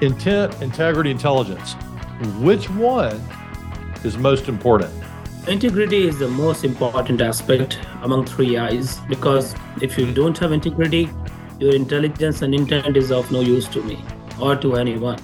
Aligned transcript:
intent, 0.00 0.60
integrity, 0.60 1.10
intelligence. 1.10 1.74
Which 2.40 2.68
one 2.70 3.20
is 4.04 4.16
most 4.18 4.48
important? 4.48 4.92
Integrity 5.48 6.06
is 6.06 6.18
the 6.18 6.28
most 6.28 6.64
important 6.64 7.20
aspect 7.20 7.78
among 8.02 8.26
three 8.26 8.56
eyes 8.56 8.98
because 9.08 9.54
if 9.80 9.96
you 9.96 10.12
don't 10.12 10.36
have 10.38 10.52
integrity, 10.52 11.08
your 11.58 11.74
intelligence 11.74 12.42
and 12.42 12.54
intent 12.54 12.96
is 12.96 13.10
of 13.10 13.30
no 13.30 13.40
use 13.40 13.68
to 13.68 13.82
me 13.82 14.04
or 14.40 14.56
to 14.56 14.76
anyone. 14.76 15.18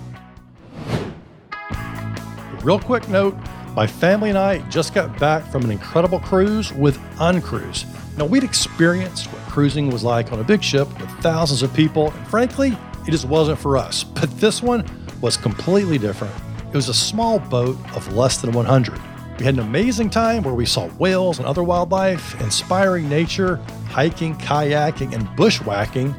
Real 2.62 2.79
quick 2.79 3.09
note 3.09 3.36
my 3.75 3.86
family 3.86 4.29
and 4.29 4.39
I 4.39 4.59
just 4.68 4.93
got 4.93 5.18
back 5.18 5.50
from 5.50 5.64
an 5.64 5.70
incredible 5.70 6.20
cruise 6.20 6.73
with 6.75 6.98
Uncruise. 7.18 7.86
Now, 8.18 8.27
we'd 8.27 8.45
experienced 8.45 9.32
what 9.32 9.41
cruising 9.48 9.91
was 9.91 10.04
like 10.04 10.30
on 10.30 10.41
a 10.41 10.45
big 10.45 10.62
ship 10.62 10.86
with 11.00 11.09
thousands 11.20 11.62
of 11.62 11.73
people, 11.73 12.11
and 12.11 12.27
frankly, 12.29 12.77
it 13.07 13.11
just 13.11 13.25
wasn't 13.27 13.59
for 13.59 13.77
us. 13.77 14.05
But 14.05 14.30
this 14.39 14.62
one 14.62 14.85
was 15.21 15.37
completely 15.37 15.99
different. 15.99 16.35
It 16.68 16.75
was 16.75 16.89
a 16.89 16.95
small 16.95 17.39
boat 17.39 17.76
of 17.95 18.14
less 18.14 18.40
than 18.40 18.53
100. 18.53 19.00
We 19.39 19.45
had 19.45 19.54
an 19.54 19.61
amazing 19.61 20.11
time 20.11 20.43
where 20.43 20.54
we 20.54 20.67
saw 20.67 20.89
whales 20.99 21.39
and 21.39 21.46
other 21.46 21.62
wildlife, 21.62 22.40
inspiring 22.40 23.09
nature, 23.09 23.57
hiking, 23.89 24.36
kayaking, 24.36 25.14
and 25.14 25.29
bushwhacking, 25.36 26.12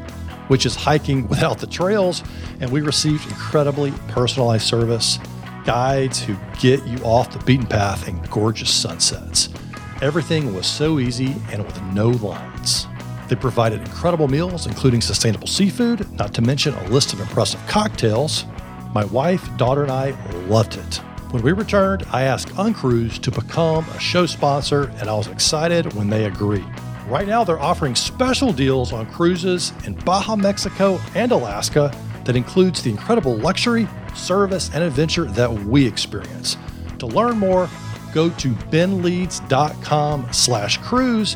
which 0.48 0.66
is 0.66 0.76
hiking 0.76 1.28
without 1.30 1.60
the 1.60 1.68
trails. 1.68 2.24
And 2.60 2.72
we 2.72 2.82
received 2.82 3.26
incredibly 3.28 3.92
personalized 4.10 4.68
service, 4.68 5.20
guides 5.66 6.22
who 6.22 6.36
get 6.60 6.86
you 6.86 6.98
off 7.00 7.32
the 7.32 7.44
beaten 7.46 7.66
path, 7.66 8.08
and 8.08 8.30
gorgeous 8.30 8.72
sunsets. 8.72 9.50
Everything 10.02 10.54
was 10.54 10.68
so 10.68 11.00
easy 11.00 11.36
and 11.52 11.66
with 11.66 11.82
no 11.94 12.10
lines. 12.10 12.53
They 13.28 13.36
provided 13.36 13.82
incredible 13.82 14.28
meals, 14.28 14.68
including 14.68 15.02
sustainable 15.02 15.48
seafood, 15.48 16.12
not 16.14 16.34
to 16.36 16.42
mention 16.42 16.74
a 16.74 16.90
list 16.90 17.14
of 17.14 17.20
impressive 17.20 17.66
cocktails. 17.68 18.46
My 18.94 19.06
wife, 19.06 19.48
daughter, 19.58 19.84
and 19.84 19.92
I 19.92 20.12
loved 20.48 20.76
it. 20.76 21.02
When 21.32 21.42
we 21.42 21.52
returned, 21.52 22.06
I 22.12 22.24
asked 22.24 22.50
Uncruise 22.58 23.18
to 23.20 23.32
become 23.32 23.90
a 23.90 24.00
show 24.00 24.28
sponsor, 24.28 24.92
and 25.00 25.10
I 25.10 25.16
was 25.16 25.28
excited 25.28 25.94
when 25.94 26.10
they 26.10 26.26
agreed. 26.26 26.66
Right 27.08 27.28
now, 27.28 27.44
they're 27.44 27.60
offering 27.60 27.96
special 27.96 28.54
deals 28.54 28.94
on 28.94 29.08
cruises 29.08 29.74
in 29.86 29.96
Baja, 29.96 30.36
Mexico, 30.36 31.00
and 31.16 31.32
Alaska 31.32 31.92
that 32.26 32.36
includes 32.36 32.84
the 32.84 32.92
incredible 32.92 33.36
luxury, 33.36 33.88
service, 34.14 34.70
and 34.74 34.84
adventure 34.84 35.26
that 35.26 35.52
we 35.52 35.86
experience. 35.86 36.56
To 37.00 37.08
learn 37.08 37.40
more, 37.40 37.68
go 38.14 38.30
to 38.30 38.50
benleads.com 38.50 40.28
slash 40.32 40.78
cruise. 40.78 41.36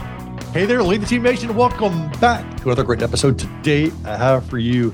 Hey 0.53 0.65
there, 0.65 0.83
Lead 0.83 0.99
the 0.99 1.05
Team 1.05 1.23
Nation. 1.23 1.55
Welcome 1.55 2.11
back 2.19 2.57
to 2.57 2.63
another 2.63 2.83
great 2.83 3.01
episode. 3.01 3.39
Today, 3.39 3.89
I 4.03 4.17
have 4.17 4.45
for 4.45 4.57
you 4.57 4.93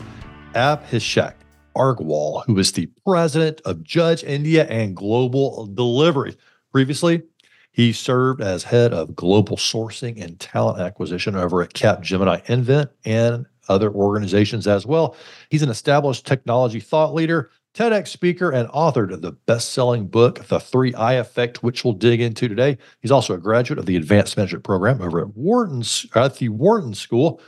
Abhishek 0.53 1.33
Agarwal, 1.75 2.45
who 2.45 2.59
is 2.59 2.73
the 2.73 2.87
president 3.03 3.61
of 3.65 3.81
Judge 3.81 4.23
India 4.23 4.67
and 4.67 4.95
Global 4.95 5.65
Delivery. 5.65 6.37
Previously, 6.71 7.23
he 7.71 7.91
served 7.91 8.39
as 8.39 8.65
head 8.65 8.93
of 8.93 9.15
global 9.15 9.57
sourcing 9.57 10.23
and 10.23 10.39
talent 10.39 10.79
acquisition 10.79 11.35
over 11.35 11.63
at 11.63 11.73
Capgemini 11.73 12.47
Invent 12.47 12.91
and 13.03 13.47
other 13.67 13.91
organizations 13.91 14.67
as 14.67 14.85
well. 14.85 15.15
He's 15.49 15.63
an 15.63 15.69
established 15.69 16.27
technology 16.27 16.79
thought 16.79 17.15
leader, 17.15 17.49
TEDx 17.77 18.07
speaker, 18.07 18.49
and 18.49 18.67
authored 18.69 19.13
of 19.13 19.21
the 19.21 19.33
best 19.33 19.71
selling 19.71 20.07
book, 20.07 20.43
The 20.47 20.59
Three 20.59 20.95
I 20.95 21.13
Effect, 21.13 21.61
which 21.61 21.83
we'll 21.83 21.93
dig 21.93 22.19
into 22.19 22.47
today. 22.47 22.75
He's 23.01 23.11
also 23.11 23.35
a 23.35 23.37
graduate 23.37 23.77
of 23.77 23.85
the 23.85 23.95
Advanced 23.95 24.35
Management 24.35 24.63
Program 24.63 24.99
over 24.99 25.21
at 25.21 25.37
Wharton's, 25.37 26.07
uh, 26.15 26.25
at 26.25 26.37
the 26.37 26.49
Wharton 26.49 26.95
School. 26.95 27.39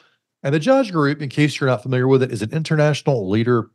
And 0.43 0.53
the 0.53 0.59
Judge 0.59 0.91
Group, 0.91 1.23
in 1.23 1.29
case 1.29 1.59
you're 1.59 1.69
not 1.69 1.81
familiar 1.81 2.07
with 2.07 2.21
it, 2.21 2.31
is 2.31 2.43
an 2.43 2.53
international 2.53 3.27
leader 3.27 3.71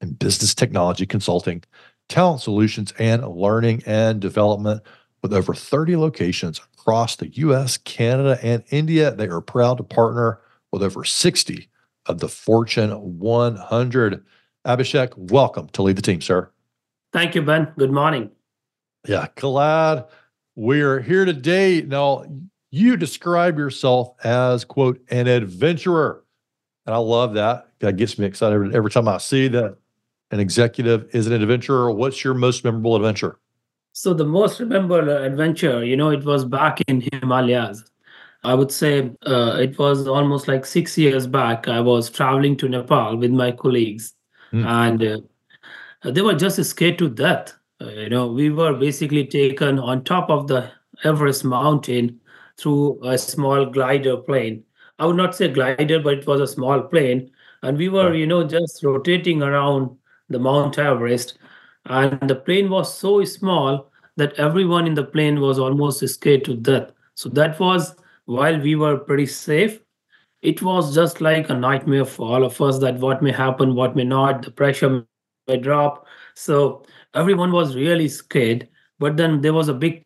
in 0.00 0.12
business 0.12 0.54
technology 0.54 1.04
consulting, 1.04 1.64
talent 2.08 2.42
solutions, 2.42 2.94
and 3.00 3.26
learning 3.26 3.82
and 3.84 4.20
development. 4.20 4.82
With 5.20 5.32
over 5.32 5.52
30 5.52 5.96
locations 5.96 6.60
across 6.60 7.16
the 7.16 7.28
US, 7.28 7.76
Canada, 7.76 8.38
and 8.40 8.62
India, 8.70 9.10
they 9.10 9.26
are 9.26 9.40
proud 9.40 9.78
to 9.78 9.82
partner 9.82 10.38
with 10.70 10.84
over 10.84 11.02
60 11.02 11.68
of 12.06 12.20
the 12.20 12.28
Fortune 12.28 12.92
100. 13.18 14.24
Abhishek, 14.66 15.16
welcome 15.16 15.68
to 15.68 15.82
lead 15.82 15.96
the 15.96 16.02
team, 16.02 16.20
sir. 16.20 16.50
Thank 17.12 17.34
you, 17.34 17.42
Ben. 17.42 17.72
Good 17.78 17.92
morning. 17.92 18.30
Yeah, 19.06 19.28
glad 19.36 20.04
we're 20.56 21.00
here 21.00 21.24
today. 21.24 21.82
Now, 21.82 22.24
you 22.70 22.96
describe 22.96 23.58
yourself 23.58 24.14
as, 24.24 24.64
quote, 24.64 25.00
an 25.10 25.26
adventurer. 25.26 26.24
And 26.84 26.94
I 26.94 26.98
love 26.98 27.34
that. 27.34 27.68
That 27.80 27.96
gets 27.96 28.18
me 28.18 28.26
excited 28.26 28.74
every 28.74 28.90
time 28.90 29.08
I 29.08 29.18
see 29.18 29.48
that 29.48 29.78
an 30.30 30.40
executive 30.40 31.08
is 31.14 31.26
an 31.26 31.32
adventurer. 31.32 31.90
What's 31.90 32.24
your 32.24 32.34
most 32.34 32.64
memorable 32.64 32.96
adventure? 32.96 33.38
So 33.92 34.14
the 34.14 34.24
most 34.24 34.60
memorable 34.60 35.10
adventure, 35.10 35.84
you 35.84 35.96
know, 35.96 36.10
it 36.10 36.24
was 36.24 36.44
back 36.44 36.80
in 36.88 37.00
Himalayas. 37.00 37.84
I 38.44 38.54
would 38.54 38.70
say 38.70 39.10
uh, 39.26 39.56
it 39.60 39.78
was 39.78 40.06
almost 40.06 40.46
like 40.46 40.64
six 40.64 40.96
years 40.96 41.26
back. 41.26 41.66
I 41.66 41.80
was 41.80 42.08
traveling 42.10 42.56
to 42.58 42.68
Nepal 42.68 43.16
with 43.16 43.32
my 43.32 43.52
colleagues, 43.52 44.14
mm. 44.52 44.64
and 44.64 45.02
uh, 45.02 46.10
they 46.10 46.22
were 46.22 46.34
just 46.34 46.62
scared 46.64 46.98
to 46.98 47.08
death. 47.08 47.54
Uh, 47.80 47.90
you 47.90 48.08
know, 48.08 48.26
we 48.26 48.50
were 48.50 48.74
basically 48.74 49.26
taken 49.26 49.78
on 49.78 50.04
top 50.04 50.30
of 50.30 50.48
the 50.48 50.70
Everest 51.04 51.44
mountain 51.44 52.20
through 52.56 52.98
a 53.04 53.16
small 53.16 53.66
glider 53.66 54.16
plane. 54.16 54.64
I 54.98 55.06
would 55.06 55.16
not 55.16 55.34
say 55.34 55.48
glider, 55.48 56.00
but 56.00 56.18
it 56.18 56.26
was 56.26 56.40
a 56.40 56.46
small 56.46 56.82
plane, 56.82 57.30
and 57.62 57.78
we 57.78 57.88
were, 57.88 58.14
you 58.14 58.26
know, 58.26 58.44
just 58.44 58.82
rotating 58.82 59.42
around 59.42 59.96
the 60.28 60.38
Mount 60.38 60.78
Everest, 60.78 61.38
and 61.86 62.28
the 62.28 62.34
plane 62.34 62.68
was 62.68 62.96
so 62.96 63.24
small 63.24 63.90
that 64.16 64.34
everyone 64.34 64.86
in 64.86 64.94
the 64.94 65.04
plane 65.04 65.40
was 65.40 65.58
almost 65.58 66.06
scared 66.08 66.44
to 66.44 66.56
death. 66.56 66.90
So 67.14 67.28
that 67.30 67.58
was 67.60 67.94
while 68.26 68.60
we 68.60 68.74
were 68.74 68.98
pretty 68.98 69.26
safe. 69.26 69.80
It 70.42 70.62
was 70.62 70.94
just 70.94 71.20
like 71.20 71.50
a 71.50 71.54
nightmare 71.54 72.04
for 72.04 72.28
all 72.28 72.44
of 72.44 72.60
us 72.60 72.78
that 72.78 72.98
what 72.98 73.22
may 73.22 73.32
happen, 73.32 73.74
what 73.74 73.96
may 73.96 74.04
not, 74.04 74.42
the 74.42 74.50
pressure 74.50 75.04
may 75.48 75.56
drop. 75.56 76.06
So 76.34 76.84
everyone 77.14 77.52
was 77.52 77.74
really 77.74 78.08
scared. 78.08 78.68
But 78.98 79.16
then 79.16 79.40
there 79.40 79.52
was 79.52 79.68
a 79.68 79.74
big 79.74 80.04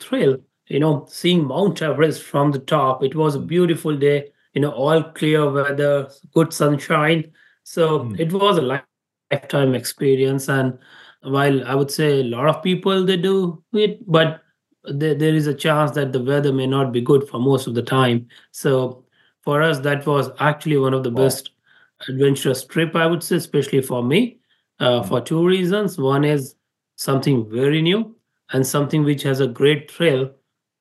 thrill, 0.00 0.38
you 0.68 0.80
know, 0.80 1.06
seeing 1.08 1.46
Mount 1.46 1.82
Everest 1.82 2.22
from 2.22 2.52
the 2.52 2.58
top. 2.58 3.02
It 3.02 3.14
was 3.14 3.34
a 3.34 3.40
beautiful 3.40 3.96
day, 3.96 4.30
you 4.52 4.60
know, 4.60 4.70
all 4.70 5.02
clear 5.02 5.50
weather, 5.50 6.08
good 6.34 6.52
sunshine. 6.52 7.32
So 7.64 8.00
mm. 8.00 8.20
it 8.20 8.32
was 8.32 8.58
a 8.58 8.82
lifetime 9.32 9.74
experience. 9.74 10.48
And 10.48 10.78
while 11.22 11.64
I 11.66 11.74
would 11.74 11.90
say 11.90 12.20
a 12.20 12.24
lot 12.24 12.48
of 12.48 12.62
people 12.62 13.04
they 13.04 13.16
do 13.16 13.62
it, 13.72 14.08
but 14.10 14.42
there, 14.84 15.14
there 15.14 15.34
is 15.34 15.46
a 15.46 15.54
chance 15.54 15.92
that 15.92 16.12
the 16.12 16.22
weather 16.22 16.52
may 16.52 16.66
not 16.66 16.92
be 16.92 17.00
good 17.00 17.28
for 17.28 17.38
most 17.38 17.66
of 17.66 17.74
the 17.74 17.82
time. 17.82 18.26
So 18.50 19.01
for 19.42 19.62
us, 19.62 19.78
that 19.80 20.06
was 20.06 20.30
actually 20.38 20.78
one 20.78 20.94
of 20.94 21.02
the 21.02 21.10
wow. 21.10 21.24
best 21.24 21.50
adventurous 22.08 22.64
trip, 22.64 22.96
I 22.96 23.06
would 23.06 23.22
say, 23.22 23.36
especially 23.36 23.82
for 23.82 24.02
me, 24.02 24.38
uh, 24.80 25.00
mm-hmm. 25.00 25.08
for 25.08 25.20
two 25.20 25.46
reasons. 25.46 25.98
One 25.98 26.24
is 26.24 26.54
something 26.96 27.48
very 27.50 27.82
new 27.82 28.16
and 28.52 28.66
something 28.66 29.04
which 29.04 29.22
has 29.22 29.40
a 29.40 29.46
great 29.46 29.90
thrill 29.90 30.30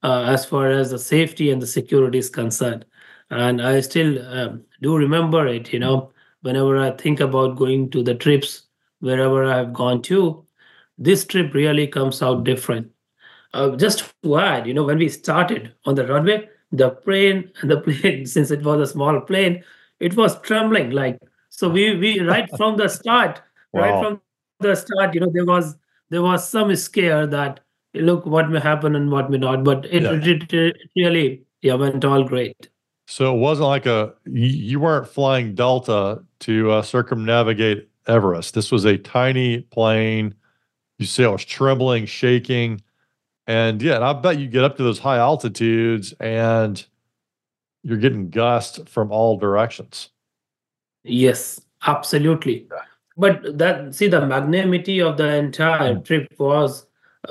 uh, 0.03 0.23
as 0.23 0.45
far 0.45 0.69
as 0.69 0.91
the 0.91 0.99
safety 0.99 1.51
and 1.51 1.61
the 1.61 1.67
security 1.67 2.17
is 2.17 2.29
concerned. 2.29 2.85
And 3.29 3.61
I 3.61 3.79
still 3.81 4.25
um, 4.27 4.63
do 4.81 4.97
remember 4.97 5.47
it, 5.47 5.71
you 5.71 5.79
know, 5.79 6.11
whenever 6.41 6.77
I 6.77 6.91
think 6.91 7.19
about 7.19 7.55
going 7.55 7.89
to 7.91 8.03
the 8.03 8.15
trips 8.15 8.63
wherever 8.99 9.45
I 9.45 9.57
have 9.57 9.73
gone 9.73 10.01
to, 10.03 10.45
this 10.97 11.25
trip 11.25 11.53
really 11.53 11.87
comes 11.87 12.21
out 12.21 12.43
different. 12.43 12.91
Uh, 13.53 13.75
just 13.75 14.13
to 14.23 14.37
add, 14.37 14.67
you 14.67 14.73
know, 14.73 14.83
when 14.83 14.97
we 14.97 15.09
started 15.09 15.73
on 15.85 15.95
the 15.95 16.05
runway, 16.07 16.47
the 16.71 16.89
plane 16.89 17.51
and 17.61 17.71
the 17.71 17.81
plane, 17.81 18.25
since 18.25 18.51
it 18.51 18.63
was 18.63 18.89
a 18.89 18.91
small 18.91 19.21
plane, 19.21 19.63
it 19.99 20.15
was 20.15 20.39
trembling. 20.41 20.91
Like 20.91 21.19
so, 21.49 21.69
we 21.69 21.95
we 21.95 22.19
right 22.21 22.49
from 22.57 22.77
the 22.77 22.87
start, 22.87 23.41
wow. 23.73 23.81
right 23.81 24.03
from 24.03 24.21
the 24.59 24.75
start, 24.75 25.13
you 25.13 25.21
know, 25.21 25.31
there 25.33 25.45
was 25.45 25.75
there 26.09 26.21
was 26.21 26.47
some 26.47 26.75
scare 26.75 27.27
that 27.27 27.59
look 27.93 28.25
what 28.25 28.49
may 28.49 28.59
happen 28.59 28.95
and 28.95 29.11
what 29.11 29.29
may 29.29 29.37
not, 29.37 29.63
but 29.63 29.85
it, 29.85 30.03
yeah. 30.03 30.11
it, 30.13 30.53
it 30.53 30.77
really 30.95 31.43
yeah 31.61 31.73
went 31.73 32.05
all 32.05 32.23
great. 32.23 32.69
So 33.07 33.35
it 33.35 33.39
wasn't 33.39 33.67
like 33.67 33.85
a 33.85 34.13
you 34.25 34.79
weren't 34.79 35.07
flying 35.07 35.53
Delta 35.55 36.23
to 36.41 36.71
uh, 36.71 36.81
circumnavigate 36.81 37.89
Everest. 38.07 38.53
This 38.53 38.71
was 38.71 38.85
a 38.85 38.97
tiny 38.97 39.61
plane. 39.61 40.33
You 40.97 41.05
see, 41.05 41.25
I 41.25 41.29
was 41.29 41.43
trembling, 41.43 42.05
shaking. 42.05 42.81
And 43.47 43.81
yeah, 43.81 43.95
and 43.95 44.03
I 44.03 44.13
bet 44.13 44.39
you 44.39 44.47
get 44.47 44.63
up 44.63 44.77
to 44.77 44.83
those 44.83 44.99
high 44.99 45.17
altitudes 45.17 46.13
and 46.19 46.83
you're 47.83 47.97
getting 47.97 48.29
gusts 48.29 48.79
from 48.87 49.11
all 49.11 49.37
directions. 49.37 50.09
Yes, 51.03 51.59
absolutely. 51.87 52.67
But 53.17 53.57
that 53.57 53.93
see 53.95 54.07
the 54.07 54.25
magnanimity 54.25 55.01
of 55.01 55.17
the 55.17 55.35
entire 55.35 55.95
Mm. 55.95 56.05
trip 56.05 56.33
was 56.39 56.85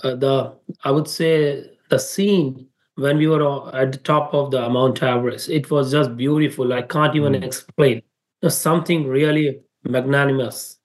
uh, 0.04 0.14
the 0.16 0.52
I 0.84 0.90
would 0.90 1.08
say 1.08 1.64
the 1.88 1.98
scene 1.98 2.66
when 2.96 3.16
we 3.18 3.26
were 3.26 3.74
at 3.74 3.92
the 3.92 3.98
top 3.98 4.34
of 4.34 4.50
the 4.50 4.68
Mount 4.68 5.02
Everest. 5.02 5.48
It 5.48 5.70
was 5.70 5.90
just 5.92 6.16
beautiful. 6.16 6.72
I 6.72 6.82
can't 6.82 7.14
even 7.16 7.32
Mm. 7.34 7.44
explain. 7.44 8.02
There's 8.40 8.56
something 8.56 9.06
really 9.06 9.60
magnanimous 9.84 10.78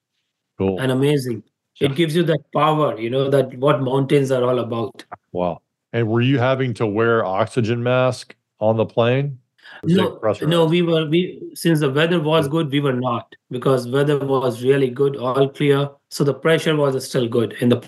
Cool. 0.57 0.79
and 0.79 0.91
amazing. 0.91 1.43
Yeah. 1.79 1.89
It 1.89 1.95
gives 1.95 2.15
you 2.15 2.23
that 2.23 2.39
power, 2.53 2.99
you 2.99 3.09
know, 3.09 3.29
that 3.29 3.57
what 3.57 3.81
mountains 3.81 4.31
are 4.31 4.43
all 4.43 4.59
about. 4.59 5.03
Wow. 5.33 5.61
And 5.91 6.07
were 6.07 6.21
you 6.21 6.39
having 6.39 6.73
to 6.75 6.87
wear 6.87 7.25
oxygen 7.25 7.83
mask 7.83 8.35
on 8.59 8.77
the 8.77 8.85
plane? 8.85 9.39
No, 9.83 10.19
no, 10.43 10.65
we 10.65 10.81
were 10.81 11.05
we 11.07 11.41
since 11.53 11.79
the 11.79 11.91
weather 11.91 12.19
was 12.19 12.47
good, 12.47 12.71
we 12.71 12.79
were 12.79 12.93
not 12.93 13.35
because 13.49 13.87
weather 13.87 14.17
was 14.17 14.63
really 14.63 14.89
good, 14.89 15.17
all 15.17 15.49
clear. 15.49 15.89
So 16.09 16.23
the 16.23 16.33
pressure 16.33 16.75
was 16.75 17.07
still 17.07 17.27
good 17.27 17.53
in 17.59 17.69
the 17.69 17.83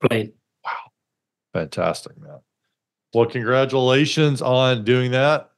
plane. 0.00 0.32
Wow. 0.64 0.90
Fantastic, 1.52 2.18
man. 2.18 2.38
Well, 3.14 3.26
congratulations 3.26 4.42
on 4.42 4.84
doing 4.84 5.12
that. 5.12 5.50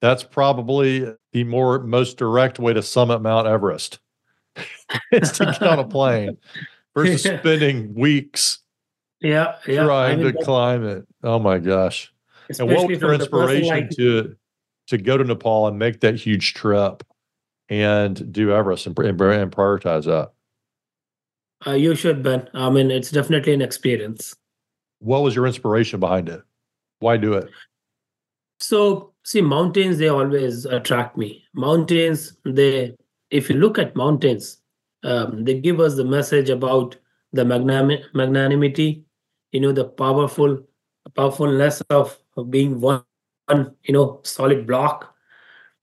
That's 0.00 0.22
probably 0.22 1.12
the 1.32 1.44
more 1.44 1.80
most 1.80 2.16
direct 2.16 2.58
way 2.58 2.72
to 2.72 2.82
summit 2.82 3.20
Mount 3.20 3.46
Everest 3.46 3.98
is 5.12 5.32
to 5.32 5.46
get 5.46 5.62
on 5.62 5.78
a 5.78 5.86
plane 5.86 6.38
versus 6.96 7.22
spending 7.22 7.94
weeks 7.94 8.60
Yeah, 9.20 9.56
yeah. 9.66 9.84
Trying 9.84 10.20
to 10.20 10.32
climb 10.44 10.84
it. 10.84 11.06
Oh 11.22 11.38
my 11.38 11.58
gosh. 11.58 12.12
And 12.58 12.68
what 12.68 12.76
especially 12.76 12.94
was 12.94 13.00
your 13.00 13.10
from 13.10 13.18
the 13.18 13.26
person 13.26 13.56
inspiration 13.56 13.68
like 13.68 13.90
to 13.96 14.36
to 14.88 14.98
go 14.98 15.16
to 15.16 15.24
Nepal 15.24 15.66
and 15.66 15.78
make 15.78 16.00
that 16.00 16.14
huge 16.14 16.54
trip 16.54 17.02
and 17.68 18.32
do 18.32 18.52
Everest 18.52 18.86
and, 18.86 18.96
and, 18.98 19.20
and 19.20 19.52
prioritize 19.52 20.04
that? 20.04 20.30
uh, 21.66 21.72
you 21.72 21.94
should, 21.94 22.22
Ben. 22.22 22.48
I 22.54 22.70
mean, 22.70 22.90
it's 22.90 23.10
definitely 23.10 23.52
an 23.54 23.62
experience. 23.62 24.34
What 25.00 25.22
was 25.22 25.34
your 25.34 25.46
inspiration 25.46 26.00
behind 26.00 26.28
it? 26.28 26.42
Why 27.00 27.16
do 27.16 27.34
it? 27.34 27.50
So, 28.60 29.12
see, 29.24 29.40
mountains, 29.40 29.98
they 29.98 30.08
always 30.08 30.64
attract 30.64 31.16
me. 31.16 31.44
Mountains, 31.54 32.36
they, 32.44 32.94
if 33.30 33.50
you 33.50 33.56
look 33.56 33.78
at 33.78 33.96
mountains, 33.96 34.58
um, 35.06 35.44
they 35.44 35.60
give 35.60 35.80
us 35.80 35.94
the 35.94 36.04
message 36.04 36.50
about 36.50 36.96
the 37.32 37.44
magnanim- 37.44 38.02
magnanimity, 38.12 39.04
you 39.52 39.60
know, 39.60 39.72
the 39.72 39.84
powerful, 39.84 40.58
powerfulness 41.14 41.80
of, 41.90 42.18
of 42.36 42.50
being 42.50 42.80
one, 42.80 43.02
one, 43.46 43.74
you 43.84 43.94
know, 43.94 44.20
solid 44.24 44.66
block. 44.66 45.14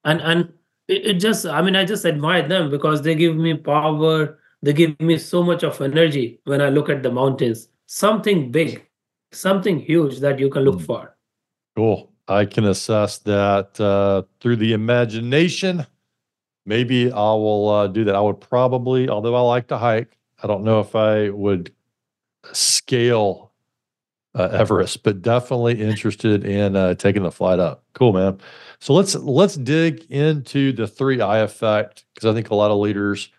And, 0.04 0.20
and 0.22 0.54
it, 0.88 1.06
it 1.06 1.14
just, 1.14 1.46
I 1.46 1.62
mean, 1.62 1.76
I 1.76 1.86
just 1.86 2.06
admire 2.06 2.48
them 2.48 2.70
because 2.70 3.02
they 3.02 3.16
give 3.16 3.36
me 3.36 3.54
power. 3.56 4.40
They 4.62 4.74
give 4.74 5.00
me 5.00 5.18
so 5.18 5.44
much 5.44 5.64
of 5.64 5.82
energy 5.82 6.40
when 6.44 6.62
I 6.62 6.70
look 6.70 6.90
at 6.90 7.04
the 7.04 7.12
mountains. 7.12 7.70
Something 7.86 8.52
big, 8.52 8.86
something 9.32 9.80
huge 9.80 10.20
that 10.20 10.40
you 10.40 10.50
can 10.50 10.64
look 10.64 10.80
Mm. 10.80 10.86
for. 10.86 11.18
Cool. 11.76 12.12
I 12.28 12.46
can 12.46 12.66
assess 12.66 13.20
that 13.20 13.80
uh, 13.80 14.24
through 14.40 14.58
the 14.58 14.74
imagination. 14.74 15.86
Maybe 16.66 17.12
I 17.12 17.34
will 17.34 17.70
uh, 17.70 17.88
do 17.88 18.04
that. 18.06 18.16
I 18.16 18.22
would 18.22 18.40
probably, 18.40 19.10
although 19.10 19.36
I 19.36 19.42
like 19.42 19.68
to 19.68 19.78
hike, 19.78 20.18
I 20.42 20.48
don't 20.48 20.64
know 20.64 20.80
if 20.80 20.96
I 20.96 21.30
would 21.30 21.74
scale 22.52 23.52
uh, 24.36 24.50
Everest, 24.52 25.04
but 25.04 25.22
definitely 25.22 25.82
interested 25.82 26.46
in 26.46 26.76
uh, 26.76 26.96
taking 26.96 27.24
the 27.24 27.32
flight 27.32 27.60
up. 27.60 27.84
Cool, 27.94 28.14
man. 28.14 28.40
So 28.80 28.94
let's 28.94 29.16
let's 29.16 29.56
dig 29.56 30.06
into 30.10 30.72
the 30.72 30.88
three 30.88 31.22
I 31.22 31.40
effect 31.40 32.06
because 32.14 32.30
I 32.30 32.34
think 32.34 32.50
a 32.50 32.56
lot 32.56 32.72
of 32.72 32.80
leaders 32.80 33.30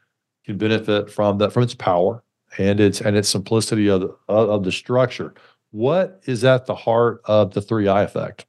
can 0.45 0.57
benefit 0.57 1.11
from 1.11 1.39
that, 1.39 1.53
from 1.53 1.65
its 1.65 1.75
power 1.75 2.23
and 2.59 2.79
its 2.81 3.01
and 3.01 3.17
its 3.17 3.29
simplicity 3.29 3.89
of 3.89 4.03
the, 4.03 4.17
of 4.29 4.65
the 4.65 4.73
structure. 4.73 5.35
What 5.73 6.23
is 6.27 6.45
at 6.45 6.67
the 6.67 6.75
heart 6.75 7.21
of 7.25 7.53
the 7.53 7.61
three 7.61 7.89
I 7.89 8.03
effect? 8.03 8.47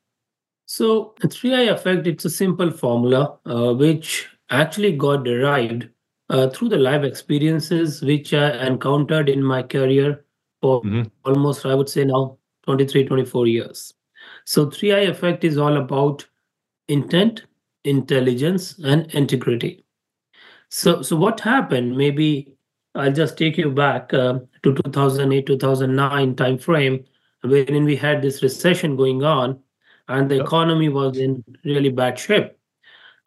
So, 0.68 1.14
the 1.22 1.28
3i 1.28 1.72
effect, 1.72 2.08
it's 2.08 2.26
a 2.26 2.30
simple 2.30 2.72
formula 2.72 3.38
uh, 3.46 3.74
which 3.74 4.28
actually 4.62 4.94
got 4.98 5.24
derived 5.24 5.90
uh, 6.30 6.50
through 6.50 6.70
the 6.70 6.78
live 6.78 7.04
experiences 7.04 8.02
which 8.02 8.34
I 8.34 8.66
encountered 8.68 9.30
in 9.30 9.44
my 9.44 9.64
career 9.64 10.26
for 10.62 10.82
Mhm. 10.84 11.12
almost, 11.26 11.66
I 11.66 11.76
would 11.76 11.90
say 11.90 12.06
now, 12.06 12.38
23, 12.64 13.06
24 13.06 13.48
years. 13.48 13.94
So, 14.46 14.70
3i 14.70 15.00
effect 15.02 15.44
is 15.44 15.58
all 15.58 15.78
about 15.78 16.26
intent, 16.88 17.44
intelligence, 17.84 18.80
and 18.84 19.14
integrity. 19.14 19.86
So, 20.70 21.02
so 21.02 21.16
what 21.16 21.40
happened? 21.40 21.96
Maybe 21.98 22.54
I'll 22.96 23.14
just 23.14 23.38
take 23.38 23.58
you 23.58 23.72
back 23.72 24.14
uh, 24.14 24.40
to 24.64 24.74
2008, 24.74 25.46
2009 25.46 26.36
timeframe, 26.36 27.06
wherein 27.42 27.86
we 27.86 27.96
had 27.96 28.22
this 28.22 28.42
recession 28.44 28.96
going 28.96 29.24
on, 29.24 29.60
and 30.08 30.30
the 30.30 30.36
Yep. 30.38 30.46
economy 30.46 30.90
was 30.90 31.18
in 31.18 31.44
really 31.64 31.90
bad 31.90 32.18
shape. 32.20 32.52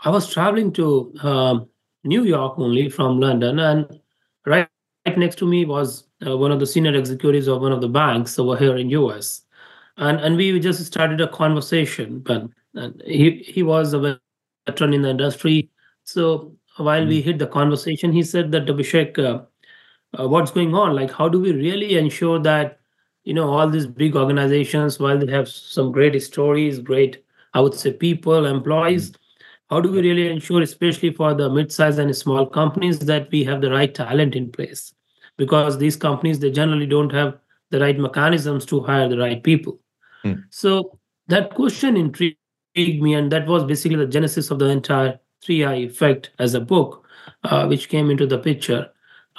I 0.04 0.10
was 0.10 0.32
traveling 0.32 0.72
to 0.74 1.12
um, 1.22 1.68
New 2.04 2.24
York 2.24 2.58
only 2.58 2.88
from 2.88 3.18
London, 3.20 3.58
and 3.58 4.00
right, 4.46 4.68
right 5.06 5.18
next 5.18 5.36
to 5.38 5.46
me 5.46 5.64
was 5.64 6.04
uh, 6.26 6.36
one 6.36 6.52
of 6.52 6.60
the 6.60 6.66
senior 6.66 6.94
executives 6.94 7.48
of 7.48 7.60
one 7.62 7.72
of 7.72 7.80
the 7.80 7.88
banks 7.88 8.38
over 8.38 8.56
here 8.56 8.76
in 8.76 8.90
US, 8.90 9.42
and 9.96 10.20
and 10.20 10.36
we 10.36 10.58
just 10.60 10.84
started 10.84 11.20
a 11.20 11.28
conversation. 11.28 12.20
But 12.20 12.48
and 12.74 13.02
he 13.04 13.42
he 13.42 13.62
was 13.62 13.92
a 13.92 14.20
veteran 14.66 14.94
in 14.94 15.02
the 15.02 15.10
industry, 15.10 15.70
so 16.04 16.54
while 16.76 17.04
we 17.06 17.20
hit 17.20 17.38
the 17.40 17.46
conversation, 17.48 18.12
he 18.12 18.22
said 18.22 18.52
that 18.52 18.66
Abhishek, 18.66 19.18
uh, 19.18 19.42
uh, 20.18 20.28
what's 20.28 20.52
going 20.52 20.74
on? 20.74 20.94
Like, 20.94 21.10
how 21.10 21.28
do 21.28 21.40
we 21.40 21.52
really 21.52 21.96
ensure 21.98 22.38
that 22.40 22.78
you 23.24 23.34
know 23.34 23.50
all 23.50 23.68
these 23.68 23.86
big 23.86 24.14
organizations, 24.16 25.00
while 25.00 25.18
they 25.18 25.32
have 25.32 25.48
some 25.48 25.90
great 25.92 26.20
stories, 26.22 26.78
great 26.78 27.24
I 27.54 27.60
would 27.60 27.74
say 27.74 27.92
people, 27.92 28.46
employees, 28.46 29.12
how 29.70 29.80
do 29.80 29.90
we 29.90 30.00
really 30.00 30.30
ensure, 30.30 30.62
especially 30.62 31.12
for 31.12 31.34
the 31.34 31.50
mid-sized 31.50 31.98
and 31.98 32.14
small 32.16 32.46
companies, 32.46 33.00
that 33.00 33.30
we 33.30 33.44
have 33.44 33.60
the 33.60 33.70
right 33.70 33.94
talent 33.94 34.34
in 34.34 34.50
place? 34.50 34.94
Because 35.36 35.78
these 35.78 35.96
companies 35.96 36.38
they 36.38 36.50
generally 36.50 36.86
don't 36.86 37.12
have 37.12 37.38
the 37.70 37.80
right 37.80 37.98
mechanisms 37.98 38.64
to 38.66 38.80
hire 38.80 39.08
the 39.08 39.18
right 39.18 39.42
people. 39.42 39.78
Hmm. 40.22 40.34
So 40.50 40.98
that 41.28 41.54
question 41.54 41.96
intrigued 41.96 42.36
me, 42.74 43.14
and 43.14 43.30
that 43.30 43.46
was 43.46 43.64
basically 43.64 43.98
the 43.98 44.06
genesis 44.06 44.50
of 44.50 44.58
the 44.58 44.66
entire 44.66 45.20
3i 45.46 45.84
effect 45.84 46.30
as 46.38 46.54
a 46.54 46.60
book, 46.60 47.06
uh, 47.44 47.66
which 47.66 47.88
came 47.88 48.10
into 48.10 48.26
the 48.26 48.38
picture. 48.38 48.90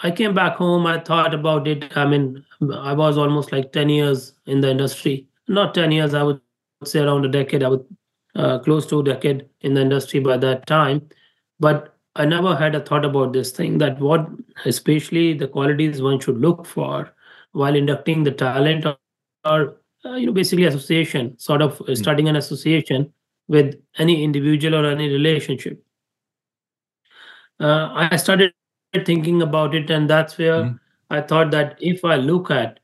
I 0.03 0.12
came 0.12 0.33
back 0.33 0.55
home. 0.55 0.86
I 0.86 1.00
thought 1.00 1.33
about 1.33 1.67
it. 1.67 1.98
I 1.98 2.05
mean, 2.05 2.45
I 2.74 2.93
was 2.93 3.17
almost 3.17 3.51
like 3.51 3.74
10 3.74 3.89
years 3.89 4.33
in 4.45 4.62
the 4.62 4.69
industry. 4.69 5.27
Not 5.48 5.74
10 5.74 5.91
years, 5.91 6.13
I 6.13 6.24
would 6.24 6.39
say 6.86 7.00
around 7.00 7.25
a 7.25 7.29
decade. 7.29 7.63
I 7.63 7.69
would 7.69 7.86
uh, 8.36 8.59
close 8.59 8.86
to 8.88 9.00
a 9.00 9.03
decade 9.03 9.48
in 9.62 9.74
the 9.74 9.81
industry 9.81 10.19
by 10.19 10.38
that 10.38 10.65
time. 10.67 11.07
But 11.59 11.95
I 12.15 12.25
never 12.25 12.55
had 12.55 12.75
a 12.75 12.79
thought 12.79 13.05
about 13.05 13.33
this 13.33 13.51
thing 13.51 13.77
that 13.79 14.00
what, 14.00 14.27
especially 14.65 15.33
the 15.33 15.48
qualities 15.48 16.01
one 16.01 16.19
should 16.19 16.38
look 16.39 16.65
for 16.65 17.12
while 17.51 17.75
inducting 17.75 18.24
the 18.24 18.31
talent 18.31 18.86
or, 18.86 18.98
or 19.45 19.77
uh, 20.05 20.15
you 20.15 20.25
know, 20.25 20.31
basically 20.33 20.65
association, 20.65 21.38
sort 21.38 21.62
of 21.62 21.81
uh, 21.81 21.95
starting 21.95 22.27
an 22.29 22.36
association 22.36 23.12
with 23.48 23.75
any 23.98 24.24
individual 24.24 24.75
or 24.75 24.86
any 24.89 25.09
relationship. 25.09 25.83
Uh, 27.59 27.89
I 27.93 28.15
started 28.15 28.53
thinking 29.05 29.41
about 29.41 29.75
it, 29.75 29.89
and 29.89 30.09
that's 30.09 30.38
where 30.38 30.63
Mhm. 30.63 30.79
I 31.09 31.21
thought 31.21 31.51
that 31.51 31.77
if 31.81 32.05
I 32.05 32.15
look 32.15 32.51
at 32.51 32.79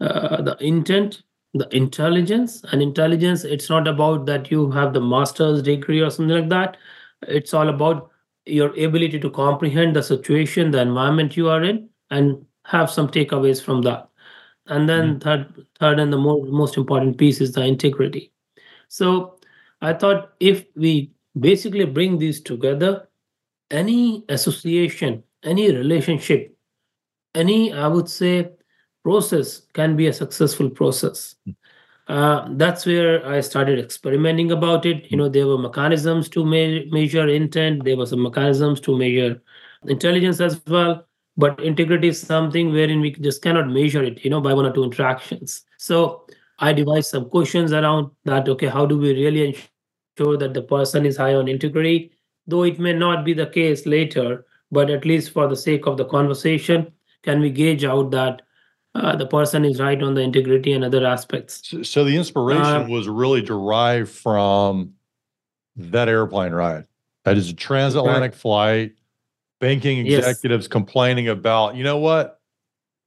uh, 0.00 0.42
the 0.42 0.56
intent, 0.60 1.22
the 1.58 1.68
intelligence, 1.76 2.62
and 2.70 2.82
intelligence, 2.82 3.44
it's 3.44 3.68
not 3.70 3.88
about 3.88 4.26
that 4.26 4.50
you 4.50 4.70
have 4.70 4.92
the 4.92 5.00
master's 5.00 5.62
degree 5.62 6.00
or 6.00 6.10
something 6.10 6.36
like 6.36 6.48
that. 6.50 6.76
It's 7.22 7.54
all 7.54 7.68
about 7.68 8.10
your 8.44 8.70
ability 8.70 9.18
to 9.20 9.30
comprehend 9.30 9.96
the 9.96 10.02
situation, 10.02 10.70
the 10.70 10.80
environment 10.80 11.36
you 11.36 11.48
are 11.48 11.62
in, 11.62 11.88
and 12.10 12.44
have 12.64 12.90
some 12.90 13.08
takeaways 13.08 13.62
from 13.62 13.82
that. 13.82 14.08
And 14.66 14.88
then 14.88 15.10
mm-hmm. 15.10 15.18
third, 15.18 15.66
third, 15.78 15.98
and 16.00 16.12
the 16.12 16.18
more, 16.18 16.44
most 16.46 16.76
important 16.76 17.18
piece 17.18 17.40
is 17.40 17.52
the 17.52 17.64
integrity. 17.64 18.32
So 18.88 19.38
I 19.80 19.92
thought 19.92 20.32
if 20.40 20.64
we 20.74 21.12
basically 21.38 21.84
bring 21.84 22.18
these 22.18 22.40
together, 22.40 23.08
any 23.70 24.24
association, 24.28 25.22
any 25.42 25.72
relationship, 25.72 26.56
any, 27.34 27.72
I 27.72 27.86
would 27.86 28.08
say, 28.08 28.50
process 29.06 29.62
can 29.72 29.96
be 29.96 30.08
a 30.08 30.12
successful 30.12 30.68
process. 30.68 31.36
Uh, 32.08 32.48
that's 32.62 32.86
where 32.86 33.26
I 33.34 33.40
started 33.40 33.78
experimenting 33.78 34.50
about 34.50 34.84
it. 34.84 35.10
You 35.10 35.16
know, 35.16 35.28
there 35.28 35.46
were 35.46 35.58
mechanisms 35.58 36.28
to 36.30 36.44
me- 36.44 36.88
measure 36.90 37.28
intent, 37.28 37.84
there 37.84 37.96
were 37.96 38.06
some 38.06 38.22
mechanisms 38.22 38.80
to 38.86 38.96
measure 39.04 39.40
intelligence 39.96 40.40
as 40.40 40.60
well. 40.66 41.02
but 41.44 41.58
integrity 41.68 42.08
is 42.08 42.20
something 42.20 42.70
wherein 42.74 43.02
we 43.04 43.10
just 43.24 43.42
cannot 43.46 43.66
measure 43.78 44.02
it, 44.10 44.24
you 44.24 44.30
know, 44.34 44.40
by 44.44 44.52
one 44.58 44.68
or 44.68 44.72
two 44.76 44.84
interactions. 44.84 45.56
So 45.86 45.96
I 46.58 46.72
devised 46.78 47.10
some 47.10 47.26
questions 47.34 47.74
around 47.80 48.10
that. 48.30 48.48
Okay, 48.52 48.70
how 48.76 48.86
do 48.92 48.96
we 49.02 49.12
really 49.18 49.42
ensure 49.48 50.38
that 50.44 50.54
the 50.54 50.62
person 50.62 51.04
is 51.10 51.18
high 51.24 51.34
on 51.34 51.52
integrity? 51.56 51.98
Though 52.46 52.64
it 52.70 52.80
may 52.86 52.94
not 53.02 53.26
be 53.28 53.34
the 53.42 53.50
case 53.58 53.84
later, 53.94 54.46
but 54.78 54.94
at 54.96 55.04
least 55.12 55.30
for 55.36 55.46
the 55.52 55.60
sake 55.66 55.86
of 55.86 55.98
the 56.00 56.08
conversation, 56.16 56.90
can 57.28 57.46
we 57.46 57.50
gauge 57.60 57.84
out 57.92 58.10
that 58.16 58.42
uh, 58.96 59.16
the 59.16 59.26
person 59.26 59.64
is 59.64 59.80
right 59.80 60.02
on 60.02 60.14
the 60.14 60.22
integrity 60.22 60.72
and 60.72 60.84
other 60.84 61.06
aspects? 61.06 61.62
So, 61.64 61.82
so 61.82 62.04
the 62.04 62.16
inspiration 62.16 62.82
Uh, 62.82 62.88
was 62.88 63.08
really 63.08 63.42
derived 63.42 64.10
from 64.10 64.92
that 65.76 66.08
airplane 66.08 66.52
ride. 66.52 66.86
That 67.24 67.36
is 67.36 67.50
a 67.50 67.54
transatlantic 67.54 68.34
flight. 68.34 68.92
Banking 69.58 70.04
Yes. 70.04 70.18
executives 70.18 70.68
complaining 70.68 71.28
about, 71.28 71.76
you 71.76 71.84
know 71.84 71.96
what? 71.96 72.40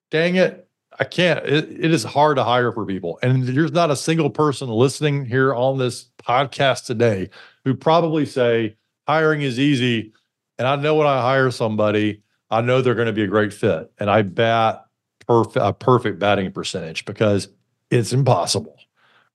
Dang 0.10 0.36
it. 0.36 0.67
I 1.00 1.03
can't. 1.03 1.46
It, 1.46 1.69
it 1.69 1.91
is 1.91 2.03
hard 2.03 2.38
to 2.38 2.43
hire 2.43 2.72
for 2.72 2.86
people. 2.86 3.19
And 3.22 3.43
there's 3.43 3.72
not 3.72 3.91
a 3.91 3.96
single 3.96 4.29
person 4.29 4.67
listening 4.67 5.25
here 5.25 5.53
on 5.53 5.77
this 5.77 6.10
podcast 6.22 6.86
today 6.86 7.29
who 7.63 7.75
probably 7.75 8.25
say 8.25 8.75
hiring 9.08 9.43
is 9.43 9.60
easy. 9.60 10.12
And 10.58 10.67
I 10.67 10.75
know 10.75 10.96
when 10.96 11.08
I 11.08 11.22
hire 11.22 11.51
somebody, 11.51 12.24
I 12.50 12.62
know 12.62 12.81
they're 12.81 12.96
going 12.96 13.05
to 13.05 13.13
be 13.13 13.24
a 13.24 13.27
great 13.27 13.53
fit. 13.53 13.91
And 14.00 14.10
I 14.10 14.24
bat 14.24 14.86
perf- 15.29 15.55
a 15.55 15.74
perfect 15.74 16.19
batting 16.19 16.51
percentage 16.51 17.05
because 17.05 17.50
it's 17.91 18.12
impossible, 18.12 18.77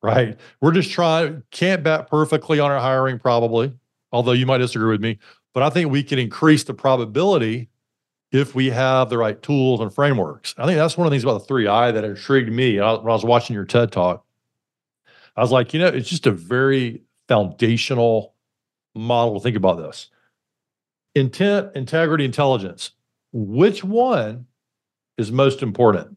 right? 0.02 0.38
We're 0.60 0.72
just 0.72 0.90
trying, 0.90 1.42
can't 1.50 1.82
bat 1.82 2.10
perfectly 2.10 2.58
on 2.60 2.70
our 2.70 2.80
hiring, 2.80 3.18
probably, 3.18 3.72
although 4.12 4.32
you 4.32 4.46
might 4.46 4.58
disagree 4.58 4.90
with 4.90 5.00
me. 5.00 5.18
But 5.52 5.62
I 5.62 5.70
think 5.70 5.90
we 5.90 6.02
can 6.02 6.18
increase 6.18 6.64
the 6.64 6.74
probability 6.74 7.68
if 8.32 8.54
we 8.54 8.70
have 8.70 9.10
the 9.10 9.18
right 9.18 9.40
tools 9.40 9.80
and 9.80 9.94
frameworks. 9.94 10.54
I 10.58 10.66
think 10.66 10.76
that's 10.76 10.96
one 10.96 11.06
of 11.06 11.10
the 11.10 11.14
things 11.14 11.22
about 11.22 11.38
the 11.38 11.46
three 11.46 11.68
I 11.68 11.92
that 11.92 12.04
intrigued 12.04 12.50
me. 12.50 12.76
When 12.78 12.84
I 12.84 12.96
was 12.96 13.24
watching 13.24 13.54
your 13.54 13.64
TED 13.64 13.92
talk, 13.92 14.24
I 15.36 15.40
was 15.40 15.52
like, 15.52 15.72
you 15.72 15.80
know, 15.80 15.86
it's 15.86 16.08
just 16.08 16.26
a 16.26 16.32
very 16.32 17.02
foundational 17.28 18.34
model 18.94 19.34
to 19.34 19.40
think 19.40 19.56
about 19.56 19.78
this 19.78 20.10
intent, 21.14 21.70
integrity, 21.76 22.24
intelligence. 22.24 22.90
Which 23.32 23.84
one 23.84 24.46
is 25.18 25.30
most 25.33 25.62
important? 25.62 26.16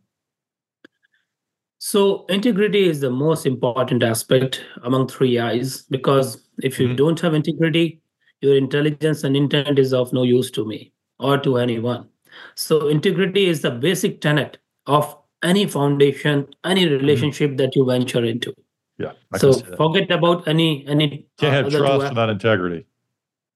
So 1.79 2.25
integrity 2.25 2.87
is 2.89 2.99
the 3.01 3.11
most 3.11 3.45
important 3.45 4.03
aspect 4.03 4.63
among 4.83 5.07
three 5.07 5.37
eyes 5.39 5.83
because 5.89 6.43
if 6.63 6.79
you 6.79 6.87
Mhm. 6.89 6.97
don't 6.97 7.19
have 7.19 7.33
integrity, 7.35 8.01
your 8.41 8.55
intelligence 8.57 9.23
and 9.23 9.37
intent 9.37 9.77
is 9.79 9.93
of 9.93 10.11
no 10.11 10.23
use 10.23 10.49
to 10.51 10.65
me 10.65 10.91
or 11.19 11.37
to 11.39 11.57
anyone. 11.57 12.07
So 12.55 12.87
integrity 12.87 13.45
is 13.45 13.61
the 13.61 13.71
basic 13.71 14.21
tenet 14.21 14.57
of 14.87 15.15
any 15.43 15.67
foundation, 15.67 16.47
any 16.63 16.87
relationship 16.87 17.57
that 17.57 17.75
you 17.75 17.85
venture 17.85 18.25
into. 18.25 18.53
Yeah, 18.97 19.13
I 19.31 19.37
so 19.37 19.53
forget 19.53 20.09
about 20.09 20.47
any 20.47 20.85
any 20.87 21.27
Can't 21.37 21.53
have 21.53 21.71
trust 21.71 22.09
without 22.09 22.29
integrity. 22.31 22.85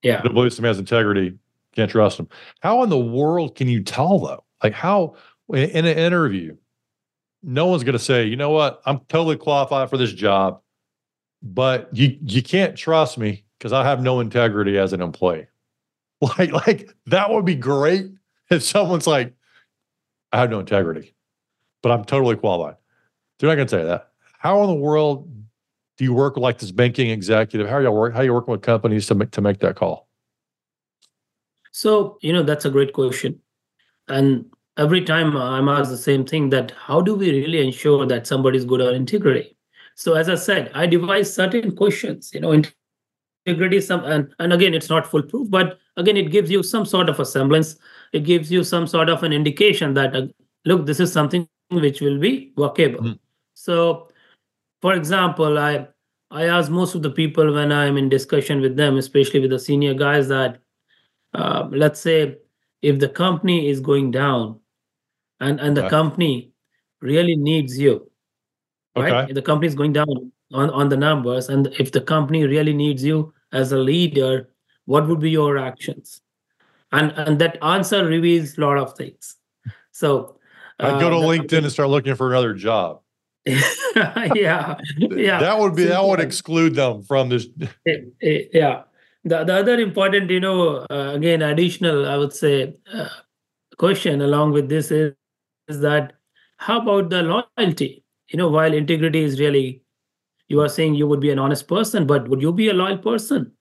Yeah. 0.04 0.20
If 0.20 0.26
you 0.26 0.30
believe 0.30 0.54
somebody 0.54 0.70
has 0.70 0.80
integrity, 0.80 1.38
can't 1.76 1.90
trust 1.90 2.18
them. 2.18 2.28
How 2.60 2.84
in 2.84 2.90
the 2.90 3.00
world 3.00 3.56
can 3.56 3.68
you 3.68 3.82
tell 3.84 4.20
though? 4.20 4.44
Like 4.64 4.74
how 4.74 5.16
in 5.54 5.86
an 5.86 5.98
interview, 5.98 6.56
no 7.44 7.68
one's 7.68 7.84
going 7.84 7.94
to 7.94 8.00
say, 8.00 8.26
you 8.26 8.36
know 8.36 8.52
what, 8.52 8.82
I'm 8.86 9.00
totally 9.10 9.38
qualified 9.38 9.90
for 9.90 9.98
this 9.98 10.14
job, 10.14 10.62
but 11.42 11.90
you 11.92 12.18
you 12.24 12.44
can't 12.44 12.76
trust 12.76 13.18
me 13.18 13.46
because 13.58 13.74
I 13.74 13.84
have 13.84 14.02
no 14.02 14.20
integrity 14.20 14.78
as 14.78 14.94
an 14.94 15.02
employee. 15.02 15.48
Like 16.38 16.52
like 16.52 16.96
that 17.08 17.32
would 17.32 17.46
be 17.46 17.56
great 17.56 18.12
if 18.52 18.62
someone's 18.62 19.08
like, 19.08 19.34
I 20.32 20.40
have 20.40 20.52
no 20.52 20.60
integrity, 20.60 21.16
but 21.82 21.92
I'm 21.92 22.06
totally 22.06 22.36
qualified. 22.36 22.76
They're 23.40 23.50
not 23.50 23.56
going 23.56 23.68
to 23.68 23.72
say 23.72 23.84
that. 23.84 24.12
How 24.38 24.62
in 24.62 24.68
the 24.68 24.76
world 24.76 25.28
do 25.98 26.04
you 26.04 26.14
work 26.14 26.38
like 26.38 26.60
this 26.60 26.72
banking 26.72 27.10
executive? 27.10 27.68
How 27.68 27.78
are 27.78 27.82
you 27.82 27.92
work? 27.92 28.14
How 28.14 28.20
are 28.20 28.24
you 28.24 28.34
working 28.34 28.52
with 28.52 28.62
companies 28.62 29.08
to 29.08 29.16
make 29.16 29.32
to 29.32 29.42
make 29.42 29.60
that 29.62 29.76
call? 29.76 30.08
So, 31.72 32.20
you 32.22 32.34
know, 32.34 32.44
that's 32.44 32.66
a 32.66 32.70
great 32.70 32.94
question. 32.94 33.40
And 34.08 34.46
every 34.78 35.04
time 35.04 35.36
I'm 35.38 35.70
asked 35.70 35.92
the 35.92 35.98
same 35.98 36.26
thing 36.26 36.50
that 36.50 36.72
how 36.72 37.02
do 37.02 37.16
we 37.16 37.32
really 37.32 37.66
ensure 37.66 38.06
that 38.08 38.28
somebody's 38.28 38.66
good 38.66 38.82
on 38.82 38.96
integrity? 38.96 39.58
So, 39.96 40.14
as 40.14 40.30
I 40.30 40.36
said, 40.36 40.72
I 40.74 40.86
devise 40.88 41.34
certain 41.34 41.76
questions, 41.76 42.32
you 42.34 42.40
know, 42.40 42.52
integrity 43.46 43.82
some, 43.82 44.04
and, 44.06 44.34
and 44.40 44.54
again, 44.54 44.74
it's 44.74 44.90
not 44.90 45.06
foolproof, 45.08 45.50
but 45.50 45.80
again, 45.98 46.18
it 46.18 46.32
gives 46.32 46.50
you 46.50 46.64
some 46.64 46.86
sort 46.86 47.10
of 47.10 47.20
a 47.20 47.26
semblance. 47.26 47.76
It 48.14 48.22
gives 48.24 48.52
you 48.52 48.64
some 48.64 48.88
sort 48.88 49.10
of 49.10 49.24
an 49.24 49.34
indication 49.34 49.94
that, 49.96 50.16
uh, 50.16 50.28
look, 50.66 50.86
this 50.86 51.00
is 51.00 51.12
something 51.12 51.48
which 51.70 52.02
will 52.02 52.20
be 52.20 52.52
workable. 52.58 53.00
Mhm. 53.00 53.20
So, 53.54 54.10
for 54.82 54.94
example, 54.94 55.58
I 55.60 55.88
I 56.32 56.46
ask 56.46 56.72
most 56.72 56.96
of 56.96 57.02
the 57.04 57.10
people 57.12 57.54
when 57.54 57.72
I'm 57.74 57.98
in 57.98 58.10
discussion 58.10 58.62
with 58.62 58.78
them, 58.78 58.98
especially 58.98 59.42
with 59.42 59.52
the 59.52 59.60
senior 59.60 59.94
guys, 59.94 60.30
that 60.30 60.60
uh, 61.34 61.68
let's 61.72 62.00
say 62.00 62.38
if 62.82 63.00
the 63.00 63.10
company 63.10 63.70
is 63.70 63.80
going 63.80 64.12
down 64.12 64.60
and 65.40 65.60
and 65.60 65.76
the 65.78 65.82
Okay. 65.82 65.90
company 65.90 66.52
really 67.02 67.36
needs 67.36 67.78
you 67.78 68.10
right 68.96 69.14
Okay. 69.14 69.30
if 69.30 69.36
the 69.36 69.42
company 69.42 69.68
is 69.68 69.76
going 69.76 69.94
down 69.94 70.32
on 70.54 70.70
on 70.70 70.90
the 70.90 70.98
numbers 70.98 71.50
and 71.50 71.68
if 71.80 71.92
the 71.92 72.02
company 72.02 72.44
really 72.46 72.74
needs 72.74 73.04
you 73.04 73.34
as 73.52 73.72
a 73.72 73.78
leader 73.78 74.50
what 74.86 75.08
would 75.08 75.20
be 75.20 75.30
your 75.32 75.58
actions 75.58 76.22
and 76.92 77.12
and 77.16 77.40
that 77.40 77.58
answer 77.64 78.06
reveals 78.06 78.58
a 78.58 78.62
lot 78.62 78.78
of 78.78 78.96
things 78.98 79.36
so 79.92 80.38
I'd 80.80 81.00
go 81.00 81.10
to 81.12 81.16
uh, 81.18 81.20
LinkedIn 81.20 81.64
and 81.64 81.72
start 81.72 81.90
looking 81.90 82.16
for 82.16 82.32
another 82.32 82.56
job. 82.56 83.02
yeah 83.46 84.76
yeah 85.12 85.40
That 85.40 85.60
would 85.60 85.76
be 85.76 85.86
that 85.86 86.04
would 86.04 86.20
exclude 86.20 86.74
them 86.76 87.04
from 87.04 87.30
this. 87.30 87.48
Yeah 88.22 88.84
the, 89.24 89.44
the 89.44 89.54
other 89.54 89.80
important 89.80 90.30
you 90.30 90.40
know 90.40 90.86
uh, 90.90 91.12
again 91.16 91.42
additional 91.42 92.08
i 92.08 92.18
would 92.18 92.34
say 92.34 92.74
uh, 92.94 93.10
question 93.78 94.22
along 94.22 94.52
with 94.52 94.70
this 94.70 94.92
is, 94.92 95.14
is 95.68 95.80
that 95.82 96.14
how 96.58 96.80
about 96.80 97.10
the 97.10 97.24
loyalty? 97.24 98.04
You 98.28 98.38
know 98.38 98.50
while 98.50 98.74
integrity 98.74 99.24
is 99.24 99.40
really 99.40 99.82
you 100.48 100.62
are 100.62 100.70
saying 100.70 100.94
you 100.96 101.08
would 101.08 101.20
be 101.20 101.32
an 101.32 101.40
honest 101.40 101.68
person 101.68 102.06
but 102.06 102.28
would 102.28 102.42
you 102.42 102.54
be 102.54 102.70
a 102.70 102.74
loyal 102.74 103.00
person? 103.00 103.52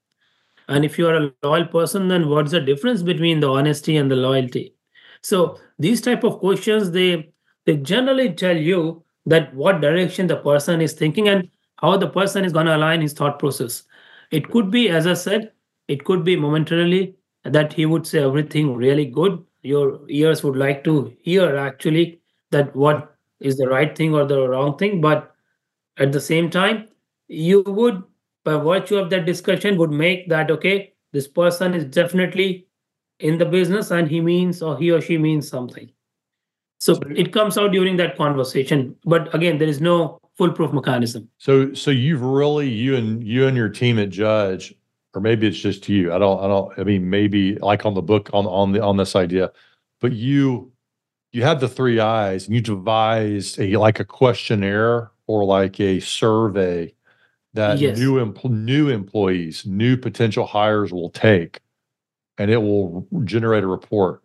And 0.68 0.84
if 0.84 0.98
you 0.98 1.08
are 1.08 1.16
a 1.16 1.32
loyal 1.42 1.64
person 1.64 2.08
then 2.08 2.28
what's 2.28 2.52
the 2.52 2.60
difference 2.60 3.02
between 3.02 3.40
the 3.40 3.50
honesty 3.50 3.96
and 3.96 4.10
the 4.10 4.16
loyalty? 4.16 4.74
So 5.22 5.58
these 5.78 6.02
type 6.02 6.22
of 6.24 6.38
questions 6.38 6.90
they 6.90 7.32
they 7.64 7.78
generally 7.78 8.32
tell 8.34 8.56
you 8.56 9.02
that 9.26 9.54
what 9.54 9.80
direction 9.80 10.26
the 10.26 10.36
person 10.36 10.82
is 10.82 10.92
thinking 10.92 11.28
and 11.28 11.48
how 11.76 11.96
the 11.96 12.08
person 12.08 12.44
is 12.44 12.52
going 12.52 12.66
to 12.66 12.76
align 12.76 13.00
his 13.00 13.14
thought 13.14 13.38
process 13.38 13.84
it 14.30 14.48
could 14.50 14.70
be 14.70 14.88
as 14.88 15.06
i 15.06 15.14
said 15.14 15.52
it 15.88 16.04
could 16.04 16.24
be 16.24 16.36
momentarily 16.36 17.16
that 17.44 17.72
he 17.72 17.86
would 17.86 18.06
say 18.06 18.20
everything 18.22 18.74
really 18.76 19.06
good. 19.06 19.42
Your 19.62 20.00
ears 20.08 20.44
would 20.44 20.56
like 20.56 20.84
to 20.84 21.12
hear 21.20 21.56
actually 21.56 22.20
that 22.50 22.74
what 22.76 23.16
is 23.40 23.56
the 23.56 23.66
right 23.66 23.96
thing 23.96 24.14
or 24.14 24.26
the 24.26 24.46
wrong 24.48 24.76
thing. 24.76 25.00
But 25.00 25.34
at 25.98 26.12
the 26.12 26.20
same 26.20 26.50
time 26.50 26.88
you 27.28 27.62
would 27.66 28.02
by 28.44 28.56
virtue 28.56 28.96
of 28.98 29.10
that 29.10 29.26
discussion 29.26 29.76
would 29.78 29.90
make 29.90 30.28
that 30.28 30.50
okay 30.50 30.94
this 31.12 31.28
person 31.28 31.74
is 31.74 31.84
definitely 31.84 32.66
in 33.20 33.38
the 33.38 33.46
business 33.46 33.90
and 33.90 34.08
he 34.08 34.20
means 34.20 34.62
or 34.62 34.78
he 34.78 34.90
or 34.90 35.00
she 35.00 35.18
means 35.18 35.48
something 35.48 35.90
so 36.80 36.98
it 37.14 37.32
comes 37.32 37.56
out 37.58 37.70
during 37.72 37.96
that 37.96 38.16
conversation 38.16 38.96
but 39.04 39.32
again 39.34 39.58
there 39.58 39.68
is 39.68 39.80
no 39.80 40.18
foolproof 40.36 40.72
mechanism 40.72 41.28
So 41.38 41.72
so 41.74 41.90
you've 41.90 42.22
really 42.22 42.68
you 42.68 42.96
and 42.96 43.22
you 43.22 43.46
and 43.46 43.56
your 43.56 43.68
team 43.68 43.98
at 43.98 44.08
Judge, 44.10 44.74
or 45.14 45.20
maybe 45.20 45.46
it's 45.46 45.58
just 45.58 45.88
you. 45.88 46.12
I 46.14 46.18
don't 46.18 46.38
I 46.44 46.48
don't 46.48 46.68
I 46.78 46.84
mean 46.84 47.10
maybe 47.10 47.56
like 47.56 47.84
on 47.84 47.94
the 47.94 48.02
book 48.02 48.30
on 48.32 48.46
on 48.46 48.72
the 48.72 48.80
on 48.82 48.96
this 48.96 49.14
idea, 49.14 49.52
but 50.00 50.12
you 50.12 50.72
you 51.32 51.42
had 51.42 51.60
the 51.60 51.68
three 51.68 52.00
eyes 52.00 52.46
and 52.46 52.54
you 52.54 52.60
devised 52.62 53.60
a 53.60 53.76
like 53.76 54.00
a 54.00 54.04
questionnaire 54.04 55.10
or 55.26 55.44
like 55.44 55.78
a 55.80 56.00
survey 56.00 56.94
that 57.54 57.78
Yes. 57.78 57.98
new 57.98 58.14
empl- 58.24 58.50
new 58.50 58.88
employees, 58.88 59.66
new 59.66 59.96
potential 59.96 60.46
hires 60.46 60.90
will 60.92 61.10
take, 61.10 61.60
and 62.38 62.50
it 62.50 62.58
will 62.62 63.06
generate 63.24 63.64
a 63.64 63.66
report 63.66 64.22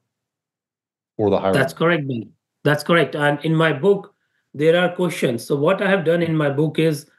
for 1.18 1.30
the 1.30 1.40
hiring. 1.40 1.58
That's 1.60 1.74
correct, 1.74 2.08
Ben. 2.08 2.32
That's 2.66 2.84
correct. 2.84 3.16
And 3.16 3.40
in 3.46 3.56
my 3.56 3.72
book, 3.72 4.14
there 4.54 4.78
are 4.78 4.94
questions. 4.94 5.46
So 5.46 5.56
what 5.56 5.82
I 5.82 5.90
have 5.90 6.04
done 6.04 6.22
in 6.22 6.36
my 6.36 6.50
book 6.50 6.80
is 6.80 7.10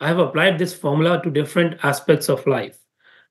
I 0.00 0.08
have 0.08 0.18
applied 0.18 0.58
this 0.58 0.74
formula 0.74 1.22
to 1.22 1.30
different 1.30 1.78
aspects 1.84 2.28
of 2.28 2.46
life. 2.46 2.78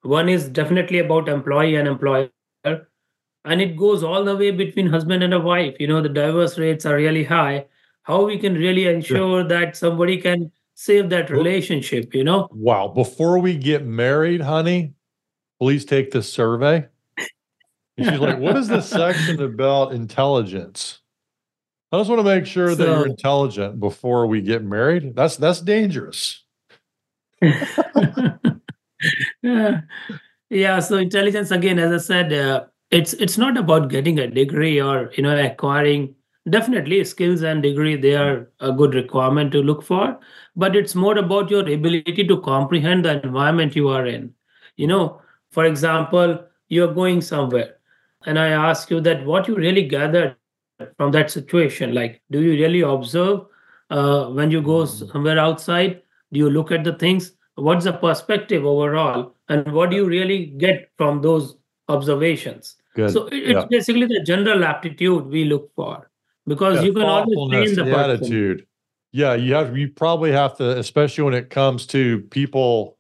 One 0.04 0.30
is 0.30 0.48
definitely 0.48 1.00
about 1.00 1.28
employee 1.28 1.76
and 1.76 1.88
employer, 1.88 2.30
and 2.64 3.62
it 3.62 3.76
goes 3.76 4.04
all 4.04 4.24
the 4.24 4.36
way 4.38 4.52
between 4.52 4.88
husband 4.88 5.24
and 5.24 5.34
a 5.34 5.40
wife. 5.40 5.76
You 5.80 5.88
know, 5.88 6.02
the 6.02 6.10
divorce 6.10 6.60
rates 6.60 6.86
are 6.86 6.96
really 6.96 7.24
high. 7.24 7.66
How 8.04 8.24
we 8.24 8.38
can 8.38 8.54
really 8.54 8.88
ensure 8.88 9.44
that 9.44 9.76
somebody 9.76 10.22
can 10.22 10.52
save 10.76 11.10
that 11.10 11.32
relationship, 11.32 12.14
you 12.14 12.24
know? 12.24 12.48
Wow. 12.52 12.90
Before 12.90 13.40
we 13.40 13.58
get 13.58 13.84
married, 13.84 14.42
honey, 14.42 14.94
please 15.60 15.86
take 15.86 16.12
this 16.12 16.32
survey. 16.32 16.88
And 17.98 18.10
she's 18.10 18.20
like, 18.20 18.38
"What 18.38 18.58
is 18.58 18.68
this 18.68 18.88
section 18.90 19.42
about 19.42 19.94
intelligence?" 19.94 21.02
I 21.96 22.00
just 22.00 22.10
want 22.10 22.20
to 22.20 22.36
make 22.36 22.46
sure 22.46 22.76
that 22.76 22.86
you're 22.86 23.08
intelligent 23.08 23.80
before 23.80 24.28
we 24.28 24.42
get 24.42 24.64
married. 24.64 25.16
That's 25.16 25.38
that's 25.38 25.62
dangerous. 25.62 26.44
yeah. 29.42 29.82
yeah 30.50 30.80
so 30.80 30.98
intelligence 30.98 31.52
again 31.52 31.80
as 31.80 31.92
i 31.92 31.98
said 31.98 32.34
uh, 32.34 32.64
it's 32.92 33.14
it's 33.14 33.38
not 33.38 33.58
about 33.58 33.90
getting 33.90 34.20
a 34.20 34.28
degree 34.28 34.80
or 34.80 35.12
you 35.16 35.24
know 35.24 35.36
acquiring 35.38 36.14
definitely 36.50 37.04
skills 37.04 37.42
and 37.42 37.64
degree 37.64 37.96
they 37.96 38.16
are 38.16 38.50
a 38.60 38.72
good 38.72 38.94
requirement 38.94 39.52
to 39.52 39.64
look 39.64 39.84
for 39.84 40.18
but 40.56 40.76
it's 40.76 40.96
more 40.96 41.18
about 41.18 41.50
your 41.50 41.68
ability 41.68 42.26
to 42.28 42.40
comprehend 42.42 43.04
the 43.04 43.22
environment 43.24 43.76
you 43.76 43.88
are 43.90 44.06
in 44.06 44.34
you 44.78 44.88
know 44.88 45.20
for 45.52 45.66
example 45.66 46.40
you're 46.70 46.94
going 46.94 47.22
somewhere 47.22 47.76
and 48.26 48.38
i 48.38 48.50
ask 48.50 48.92
you 48.92 49.02
that 49.02 49.26
what 49.26 49.48
you 49.48 49.56
really 49.56 49.88
gathered 49.88 50.36
from 50.98 51.12
that 51.12 51.32
situation 51.32 51.94
like 51.94 52.22
do 52.32 52.42
you 52.42 52.52
really 52.52 52.82
observe 52.82 53.42
uh, 53.90 54.26
when 54.28 54.52
you 54.52 54.62
go 54.62 54.86
somewhere 54.86 55.40
outside 55.40 56.02
do 56.32 56.40
you 56.40 56.50
look 56.50 56.72
at 56.72 56.84
the 56.84 56.94
things 56.94 57.32
what's 57.56 57.86
the 57.86 57.94
perspective 57.94 58.66
overall 58.66 59.36
and 59.50 59.72
what 59.72 59.90
do 59.90 59.96
you 59.96 60.06
really 60.06 60.48
get 60.58 60.90
from 60.98 61.22
those 61.22 61.56
observations 61.88 62.76
Good. 62.96 63.12
so 63.12 63.28
it- 63.28 63.44
it's 63.44 63.52
yeah. 63.52 63.66
basically 63.70 64.06
the 64.06 64.24
general 64.26 64.66
aptitude 64.66 65.28
we 65.28 65.46
look 65.46 65.72
for 65.76 66.10
because 66.48 66.78
Yeah, 66.78 66.82
you 66.84 66.94
can 66.94 67.04
always 67.04 67.50
train 67.50 67.76
the 67.76 67.84
the 67.84 67.98
attitude. 67.98 68.68
Yeah, 69.12 69.34
you 69.34 69.54
have 69.54 69.78
you 69.78 69.90
probably 69.90 70.32
have 70.32 70.58
to, 70.58 70.78
especially 70.78 71.24
when 71.24 71.34
it 71.34 71.50
comes 71.50 71.88
to 71.88 72.20
people. 72.32 72.95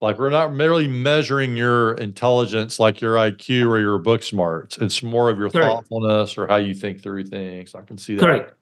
Like 0.00 0.18
we're 0.18 0.30
not 0.30 0.54
merely 0.54 0.88
measuring 0.88 1.56
your 1.56 1.92
intelligence, 1.94 2.78
like 2.80 3.02
your 3.02 3.16
IQ 3.16 3.68
or 3.68 3.78
your 3.78 3.98
book 3.98 4.22
smarts. 4.22 4.78
It's 4.78 5.02
more 5.02 5.28
of 5.28 5.38
your 5.38 5.50
Correct. 5.50 5.66
thoughtfulness 5.70 6.38
or 6.38 6.46
how 6.46 6.56
you 6.56 6.74
think 6.74 7.02
through 7.02 7.24
things. 7.24 7.74
I 7.74 7.82
can 7.82 7.98
see 7.98 8.14
that. 8.14 8.22
correct 8.22 8.54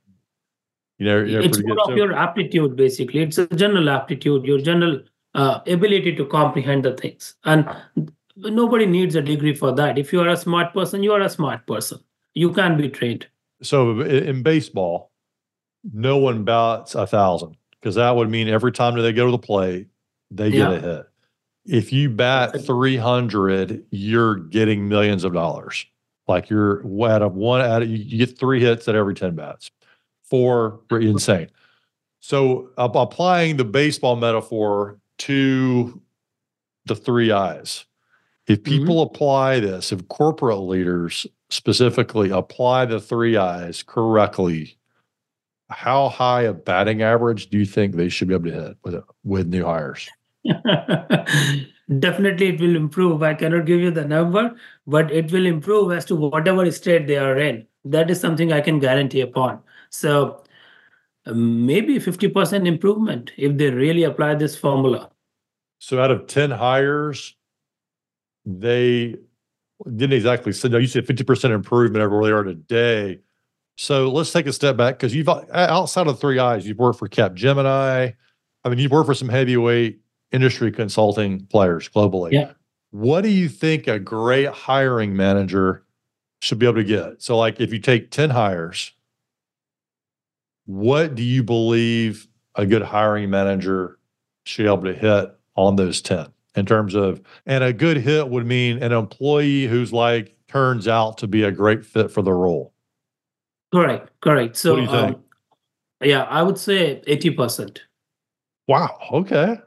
You 0.98 1.06
know, 1.06 1.18
you're 1.24 1.42
it's 1.42 1.62
more 1.62 1.78
of 1.80 1.90
too. 1.90 1.96
your 1.96 2.12
aptitude 2.12 2.74
basically 2.74 3.22
it's 3.22 3.38
a 3.38 3.46
general 3.48 3.88
aptitude 3.88 4.44
your 4.44 4.58
general 4.58 5.00
uh, 5.34 5.60
ability 5.68 6.16
to 6.16 6.24
comprehend 6.26 6.84
the 6.84 6.94
things 6.94 7.36
and 7.44 7.68
nobody 8.36 8.86
needs 8.86 9.14
a 9.14 9.22
degree 9.22 9.54
for 9.54 9.72
that 9.72 9.96
if 9.98 10.12
you 10.12 10.20
are 10.20 10.28
a 10.28 10.36
smart 10.36 10.72
person 10.74 11.02
you 11.04 11.12
are 11.12 11.20
a 11.20 11.28
smart 11.30 11.64
person 11.68 11.98
you 12.34 12.52
can 12.52 12.76
be 12.76 12.88
trained 12.88 13.26
So 13.62 14.00
in 14.00 14.42
baseball, 14.42 15.12
no 15.92 16.18
one 16.18 16.44
bats 16.44 16.94
a 16.96 17.06
thousand 17.06 17.56
because 17.80 17.94
that 17.96 18.14
would 18.16 18.28
mean 18.30 18.48
every 18.48 18.72
time 18.72 18.94
that 18.96 19.02
they 19.02 19.12
go 19.12 19.26
to 19.26 19.30
the 19.32 19.38
plate, 19.38 19.86
they 20.30 20.50
get 20.50 20.72
a 20.72 20.80
hit. 20.80 21.07
If 21.68 21.92
you 21.92 22.08
bat 22.10 22.64
300, 22.64 23.84
you're 23.90 24.36
getting 24.36 24.88
millions 24.88 25.22
of 25.24 25.32
dollars. 25.34 25.84
Like 26.26 26.48
you're 26.50 26.80
out 27.06 27.22
of 27.22 27.34
one 27.34 27.60
out 27.60 27.82
of, 27.82 27.88
you, 27.88 28.18
get 28.18 28.38
three 28.38 28.60
hits 28.60 28.88
at 28.88 28.94
every 28.94 29.14
10 29.14 29.34
bats. 29.34 29.70
Four, 30.24 30.80
insane. 30.90 31.48
So 32.20 32.70
ap- 32.78 32.94
applying 32.96 33.56
the 33.58 33.64
baseball 33.64 34.16
metaphor 34.16 34.98
to 35.18 36.00
the 36.86 36.94
three 36.96 37.30
eyes. 37.32 37.84
If 38.46 38.60
Mhm. 38.62 38.64
people 38.64 39.02
apply 39.02 39.60
this, 39.60 39.92
if 39.92 40.06
corporate 40.08 40.58
leaders 40.60 41.26
specifically 41.50 42.30
apply 42.30 42.86
the 42.86 43.00
three 43.00 43.36
eyes 43.36 43.82
correctly, 43.82 44.76
how 45.70 46.08
high 46.08 46.42
a 46.42 46.54
batting 46.54 47.02
average 47.02 47.50
do 47.50 47.58
you 47.58 47.66
think 47.66 47.94
they 47.94 48.08
should 48.08 48.28
be 48.28 48.34
able 48.34 48.50
to 48.50 48.52
hit 48.52 48.76
with 48.84 49.02
with 49.24 49.48
new 49.48 49.64
hires? 49.64 50.08
Definitely, 51.98 52.48
it 52.48 52.60
will 52.60 52.76
improve. 52.76 53.22
I 53.22 53.34
cannot 53.34 53.64
give 53.64 53.80
you 53.80 53.90
the 53.90 54.04
number, 54.04 54.54
but 54.86 55.10
it 55.10 55.32
will 55.32 55.46
improve 55.46 55.92
as 55.92 56.04
to 56.06 56.16
whatever 56.16 56.70
state 56.70 57.06
they 57.06 57.16
are 57.16 57.38
in. 57.38 57.66
That 57.84 58.10
is 58.10 58.20
something 58.20 58.52
I 58.52 58.60
can 58.60 58.78
guarantee 58.78 59.22
upon. 59.22 59.60
So, 59.90 60.44
uh, 61.26 61.32
maybe 61.34 61.98
50% 61.98 62.66
improvement 62.66 63.32
if 63.36 63.56
they 63.56 63.70
really 63.70 64.04
apply 64.04 64.34
this 64.34 64.56
formula. 64.56 65.10
So 65.78 66.00
out 66.00 66.10
of 66.10 66.26
10 66.26 66.50
hires, 66.50 67.36
they 68.44 69.16
didn't 69.84 70.12
exactly 70.12 70.52
say, 70.52 70.68
no, 70.68 70.78
you 70.78 70.86
said 70.86 71.06
50% 71.06 71.50
improvement 71.50 72.02
over 72.02 72.18
where 72.18 72.30
they 72.30 72.36
are 72.36 72.42
today. 72.42 73.20
So 73.76 74.10
let's 74.10 74.32
take 74.32 74.46
a 74.46 74.52
step 74.52 74.76
back 74.76 74.96
because 74.98 75.14
you've 75.14 75.28
outside 75.28 76.08
of 76.08 76.18
three 76.18 76.38
eyes, 76.38 76.66
you've 76.66 76.78
worked 76.78 76.98
for 76.98 77.08
Capgemini. 77.08 78.14
I 78.64 78.68
mean, 78.68 78.78
you've 78.78 78.90
worked 78.90 79.06
for 79.06 79.14
some 79.14 79.28
heavyweight 79.28 80.00
industry 80.32 80.70
consulting 80.70 81.46
players 81.46 81.88
globally. 81.88 82.32
Yeah. 82.32 82.52
What 82.90 83.22
do 83.22 83.28
you 83.28 83.48
think 83.48 83.86
a 83.86 83.98
great 83.98 84.48
hiring 84.48 85.14
manager 85.16 85.84
should 86.40 86.58
be 86.58 86.66
able 86.66 86.76
to 86.76 86.84
get? 86.84 87.22
So, 87.22 87.36
like, 87.36 87.60
if 87.60 87.72
you 87.72 87.78
take 87.78 88.10
10 88.10 88.30
hires, 88.30 88.92
what 90.64 91.14
do 91.14 91.22
you 91.22 91.42
believe 91.42 92.28
a 92.54 92.66
good 92.66 92.82
hiring 92.82 93.30
manager 93.30 93.98
should 94.44 94.64
be 94.64 94.68
able 94.68 94.84
to 94.84 94.94
hit 94.94 95.34
on 95.54 95.76
those 95.76 96.00
10 96.00 96.28
in 96.54 96.66
terms 96.66 96.94
of, 96.94 97.20
and 97.46 97.62
a 97.62 97.72
good 97.72 97.98
hit 97.98 98.28
would 98.28 98.46
mean 98.46 98.82
an 98.82 98.92
employee 98.92 99.66
who's 99.66 99.92
like 99.92 100.34
turns 100.48 100.88
out 100.88 101.18
to 101.18 101.26
be 101.26 101.42
a 101.42 101.52
great 101.52 101.84
fit 101.84 102.10
for 102.10 102.22
the 102.22 102.32
role. 102.32 102.72
Correct, 103.72 104.10
correct. 104.20 104.56
So, 104.56 104.76
do 104.76 104.82
you 104.82 104.88
think? 104.88 105.16
um, 105.16 105.24
yeah, 106.02 106.22
I 106.22 106.42
would 106.42 106.58
say 106.58 107.02
80%. 107.06 107.78
Wow. 108.66 108.98
Okay. 109.12 109.58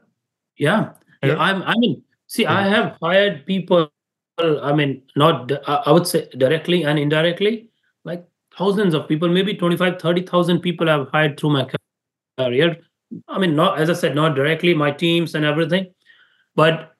Yeah, 0.56 0.92
yeah. 1.22 1.28
Yeah. 1.30 1.36
I'm. 1.38 1.62
I 1.62 1.74
mean, 1.78 2.02
see, 2.26 2.46
I 2.46 2.66
have 2.68 2.96
hired 3.02 3.46
people. 3.46 3.90
I 4.38 4.72
mean, 4.72 5.02
not. 5.16 5.52
I 5.68 5.74
I 5.86 5.92
would 5.92 6.06
say 6.06 6.28
directly 6.36 6.82
and 6.84 6.98
indirectly, 6.98 7.68
like 8.04 8.24
thousands 8.56 8.94
of 8.94 9.08
people, 9.08 9.28
maybe 9.28 9.54
25, 9.54 10.00
30,000 10.00 10.60
people 10.60 10.88
I've 10.90 11.08
hired 11.08 11.38
through 11.38 11.50
my 11.50 11.68
career. 12.38 12.76
I 13.28 13.38
mean, 13.38 13.56
not 13.56 13.78
as 13.80 13.90
I 13.90 13.94
said, 13.94 14.14
not 14.14 14.34
directly 14.36 14.74
my 14.74 14.90
teams 14.90 15.34
and 15.34 15.44
everything, 15.44 15.92
but 16.56 16.94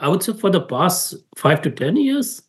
I 0.00 0.08
would 0.08 0.22
say 0.22 0.32
for 0.34 0.50
the 0.50 0.62
past 0.62 1.14
five 1.36 1.62
to 1.62 1.70
ten 1.70 1.96
years, 1.96 2.42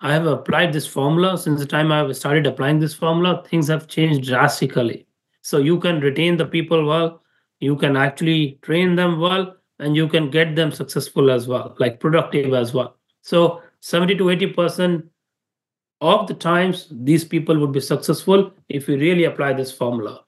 I 0.00 0.12
have 0.12 0.26
applied 0.26 0.72
this 0.72 0.86
formula. 0.86 1.38
Since 1.38 1.60
the 1.60 1.66
time 1.66 1.92
I've 1.92 2.16
started 2.16 2.46
applying 2.46 2.80
this 2.80 2.94
formula, 2.94 3.44
things 3.48 3.68
have 3.68 3.88
changed 3.88 4.28
drastically. 4.28 5.06
So 5.42 5.58
you 5.58 5.78
can 5.80 6.00
retain 6.00 6.36
the 6.36 6.46
people 6.46 6.86
well, 6.86 7.22
you 7.60 7.76
can 7.76 7.96
actually 7.96 8.58
train 8.62 8.96
them 8.96 9.20
well, 9.20 9.56
and 9.82 9.96
you 9.96 10.08
can 10.08 10.30
get 10.30 10.54
them 10.54 10.70
successful 10.70 11.30
as 11.30 11.48
well, 11.48 11.74
like 11.78 11.98
productive 12.00 12.54
as 12.54 12.72
well. 12.72 12.96
So 13.22 13.60
70 13.80 14.16
to 14.16 14.24
80% 14.24 15.08
of 16.00 16.26
the 16.28 16.34
times 16.34 16.88
these 16.90 17.24
people 17.24 17.58
would 17.58 17.72
be 17.72 17.80
successful 17.80 18.52
if 18.68 18.86
we 18.86 18.96
really 18.96 19.24
apply 19.24 19.52
this 19.54 19.72
formula. 19.72 20.24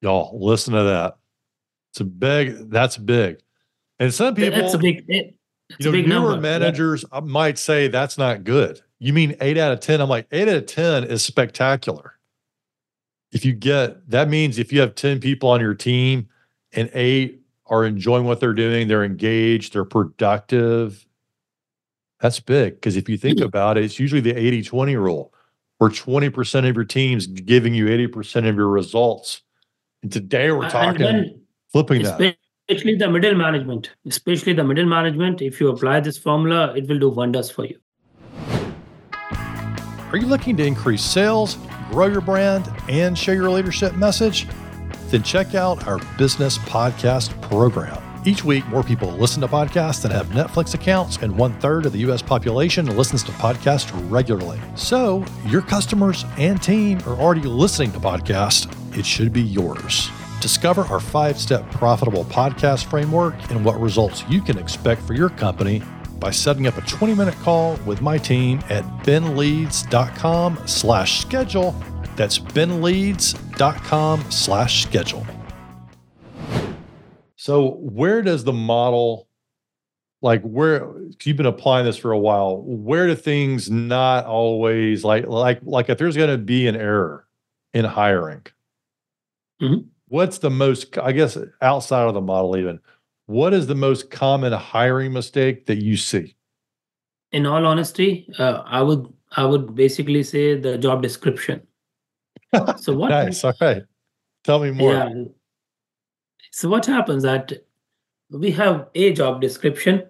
Y'all 0.00 0.38
listen 0.40 0.74
to 0.74 0.82
that. 0.82 1.16
It's 1.92 2.00
a 2.00 2.04
big, 2.04 2.70
that's 2.70 2.96
big. 2.96 3.38
And 3.98 4.12
some 4.12 4.34
people, 4.34 4.60
That's 4.60 4.74
a 4.74 4.78
big 4.78 5.04
it- 5.08 5.36
you 5.78 5.90
know, 5.90 5.92
newer 5.92 6.30
number. 6.32 6.40
Managers 6.40 7.04
uh, 7.12 7.22
might 7.22 7.56
say 7.56 7.88
that's 7.88 8.18
not 8.18 8.44
good. 8.44 8.82
You 8.98 9.12
mean 9.14 9.36
eight 9.40 9.56
out 9.56 9.72
of 9.72 9.80
10? 9.80 10.00
I'm 10.02 10.08
like, 10.08 10.26
eight 10.30 10.48
out 10.48 10.56
of 10.56 10.66
10 10.66 11.04
is 11.04 11.24
spectacular. 11.24 12.14
If 13.30 13.44
you 13.46 13.54
get, 13.54 14.10
that 14.10 14.28
means 14.28 14.58
if 14.58 14.70
you 14.72 14.80
have 14.80 14.94
10 14.96 15.20
people 15.20 15.48
on 15.48 15.60
your 15.60 15.74
team 15.74 16.28
and 16.72 16.90
eight 16.92 17.41
are 17.72 17.86
enjoying 17.86 18.24
what 18.24 18.38
they're 18.38 18.52
doing, 18.52 18.86
they're 18.86 19.02
engaged, 19.02 19.72
they're 19.72 19.84
productive, 19.86 21.06
that's 22.20 22.38
big. 22.38 22.74
Because 22.74 22.96
if 22.96 23.08
you 23.08 23.16
think 23.16 23.38
Mm. 23.38 23.46
about 23.46 23.78
it, 23.78 23.84
it's 23.84 23.98
usually 23.98 24.20
the 24.20 24.36
80 24.38 24.62
20 24.62 24.94
rule 24.94 25.32
where 25.78 25.90
20% 25.90 26.68
of 26.68 26.76
your 26.76 26.84
team's 26.84 27.26
giving 27.26 27.74
you 27.74 27.88
80% 27.88 28.46
of 28.46 28.54
your 28.56 28.68
results. 28.68 29.40
And 30.02 30.12
today 30.12 30.52
we're 30.52 30.68
talking 30.70 31.40
flipping 31.72 32.02
that. 32.02 32.36
especially 32.68 32.94
the 32.96 33.08
middle 33.08 33.34
management, 33.34 33.90
especially 34.06 34.52
the 34.52 34.64
middle 34.64 34.86
management, 34.86 35.40
if 35.40 35.58
you 35.58 35.68
apply 35.70 36.00
this 36.00 36.18
formula, 36.18 36.74
it 36.76 36.86
will 36.88 36.98
do 36.98 37.08
wonders 37.08 37.50
for 37.50 37.64
you. 37.64 37.78
Are 40.12 40.18
you 40.18 40.26
looking 40.26 40.58
to 40.58 40.64
increase 40.64 41.02
sales, 41.02 41.56
grow 41.90 42.06
your 42.06 42.20
brand, 42.20 42.70
and 42.88 43.16
share 43.16 43.34
your 43.34 43.50
leadership 43.50 43.96
message? 43.96 44.46
Then 45.12 45.22
check 45.22 45.54
out 45.54 45.86
our 45.86 45.98
business 46.16 46.56
podcast 46.56 47.38
program. 47.42 48.02
Each 48.24 48.42
week, 48.42 48.66
more 48.68 48.82
people 48.82 49.10
listen 49.10 49.42
to 49.42 49.46
podcasts 49.46 50.00
than 50.00 50.10
have 50.10 50.28
Netflix 50.28 50.72
accounts, 50.72 51.18
and 51.18 51.36
one 51.36 51.52
third 51.60 51.84
of 51.84 51.92
the 51.92 51.98
US 52.10 52.22
population 52.22 52.86
listens 52.96 53.22
to 53.24 53.32
podcasts 53.32 53.92
regularly. 54.10 54.58
So, 54.74 55.22
your 55.44 55.60
customers 55.60 56.24
and 56.38 56.62
team 56.62 56.98
are 57.00 57.20
already 57.20 57.42
listening 57.42 57.92
to 57.92 58.00
podcasts. 58.00 58.66
It 58.96 59.04
should 59.04 59.34
be 59.34 59.42
yours. 59.42 60.08
Discover 60.40 60.82
our 60.84 61.00
five 61.00 61.38
step 61.38 61.70
profitable 61.72 62.24
podcast 62.24 62.86
framework 62.86 63.34
and 63.50 63.62
what 63.62 63.78
results 63.78 64.24
you 64.30 64.40
can 64.40 64.56
expect 64.56 65.02
for 65.02 65.12
your 65.12 65.28
company 65.28 65.82
by 66.18 66.30
setting 66.30 66.66
up 66.66 66.78
a 66.78 66.82
20 66.82 67.14
minute 67.14 67.34
call 67.40 67.76
with 67.84 68.00
my 68.00 68.16
team 68.16 68.60
at 68.70 68.84
benleads.com 69.04 70.58
slash 70.64 71.20
schedule. 71.20 71.74
That's 72.22 72.38
benleads.com 72.38 74.30
slash 74.30 74.84
schedule. 74.84 75.26
So 77.34 77.70
where 77.80 78.22
does 78.22 78.44
the 78.44 78.52
model 78.52 79.26
like 80.20 80.40
where 80.42 80.88
you've 81.24 81.36
been 81.36 81.46
applying 81.46 81.84
this 81.84 81.96
for 81.96 82.12
a 82.12 82.18
while 82.18 82.62
where 82.62 83.08
do 83.08 83.16
things 83.16 83.72
not 83.72 84.24
always 84.24 85.02
like 85.02 85.26
like 85.26 85.58
like 85.64 85.88
if 85.90 85.98
there's 85.98 86.16
going 86.16 86.30
to 86.30 86.38
be 86.38 86.68
an 86.68 86.76
error 86.76 87.26
in 87.74 87.84
hiring 87.84 88.46
Mhm. 89.60 89.86
what's 90.06 90.38
the 90.38 90.50
most 90.50 90.96
i 90.98 91.10
guess 91.10 91.36
outside 91.60 92.06
of 92.06 92.14
the 92.14 92.20
model 92.20 92.56
even 92.56 92.78
what 93.26 93.52
is 93.52 93.66
the 93.66 93.74
most 93.74 94.12
common 94.12 94.52
hiring 94.52 95.12
mistake 95.12 95.66
that 95.66 95.82
you 95.82 95.96
see 95.96 96.36
In 97.32 97.46
all 97.46 97.66
honesty, 97.66 98.28
uh, 98.38 98.62
I 98.64 98.80
would 98.80 99.12
I 99.36 99.44
would 99.44 99.74
basically 99.74 100.22
say 100.22 100.56
the 100.56 100.78
job 100.78 101.02
description. 101.02 101.66
So 102.78 102.94
what? 103.00 103.08
nice 103.10 103.44
all 103.44 103.54
right 103.60 103.82
tell 104.44 104.58
me 104.60 104.70
more 104.70 104.92
Yeah. 104.92 105.24
So 106.50 106.68
what 106.68 106.84
happens 106.86 107.22
that 107.22 107.64
we 108.30 108.50
have 108.52 108.88
a 108.94 109.12
job 109.12 109.40
description, 109.40 110.04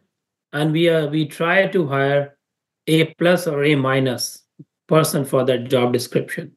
and 0.52 0.72
we 0.72 0.88
are 0.88 1.06
we 1.08 1.26
try 1.26 1.66
to 1.68 1.86
hire 1.86 2.36
a 2.86 3.04
plus 3.14 3.46
or 3.46 3.62
a 3.64 3.74
minus 3.76 4.42
person 4.88 5.24
for 5.24 5.44
that 5.44 5.68
job 5.68 5.92
description, 5.92 6.52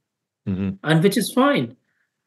Mhm. 0.47 0.79
and 0.83 1.03
which 1.03 1.17
is 1.17 1.31
fine. 1.33 1.75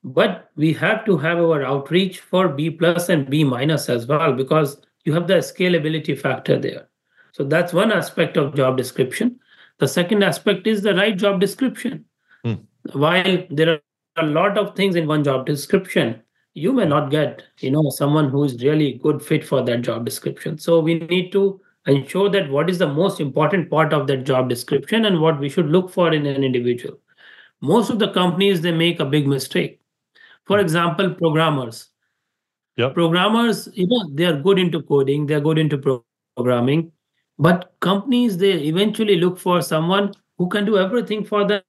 But 0.04 0.50
we 0.56 0.72
have 0.74 1.04
to 1.06 1.16
have 1.18 1.38
our 1.38 1.64
outreach 1.64 2.20
for 2.20 2.48
B 2.48 2.70
plus 2.70 3.08
and 3.08 3.28
B 3.28 3.42
minus 3.44 3.88
as 3.88 4.06
well 4.06 4.32
because 4.32 4.80
you 5.04 5.12
have 5.14 5.26
the 5.26 5.38
scalability 5.38 6.16
factor 6.16 6.58
there. 6.58 6.88
So 7.32 7.42
that's 7.44 7.72
one 7.72 7.90
aspect 7.92 8.36
of 8.36 8.54
job 8.54 8.76
description. 8.76 9.40
The 9.78 9.88
second 9.88 10.22
aspect 10.22 10.66
is 10.66 10.82
the 10.82 10.94
right 10.94 11.16
job 11.16 11.40
description. 11.40 12.04
Hmm. 12.92 13.00
While 13.00 13.46
there 13.50 13.74
are 13.74 13.80
a 14.24 14.26
lot 14.26 14.58
of 14.58 14.74
things 14.74 14.96
in 14.96 15.06
one 15.06 15.24
job 15.24 15.46
description, 15.46 16.22
you 16.54 16.72
may 16.72 16.84
not 16.84 17.10
get, 17.10 17.42
you 17.60 17.70
know, 17.70 17.88
someone 17.90 18.30
who 18.30 18.44
is 18.44 18.62
really 18.62 18.94
good 18.94 19.22
fit 19.22 19.46
for 19.46 19.62
that 19.62 19.82
job 19.82 20.04
description. 20.04 20.58
So 20.58 20.80
we 20.80 20.94
need 20.98 21.30
to 21.32 21.60
ensure 21.86 22.28
that 22.30 22.50
what 22.50 22.68
is 22.68 22.78
the 22.78 22.88
most 22.88 23.20
important 23.20 23.70
part 23.70 23.92
of 23.92 24.06
that 24.08 24.24
job 24.24 24.48
description 24.48 25.04
and 25.04 25.20
what 25.20 25.38
we 25.38 25.48
should 25.48 25.70
look 25.70 25.90
for 25.90 26.12
in 26.12 26.26
an 26.26 26.42
individual. 26.44 26.98
Most 27.60 27.90
of 27.90 27.98
the 27.98 28.10
companies 28.12 28.60
they 28.60 28.72
make 28.72 29.00
a 29.00 29.04
big 29.04 29.26
mistake. 29.26 29.80
For 30.44 30.58
example, 30.58 31.14
programmers. 31.14 31.90
Yep. 32.76 32.94
Programmers, 32.94 33.68
you 33.74 33.86
know, 33.88 34.08
they 34.12 34.24
are 34.24 34.40
good 34.40 34.58
into 34.58 34.82
coding, 34.82 35.26
they're 35.26 35.40
good 35.40 35.58
into 35.58 35.78
pro- 35.78 36.04
programming, 36.36 36.92
but 37.38 37.74
companies 37.80 38.38
they 38.38 38.52
eventually 38.52 39.16
look 39.16 39.38
for 39.38 39.60
someone 39.62 40.12
who 40.38 40.48
can 40.48 40.64
do 40.64 40.78
everything 40.78 41.24
for 41.24 41.46
them. 41.46 41.62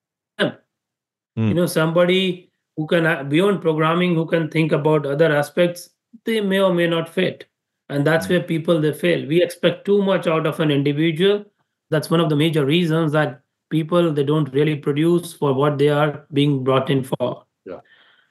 Hmm. 1.36 1.48
You 1.50 1.54
know, 1.54 1.65
somebody 1.65 2.52
who 2.78 2.88
can 2.88 3.06
uh, 3.06 3.24
beyond 3.24 3.62
programming, 3.62 4.15
who 4.15 4.26
can 4.26 4.50
think 4.50 4.72
about 4.72 5.06
other 5.06 5.32
aspects. 5.36 5.89
They 6.26 6.42
may 6.42 6.60
or 6.60 6.74
may 6.74 6.88
not 6.88 7.08
fit, 7.10 7.46
and 7.89 8.06
that's 8.06 8.26
Hmm. 8.28 8.34
where 8.34 8.44
people 8.44 8.82
they 8.82 8.94
fail. 8.94 9.28
We 9.28 9.42
expect 9.44 9.86
too 9.86 10.02
much 10.02 10.28
out 10.28 10.48
of 10.48 10.60
an 10.60 10.72
individual. 10.72 11.46
That's 11.92 12.10
one 12.10 12.20
of 12.20 12.30
the 12.30 12.36
major 12.36 12.65
reasons 12.65 13.12
that 13.13 13.42
people 13.70 14.12
they 14.13 14.24
don't 14.24 14.52
really 14.54 14.76
produce 14.76 15.34
for 15.34 15.54
what 15.54 15.78
they 15.78 15.89
are 15.89 16.26
being 16.34 16.63
brought 16.63 16.89
in 16.89 17.04
for. 17.04 17.46
Yeah. 17.65 17.80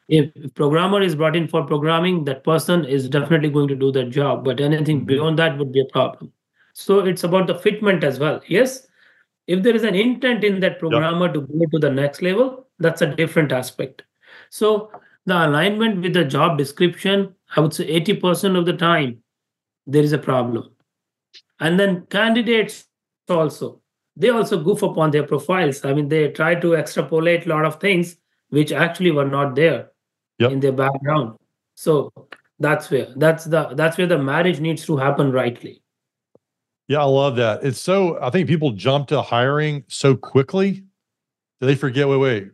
If 0.09 0.55
programmer 0.55 1.03
is 1.03 1.15
brought 1.15 1.37
in 1.37 1.49
for 1.49 1.65
programming, 1.65 2.25
that 2.25 2.43
person 2.45 2.85
is 2.85 3.09
definitely 3.09 3.51
going 3.51 3.69
to 3.69 3.77
do 3.77 3.93
that 3.93 4.11
job. 4.11 4.45
But 4.45 4.61
anything 4.61 5.03
Mhm. 5.03 5.07
beyond 5.07 5.39
that 5.39 5.59
would 5.59 5.73
be 5.73 5.81
a 5.81 5.85
problem. 5.93 6.33
So 6.73 7.01
it's 7.01 7.25
about 7.25 7.47
the 7.47 7.55
fitment 7.55 8.05
as 8.05 8.19
well. 8.19 8.41
Yes, 8.49 8.89
if 9.49 9.63
there 9.63 9.75
is 9.77 9.85
an 9.85 9.95
intent 9.97 10.45
in 10.45 10.61
that 10.61 10.79
programmer 10.81 11.33
to 11.33 11.41
go 11.43 11.67
to 11.73 11.79
the 11.79 11.91
next 11.91 12.23
level, 12.23 12.68
that's 12.79 13.03
a 13.03 13.14
different 13.14 13.53
aspect. 13.53 14.03
So 14.51 14.91
the 15.27 15.47
alignment 15.47 16.03
with 16.03 16.14
the 16.14 16.25
job 16.25 16.59
description, 16.59 17.35
I 17.57 17.61
would 17.61 17.75
say 17.75 18.01
80% 18.01 18.57
of 18.57 18.67
the 18.67 18.73
time, 18.73 19.23
there 19.87 20.03
is 20.03 20.12
a 20.12 20.19
problem. 20.19 20.71
And 21.61 21.79
then 21.79 22.07
candidates 22.07 22.87
also, 23.29 23.81
they 24.17 24.31
also 24.31 24.62
goof 24.62 24.83
upon 24.83 25.11
their 25.11 25.25
profiles. 25.25 25.85
I 25.85 25.93
mean, 25.93 26.09
they 26.09 26.29
try 26.31 26.55
to 26.55 26.75
extrapolate 26.75 27.47
a 27.47 27.49
lot 27.49 27.64
of 27.64 27.81
things 27.81 28.17
which 28.51 28.73
actually 28.73 29.11
were 29.11 29.27
not 29.27 29.55
there 29.55 29.91
Yep. 30.38 30.53
in 30.53 30.61
their 30.61 30.73
background. 30.73 31.37
So 31.75 32.12
that's 32.61 32.91
where 32.91 33.09
that's 33.17 33.45
the 33.45 33.75
that's 33.75 33.99
where 33.99 34.07
the 34.07 34.19
marriage 34.19 34.61
needs 34.61 34.87
to 34.87 34.97
happen 34.97 35.33
rightly. 35.33 35.83
Yeah, 36.87 37.01
I 37.01 37.05
love 37.05 37.37
that. 37.37 37.64
It's 37.64 37.81
so 37.81 38.19
I 38.23 38.31
think 38.31 38.49
people 38.49 38.71
jump 38.73 39.09
to 39.09 39.21
hiring 39.21 39.85
so 39.88 40.17
quickly 40.17 40.85
that 41.61 41.67
they 41.67 41.75
forget, 41.75 42.09
wait, 42.09 42.19
wait. 42.19 42.49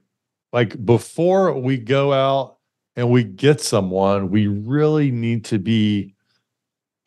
Like 0.54 0.82
before 0.86 1.52
we 1.52 1.76
go 1.76 2.12
out 2.12 2.58
and 2.94 3.10
we 3.10 3.24
get 3.24 3.60
someone, 3.60 4.30
we 4.30 4.46
really 4.46 5.10
need 5.10 5.44
to 5.46 5.58
be 5.58 6.14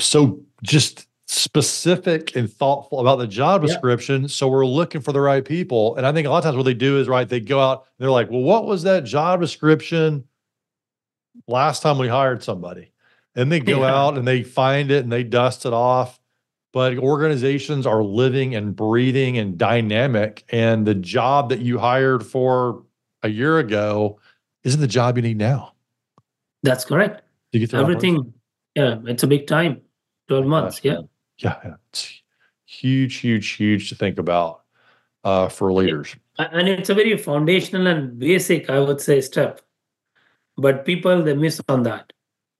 so 0.01 0.43
just 0.63 1.07
specific 1.27 2.35
and 2.35 2.51
thoughtful 2.51 2.99
about 2.99 3.19
the 3.19 3.27
job 3.27 3.61
Yeah. 3.61 3.69
description. 3.69 4.27
So 4.27 4.49
we're 4.49 4.65
looking 4.65 4.99
for 4.99 5.13
the 5.13 5.21
right 5.21 5.45
people. 5.45 5.95
And 5.95 6.05
I 6.05 6.11
think 6.11 6.27
a 6.27 6.29
lot 6.29 6.39
of 6.39 6.43
times 6.43 6.57
what 6.57 6.63
they 6.63 6.73
do 6.73 6.99
is 6.99 7.07
right, 7.07 7.27
they 7.27 7.39
go 7.39 7.61
out 7.61 7.85
and 7.97 8.03
they're 8.03 8.11
like, 8.11 8.29
well, 8.29 8.41
what 8.41 8.65
was 8.65 8.83
that 8.83 9.05
job 9.05 9.39
description 9.39 10.25
last 11.47 11.81
time 11.81 11.97
we 11.97 12.09
hired 12.09 12.43
somebody? 12.43 12.91
And 13.33 13.49
they 13.49 13.61
go 13.61 13.79
Yeah. 13.83 13.95
out 13.95 14.17
and 14.17 14.27
they 14.27 14.43
find 14.43 14.91
it 14.91 15.03
and 15.03 15.11
they 15.11 15.23
dust 15.23 15.65
it 15.65 15.71
off 15.73 16.19
but 16.73 16.97
organizations 16.97 17.87
are 17.87 18.03
living 18.03 18.53
and 18.53 18.75
breathing 18.75 19.37
and 19.37 19.57
dynamic 19.57 20.43
and 20.49 20.85
the 20.85 20.93
job 20.93 21.49
that 21.49 21.59
you 21.59 21.79
hired 21.79 22.23
for 22.23 22.83
a 23.23 23.29
year 23.29 23.59
ago 23.59 24.19
isn't 24.63 24.81
the 24.81 24.87
job 24.87 25.17
you 25.17 25.23
need 25.23 25.37
now 25.37 25.73
That's 26.63 26.85
correct. 26.85 27.23
to 27.51 27.59
get 27.59 27.71
the 27.71 27.77
right 27.77 27.85
person. 27.85 27.95
Everything, 27.97 28.33
yeah, 28.75 28.99
it's 29.05 29.23
a 29.23 29.27
big 29.27 29.47
time. 29.47 29.81
12 30.27 30.45
months, 30.45 30.81
yeah. 30.83 30.99
yeah 31.37 31.55
yeah, 31.63 31.75
it's 31.89 32.21
huge 32.65 33.15
huge 33.17 33.51
huge 33.51 33.89
to 33.89 33.95
think 33.95 34.19
about 34.19 34.63
uh, 35.23 35.47
for 35.47 35.71
leaders 35.71 36.15
And 36.37 36.67
it's 36.67 36.89
a 36.89 36.93
very 36.93 37.17
foundational 37.17 37.87
and 37.87 38.19
basic, 38.19 38.69
I 38.69 38.79
would 38.79 39.01
say, 39.01 39.21
step. 39.21 39.61
But 40.57 40.85
people 40.85 41.23
they 41.23 41.33
miss 41.33 41.61
on 41.69 41.83
that. 41.83 42.13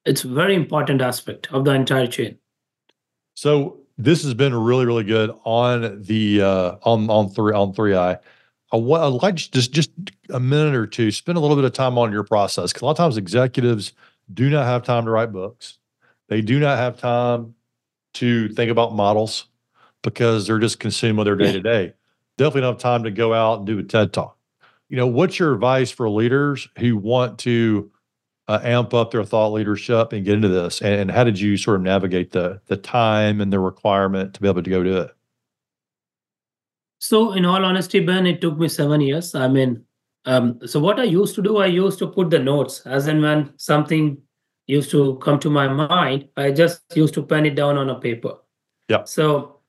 It's 0.05 0.23
a 0.23 0.29
very 0.29 0.55
important 0.55 1.01
aspect 1.01 1.51
of 1.51 1.65
the 1.65 1.71
entire 1.73 2.07
chain. 2.07 2.37
so 3.33 3.77
this 3.97 4.23
has 4.23 4.33
been 4.33 4.53
really 4.53 4.85
really 4.85 5.03
good 5.03 5.31
on 5.43 6.01
the 6.03 6.41
uh 6.41 6.75
on 6.83 7.09
on 7.09 7.29
three 7.29 7.53
on 7.53 7.73
three 7.73 7.95
i 7.95 8.17
I 8.71 8.77
I'd 8.77 9.07
like 9.07 9.35
just 9.35 9.71
just 9.71 9.91
a 10.29 10.39
minute 10.39 10.75
or 10.75 10.87
two 10.87 11.11
spend 11.11 11.37
a 11.37 11.41
little 11.41 11.55
bit 11.55 11.65
of 11.65 11.73
time 11.73 11.97
on 11.97 12.11
your 12.11 12.23
process 12.23 12.71
because 12.71 12.81
a 12.81 12.85
lot 12.85 12.91
of 12.91 12.97
times 12.97 13.17
executives 13.17 13.93
do 14.33 14.49
not 14.49 14.65
have 14.65 14.83
time 14.83 15.05
to 15.05 15.11
write 15.11 15.31
books 15.31 15.79
they 16.29 16.41
do 16.41 16.59
not 16.59 16.77
have 16.77 16.97
time 16.97 17.55
to 18.13 18.49
think 18.49 18.71
about 18.71 18.93
models 18.93 19.47
because 20.03 20.47
they're 20.47 20.59
just 20.59 20.79
consumed 20.79 21.17
with 21.17 21.25
their 21.25 21.35
day 21.35 21.51
to 21.53 21.61
day 21.61 21.93
definitely 22.37 22.61
don't 22.61 22.73
have 22.73 22.81
time 22.81 23.03
to 23.03 23.11
go 23.11 23.33
out 23.33 23.59
and 23.59 23.67
do 23.67 23.79
a 23.79 23.83
ted 23.83 24.11
talk 24.11 24.37
you 24.89 24.97
know 24.97 25.07
what's 25.07 25.39
your 25.39 25.53
advice 25.53 25.91
for 25.91 26.09
leaders 26.09 26.67
who 26.77 26.97
want 26.97 27.39
to 27.39 27.91
uh, 28.47 28.59
amp 28.63 28.93
up 28.93 29.11
their 29.11 29.23
thought 29.23 29.51
leadership 29.51 30.13
and 30.13 30.25
get 30.25 30.35
into 30.35 30.47
this? 30.47 30.81
And, 30.81 31.01
and 31.01 31.11
how 31.11 31.23
did 31.23 31.39
you 31.39 31.57
sort 31.57 31.77
of 31.77 31.81
navigate 31.81 32.31
the 32.31 32.61
the 32.67 32.77
time 32.77 33.41
and 33.41 33.51
the 33.51 33.59
requirement 33.59 34.33
to 34.35 34.41
be 34.41 34.47
able 34.47 34.63
to 34.63 34.69
go 34.69 34.83
do 34.83 34.97
it? 34.97 35.16
So, 36.99 37.33
in 37.33 37.45
all 37.45 37.63
honesty, 37.63 37.99
Ben, 37.99 38.25
it 38.25 38.41
took 38.41 38.57
me 38.57 38.67
seven 38.67 39.01
years. 39.01 39.35
I 39.35 39.47
mean, 39.47 39.83
um, 40.25 40.59
so 40.65 40.79
what 40.79 40.99
I 40.99 41.03
used 41.03 41.35
to 41.35 41.41
do, 41.41 41.57
I 41.57 41.67
used 41.67 41.99
to 41.99 42.07
put 42.07 42.29
the 42.29 42.39
notes 42.39 42.81
as 42.85 43.07
and 43.07 43.21
when 43.21 43.53
something 43.57 44.17
used 44.65 44.91
to 44.91 45.17
come 45.19 45.39
to 45.39 45.49
my 45.49 45.67
mind, 45.67 46.27
I 46.35 46.51
just 46.51 46.81
used 46.95 47.13
to 47.13 47.23
pen 47.23 47.45
it 47.45 47.55
down 47.55 47.77
on 47.77 47.89
a 47.89 47.99
paper. 47.99 48.33
Yeah. 48.89 49.05
So, 49.05 49.61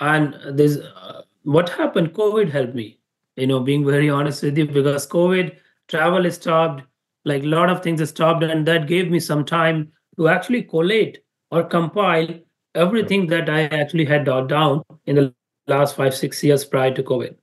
and 0.00 0.36
this, 0.50 0.78
uh, 0.78 1.22
what 1.42 1.68
happened? 1.68 2.14
COVID 2.14 2.50
helped 2.50 2.74
me. 2.74 3.00
You 3.36 3.46
know, 3.46 3.60
being 3.60 3.84
very 3.84 4.08
honest 4.08 4.42
with 4.42 4.56
you, 4.56 4.66
because 4.66 5.06
COVID 5.06 5.56
travel 5.88 6.26
is 6.26 6.36
stopped, 6.36 6.82
like 7.24 7.42
a 7.42 7.46
lot 7.46 7.68
of 7.68 7.82
things 7.82 8.00
are 8.00 8.06
stopped, 8.06 8.42
and 8.42 8.66
that 8.66 8.86
gave 8.86 9.10
me 9.10 9.20
some 9.20 9.44
time 9.44 9.92
to 10.16 10.28
actually 10.28 10.62
collate 10.62 11.18
or 11.50 11.62
compile 11.62 12.28
everything 12.74 13.26
that 13.28 13.48
I 13.48 13.64
actually 13.64 14.04
had 14.04 14.24
jotted 14.24 14.48
down 14.48 14.82
in 15.06 15.16
the 15.16 15.34
last 15.68 15.96
five, 15.96 16.14
six 16.14 16.42
years 16.42 16.64
prior 16.64 16.94
to 16.94 17.02
COVID. 17.02 17.36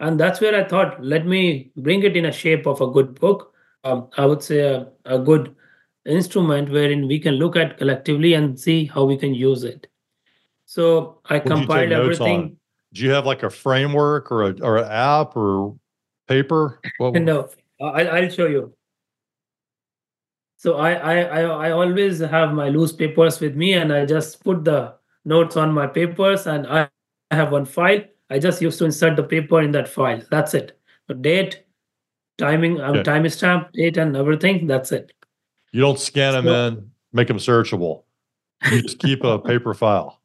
And 0.00 0.18
that's 0.18 0.40
where 0.40 0.54
I 0.54 0.66
thought, 0.66 1.02
let 1.02 1.26
me 1.26 1.70
bring 1.76 2.02
it 2.02 2.16
in 2.16 2.26
a 2.26 2.32
shape 2.32 2.66
of 2.66 2.80
a 2.80 2.90
good 2.90 3.18
book. 3.20 3.54
Um, 3.84 4.08
I 4.16 4.26
would 4.26 4.42
say 4.42 4.60
a, 4.60 4.88
a 5.04 5.18
good 5.18 5.54
instrument 6.06 6.70
wherein 6.70 7.06
we 7.06 7.18
can 7.18 7.34
look 7.34 7.56
at 7.56 7.78
collectively 7.78 8.34
and 8.34 8.58
see 8.58 8.86
how 8.86 9.04
we 9.04 9.16
can 9.16 9.34
use 9.34 9.64
it. 9.64 9.86
So 10.64 11.20
I 11.26 11.38
take 11.38 11.48
compiled 11.48 11.92
everything. 11.92 12.56
Do 12.92 13.04
you 13.04 13.10
have 13.10 13.26
like 13.26 13.42
a 13.42 13.50
framework 13.50 14.32
or 14.32 14.50
a 14.50 14.54
or 14.62 14.78
an 14.78 14.90
app 14.90 15.36
or 15.36 15.76
paper? 16.26 16.80
What, 16.98 17.14
No, 17.22 17.48
I, 17.80 18.06
I'll 18.06 18.28
show 18.30 18.46
you. 18.46 18.74
So 20.56 20.76
I, 20.76 20.92
I 20.92 21.20
I 21.22 21.40
I 21.40 21.70
always 21.70 22.20
have 22.20 22.52
my 22.52 22.68
loose 22.68 22.92
papers 22.92 23.40
with 23.40 23.56
me, 23.56 23.74
and 23.74 23.92
I 23.92 24.06
just 24.06 24.44
put 24.44 24.64
the 24.64 24.94
notes 25.24 25.56
on 25.56 25.72
my 25.72 25.86
papers, 25.86 26.46
and 26.46 26.66
I 26.66 26.88
I 27.30 27.36
have 27.36 27.52
one 27.52 27.64
file. 27.64 28.00
I 28.28 28.38
just 28.38 28.60
used 28.62 28.78
to 28.78 28.84
insert 28.84 29.16
the 29.16 29.22
paper 29.22 29.60
in 29.60 29.70
that 29.72 29.88
file. 29.88 30.22
That's 30.30 30.54
it. 30.54 30.78
The 31.08 31.14
date, 31.14 31.64
timing, 32.38 32.80
um, 32.80 32.96
timestamp, 32.96 33.72
date, 33.72 33.96
and 33.96 34.16
everything. 34.16 34.66
That's 34.66 34.92
it. 34.92 35.12
You 35.72 35.80
don't 35.80 35.98
scan 35.98 36.32
them 36.32 36.48
in, 36.48 36.90
make 37.12 37.28
them 37.28 37.38
searchable. 37.38 38.04
You 38.70 38.82
just 38.82 38.98
keep 38.98 39.24
a 39.24 39.38
paper 39.38 39.74
file. 39.74 40.18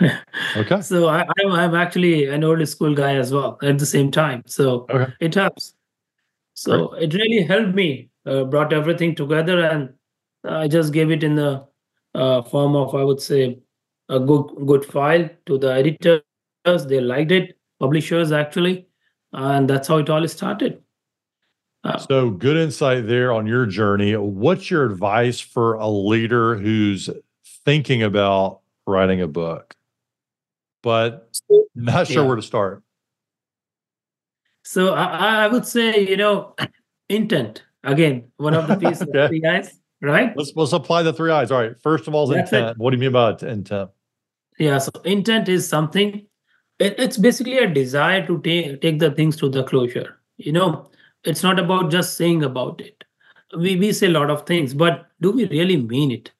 Okay. 0.56 0.82
so 0.82 1.08
I, 1.08 1.22
I'm, 1.38 1.52
I'm 1.52 1.74
actually 1.74 2.26
an 2.26 2.44
old 2.44 2.66
school 2.68 2.94
guy 2.94 3.14
as 3.16 3.32
well 3.32 3.58
at 3.62 3.78
the 3.78 3.86
same 3.86 4.10
time. 4.10 4.42
So 4.46 4.86
Okay. 4.90 5.12
it 5.20 5.34
helps. 5.34 5.74
So 6.52 6.92
it 6.92 7.14
really 7.14 7.42
helped 7.42 7.74
me, 7.74 8.10
uh, 8.26 8.44
brought 8.44 8.72
everything 8.72 9.14
together, 9.14 9.64
and 9.64 9.94
I 10.44 10.68
just 10.68 10.92
gave 10.92 11.10
it 11.10 11.22
in 11.24 11.36
the 11.36 11.64
uh, 12.14 12.42
form 12.42 12.76
of, 12.76 12.94
I 12.94 13.02
would 13.02 13.20
say, 13.20 13.60
a 14.10 14.20
good 14.20 14.66
good 14.66 14.84
file 14.84 15.28
to 15.46 15.58
the 15.58 15.72
editors. 15.72 16.20
They 16.76 17.00
liked 17.00 17.32
it, 17.32 17.58
publishers 17.80 18.32
actually, 18.32 18.86
and 19.32 19.68
that's 19.68 19.88
how 19.88 19.98
it 19.98 20.10
all 20.10 20.26
started. 20.28 20.82
Uh, 21.84 21.98
So 21.98 22.30
good 22.30 22.56
insight 22.56 23.06
there 23.06 23.32
on 23.32 23.46
your 23.46 23.66
journey. 23.66 24.14
What's 24.16 24.70
your 24.70 24.84
advice 24.84 25.40
for 25.40 25.74
a 25.74 25.88
leader 25.88 26.56
who's 26.56 27.08
thinking 27.64 28.02
about 28.02 28.60
writing 28.86 29.20
a 29.22 29.28
book, 29.28 29.74
but 30.82 31.30
not 31.74 32.06
sure 32.06 32.22
Yeah. 32.22 32.26
where 32.28 32.36
to 32.36 32.42
start? 32.42 32.82
so 34.64 34.92
I, 34.92 35.44
I 35.44 35.48
would 35.48 35.64
say, 35.66 36.06
you 36.06 36.16
know, 36.16 36.54
intent 37.08 37.62
again, 37.84 38.30
one 38.36 38.54
of 38.54 38.66
the 38.66 38.76
pieces 38.84 39.08
Okay. 39.08 39.24
of 39.24 39.30
the 39.30 39.40
guys, 39.40 39.80
right? 40.02 40.36
Let's 40.36 40.52
let's 40.56 40.72
apply 40.74 41.04
the 41.04 41.12
three 41.12 41.30
eyes. 41.30 41.50
All 41.50 41.58
right. 41.62 41.72
First 41.80 42.06
of 42.06 42.14
all, 42.14 42.24
is 42.24 42.36
That's 42.36 42.52
it. 42.52 42.56
intent. 42.56 42.78
What 42.78 42.90
do 42.90 42.96
you 42.96 43.00
mean 43.00 43.12
by 43.12 43.30
intent? 43.40 43.90
Yeah, 44.58 44.76
so 44.78 44.90
intent 45.04 45.48
is 45.48 45.66
something. 45.66 46.26
It, 46.78 46.98
it's 46.98 47.16
basically 47.16 47.58
a 47.58 47.68
desire 47.68 48.26
to 48.26 48.40
take 48.42 48.80
take 48.80 48.98
the 48.98 49.10
things 49.10 49.36
to 49.36 49.48
the 49.48 49.64
closure. 49.64 50.20
You 50.36 50.52
know, 50.52 50.90
it's 51.24 51.42
not 51.42 51.58
about 51.58 51.90
just 51.90 52.16
saying 52.16 52.44
about 52.44 52.80
it. 52.80 53.04
We 53.56 53.76
we 53.76 53.92
say 53.92 54.06
a 54.06 54.10
lot 54.10 54.30
of 54.30 54.46
things, 54.46 54.74
but 54.74 55.08
do 55.20 55.32
we 55.32 55.46
really 55.46 55.76
mean 55.76 56.10
it? 56.10 56.32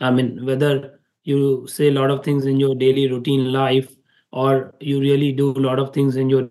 I 0.00 0.10
mean, 0.10 0.44
whether 0.44 1.00
you 1.24 1.66
say 1.66 1.88
a 1.88 1.92
lot 1.92 2.10
of 2.10 2.24
things 2.24 2.46
in 2.46 2.60
your 2.60 2.74
daily 2.74 3.10
routine 3.10 3.52
life, 3.52 3.94
or 4.32 4.74
you 4.80 5.00
really 5.00 5.32
do 5.32 5.50
a 5.50 5.64
lot 5.68 5.78
of 5.78 5.92
things 5.92 6.16
in 6.16 6.30
your 6.30 6.50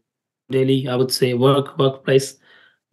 daily, 0.49 0.87
I 0.87 0.95
would 0.95 1.11
say, 1.11 1.33
work 1.33 1.77
workplace. 1.77 2.37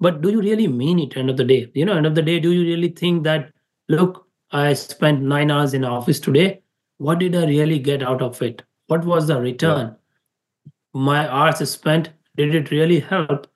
But 0.00 0.20
do 0.20 0.30
you 0.30 0.40
really 0.40 0.68
mean 0.68 0.98
it? 0.98 1.16
End 1.16 1.30
of 1.30 1.36
the 1.36 1.44
day, 1.44 1.70
you 1.74 1.84
know, 1.84 1.96
end 1.96 2.06
of 2.06 2.14
the 2.14 2.22
day, 2.22 2.38
do 2.40 2.52
you 2.52 2.62
really 2.62 2.88
think 2.88 3.24
that? 3.24 3.52
Look, 3.88 4.26
I 4.50 4.72
spent 4.74 5.22
nine 5.22 5.50
hours 5.50 5.72
in 5.72 5.84
office 5.84 6.18
today 6.18 6.62
what 6.98 7.18
did 7.18 7.34
I 7.34 7.44
really 7.46 7.78
get 7.78 8.02
out 8.02 8.22
of 8.22 8.40
it? 8.42 8.62
What 8.86 9.04
was 9.04 9.26
the 9.26 9.40
return? 9.40 9.96
My 10.96 11.28
hours 11.30 11.70
spent, 11.70 12.08
did 12.36 12.54
it 12.54 12.70
really 12.70 13.00
help 13.00 13.46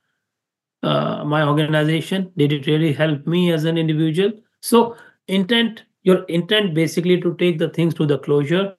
uh, 0.83 1.25
my 1.25 1.43
organization? 1.43 2.31
Did 2.37 2.53
it 2.53 2.67
really 2.67 2.93
help 2.93 3.27
me 3.27 3.51
as 3.51 3.65
an 3.65 3.79
individual? 3.79 4.33
So, 4.61 4.95
intent, 5.27 5.85
your 6.03 6.25
intent 6.25 6.75
basically 6.75 7.19
to 7.23 7.35
take 7.37 7.59
the 7.59 7.71
things 7.71 7.95
to 7.95 8.05
the 8.05 8.19
closure 8.19 8.75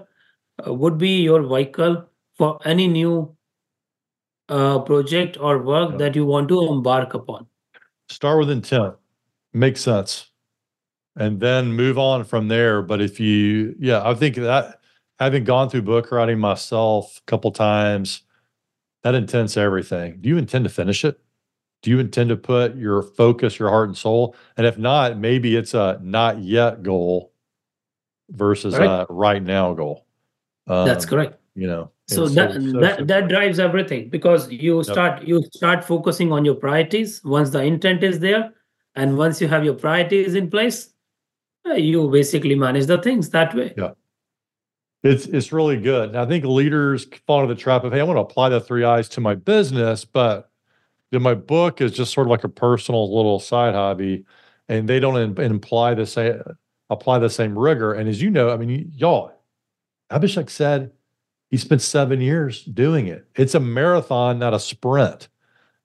uh, 0.64 0.72
would 0.76 1.00
be 1.00 1.24
your 1.24 1.42
vehicle 1.42 2.06
for 2.38 2.60
any 2.64 2.88
new 2.88 3.36
uh, 4.50 4.78
project 4.82 5.38
or 5.40 5.64
work 5.64 5.98
that 5.98 6.16
you 6.16 6.28
want 6.28 6.48
to 6.50 6.62
embark 6.72 7.16
upon. 7.16 7.48
Start 8.10 8.38
with 8.38 8.52
intent. 8.52 8.94
Makes 9.54 9.82
sense. 9.82 10.30
And 11.16 11.40
then 11.40 11.74
move 11.74 11.98
on 11.98 12.26
from 12.26 12.48
there. 12.48 12.84
But 12.84 13.02
if 13.02 13.20
you, 13.20 13.74
yeah, 13.80 14.08
I 14.08 14.14
think 14.14 14.36
that 14.36 14.82
having 15.18 15.46
gone 15.46 15.72
through 15.72 15.82
book 15.82 16.12
writing 16.12 16.38
myself 16.38 17.18
a 17.18 17.26
couple 17.26 17.52
times, 17.52 18.22
that 19.04 19.16
intents 19.16 19.58
everything. 19.58 20.20
Do 20.22 20.30
you 20.30 20.38
intend 20.38 20.64
to 20.66 20.70
finish 20.70 21.04
it? 21.06 21.20
Do 21.82 21.90
you 21.90 22.00
intend 22.00 22.30
to 22.30 22.38
put 22.38 22.76
your 22.76 23.02
focus, 23.02 23.58
your 23.58 23.70
heart 23.70 23.90
and 23.90 23.98
soul? 23.98 24.36
And 24.58 24.68
if 24.68 24.78
not, 24.78 25.18
maybe 25.18 25.56
it's 25.56 25.74
a 25.74 26.00
not 26.04 26.40
yet 26.40 26.84
goal 26.84 27.34
versus 28.30 28.76
Right. 28.76 28.86
a 28.88 29.06
right 29.10 29.42
now 29.42 29.74
goal. 29.74 30.06
That's 30.68 31.06
Um, 31.06 31.10
correct. 31.10 31.38
You 31.56 31.68
know, 31.68 31.92
so 32.08 32.28
that 32.30 32.54
so 32.54 32.80
that, 32.80 33.08
that 33.08 33.28
drives 33.28 33.60
everything 33.60 34.10
because 34.10 34.50
you 34.52 34.84
start 34.84 35.24
you 35.24 35.44
start 35.54 35.84
focusing 35.84 36.32
on 36.32 36.46
your 36.46 36.56
priorities 36.56 37.22
once 37.24 37.50
the 37.50 37.62
intent 37.62 38.04
is 38.04 38.20
there 38.20 38.54
and 38.96 39.18
once 39.18 39.42
you 39.42 39.48
have 39.48 39.66
your 39.66 39.74
priorities 39.74 40.36
in 40.36 40.50
place 40.50 40.94
uh, 41.70 41.74
you 41.74 42.10
basically 42.10 42.56
manage 42.56 42.86
the 42.86 42.98
things 43.02 43.30
that 43.32 43.54
way 43.54 43.74
Yeah. 43.78 43.92
It's 45.04 45.26
it's 45.26 45.52
really 45.52 45.78
good. 45.78 46.10
And 46.10 46.18
I 46.18 46.26
think 46.26 46.46
leaders 46.46 47.08
fall 47.26 47.42
into 47.42 47.54
the 47.56 47.60
trap 47.60 47.84
of, 47.84 47.92
hey, 47.92 48.00
I 48.00 48.04
want 48.04 48.18
to 48.18 48.22
apply 48.22 48.50
the 48.50 48.60
three 48.62 48.84
eyes 48.84 49.10
to 49.10 49.22
my 49.22 49.34
business, 49.36 50.06
but 50.06 50.52
then 51.12 51.22
my 51.24 51.34
book 51.34 51.82
is 51.82 51.92
just 51.92 52.14
sort 52.14 52.28
of 52.28 52.32
like 52.32 52.44
a 52.44 52.50
personal 52.50 53.14
little 53.16 53.40
side 53.40 53.74
hobby, 53.74 54.26
and 54.70 54.88
they 54.88 55.00
don't 55.00 55.18
im- 55.18 55.38
imply 55.44 55.94
the 55.96 56.06
same 56.06 56.42
apply 56.90 57.20
the 57.20 57.30
same 57.30 57.58
rigor. 57.58 57.94
And 57.94 58.08
as 58.08 58.22
you 58.22 58.30
know, 58.30 58.52
I 58.52 58.58
mean, 58.58 58.92
y'all, 58.96 59.32
Abhishek 60.12 60.50
said 60.50 60.92
he 61.50 61.58
spent 61.58 61.82
seven 61.82 62.22
years 62.22 62.64
doing 62.64 63.08
it. 63.08 63.26
It's 63.36 63.56
a 63.56 63.60
marathon, 63.60 64.38
not 64.40 64.54
a 64.54 64.60
sprint. 64.60 65.30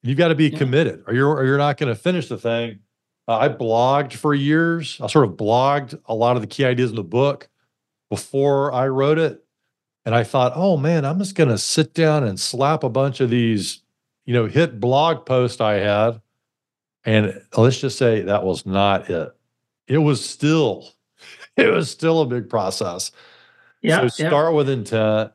You've 0.03 0.19
got 0.19 0.29
to 0.29 0.35
be 0.35 0.49
Yeah. 0.49 0.59
committed, 0.59 1.05
or 1.07 1.15
you're 1.15 1.31
or 1.31 1.45
you're 1.47 1.59
not 1.59 1.79
going 1.79 1.89
to 1.89 1.99
finish 2.01 2.29
the 2.29 2.37
thing. 2.37 2.81
Uh, 3.27 3.39
I 3.39 3.49
blogged 3.49 4.13
for 4.13 4.35
years. 4.35 5.01
I 5.01 5.07
sort 5.07 5.25
of 5.25 5.33
blogged 5.37 5.99
a 6.07 6.15
lot 6.15 6.37
of 6.37 6.43
the 6.43 6.47
key 6.47 6.65
ideas 6.67 6.91
in 6.91 6.97
the 6.97 7.03
book 7.03 7.49
before 8.11 8.73
I 8.73 8.89
wrote 8.89 9.19
it. 9.19 9.43
And 10.05 10.15
I 10.15 10.23
thought, 10.23 10.53
oh 10.55 10.77
man, 10.77 11.05
I'm 11.05 11.19
just 11.19 11.35
going 11.35 11.49
to 11.49 11.59
sit 11.59 11.93
down 11.93 12.23
and 12.23 12.39
slap 12.39 12.85
a 12.85 12.89
bunch 12.89 13.21
of 13.21 13.29
these, 13.31 13.83
you 14.25 14.35
know, 14.35 14.47
hit 14.47 14.79
blog 14.79 15.27
posts 15.27 15.61
I 15.61 15.75
had. 15.75 16.21
And 17.05 17.41
let's 17.57 17.81
just 17.81 17.99
say 17.99 18.23
that 18.23 18.45
was 18.45 18.65
not 18.65 19.11
it. 19.11 19.35
It 19.89 19.99
was 19.99 20.25
still, 20.25 20.91
it 21.57 21.73
was 21.73 21.91
still 21.91 22.21
a 22.21 22.27
big 22.27 22.49
process. 22.49 23.11
yeah 23.83 24.07
so 24.07 24.23
yeah. 24.23 24.29
start 24.29 24.55
with 24.55 24.69
intent, 24.69 25.33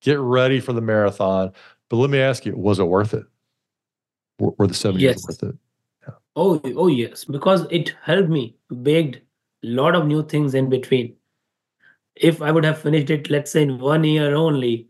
get 0.00 0.18
ready 0.18 0.60
for 0.60 0.72
the 0.72 0.80
marathon. 0.80 1.52
But 1.90 1.96
let 1.96 2.10
me 2.10 2.20
ask 2.20 2.46
you, 2.46 2.56
was 2.56 2.78
it 2.78 2.84
worth 2.84 3.12
it? 3.12 3.26
Were, 4.38 4.52
were 4.56 4.66
the 4.66 4.74
seven 4.74 5.00
years 5.00 5.22
worth 5.28 5.42
it? 5.42 5.56
oh 6.36 6.60
oh 6.76 6.86
yes 6.86 7.24
because 7.24 7.66
it 7.70 7.94
helped 8.02 8.28
me 8.28 8.54
baked 8.82 9.16
a 9.16 9.66
lot 9.66 9.94
of 9.94 10.06
new 10.06 10.22
things 10.22 10.54
in 10.54 10.68
between 10.68 11.14
if 12.28 12.42
i 12.42 12.50
would 12.50 12.64
have 12.64 12.80
finished 12.80 13.10
it 13.10 13.30
let's 13.30 13.50
say 13.52 13.62
in 13.62 13.78
one 13.78 14.04
year 14.04 14.34
only 14.34 14.88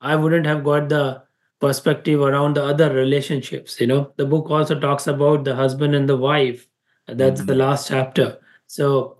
i 0.00 0.16
wouldn't 0.16 0.46
have 0.46 0.64
got 0.64 0.88
the 0.88 1.22
perspective 1.60 2.20
around 2.20 2.56
the 2.56 2.64
other 2.64 2.92
relationships 2.94 3.80
you 3.80 3.86
know? 3.86 4.12
The 4.16 4.24
book 4.26 4.50
also 4.50 4.78
talks 4.80 5.06
about 5.06 5.44
the 5.44 5.54
husband 5.54 5.94
and 5.94 6.08
the 6.08 6.16
wife. 6.16 6.66
That's 7.06 7.42
the 7.42 7.52
Mhm. 7.54 7.58
last 7.58 7.88
chapter. 7.88 8.38
So 8.66 9.18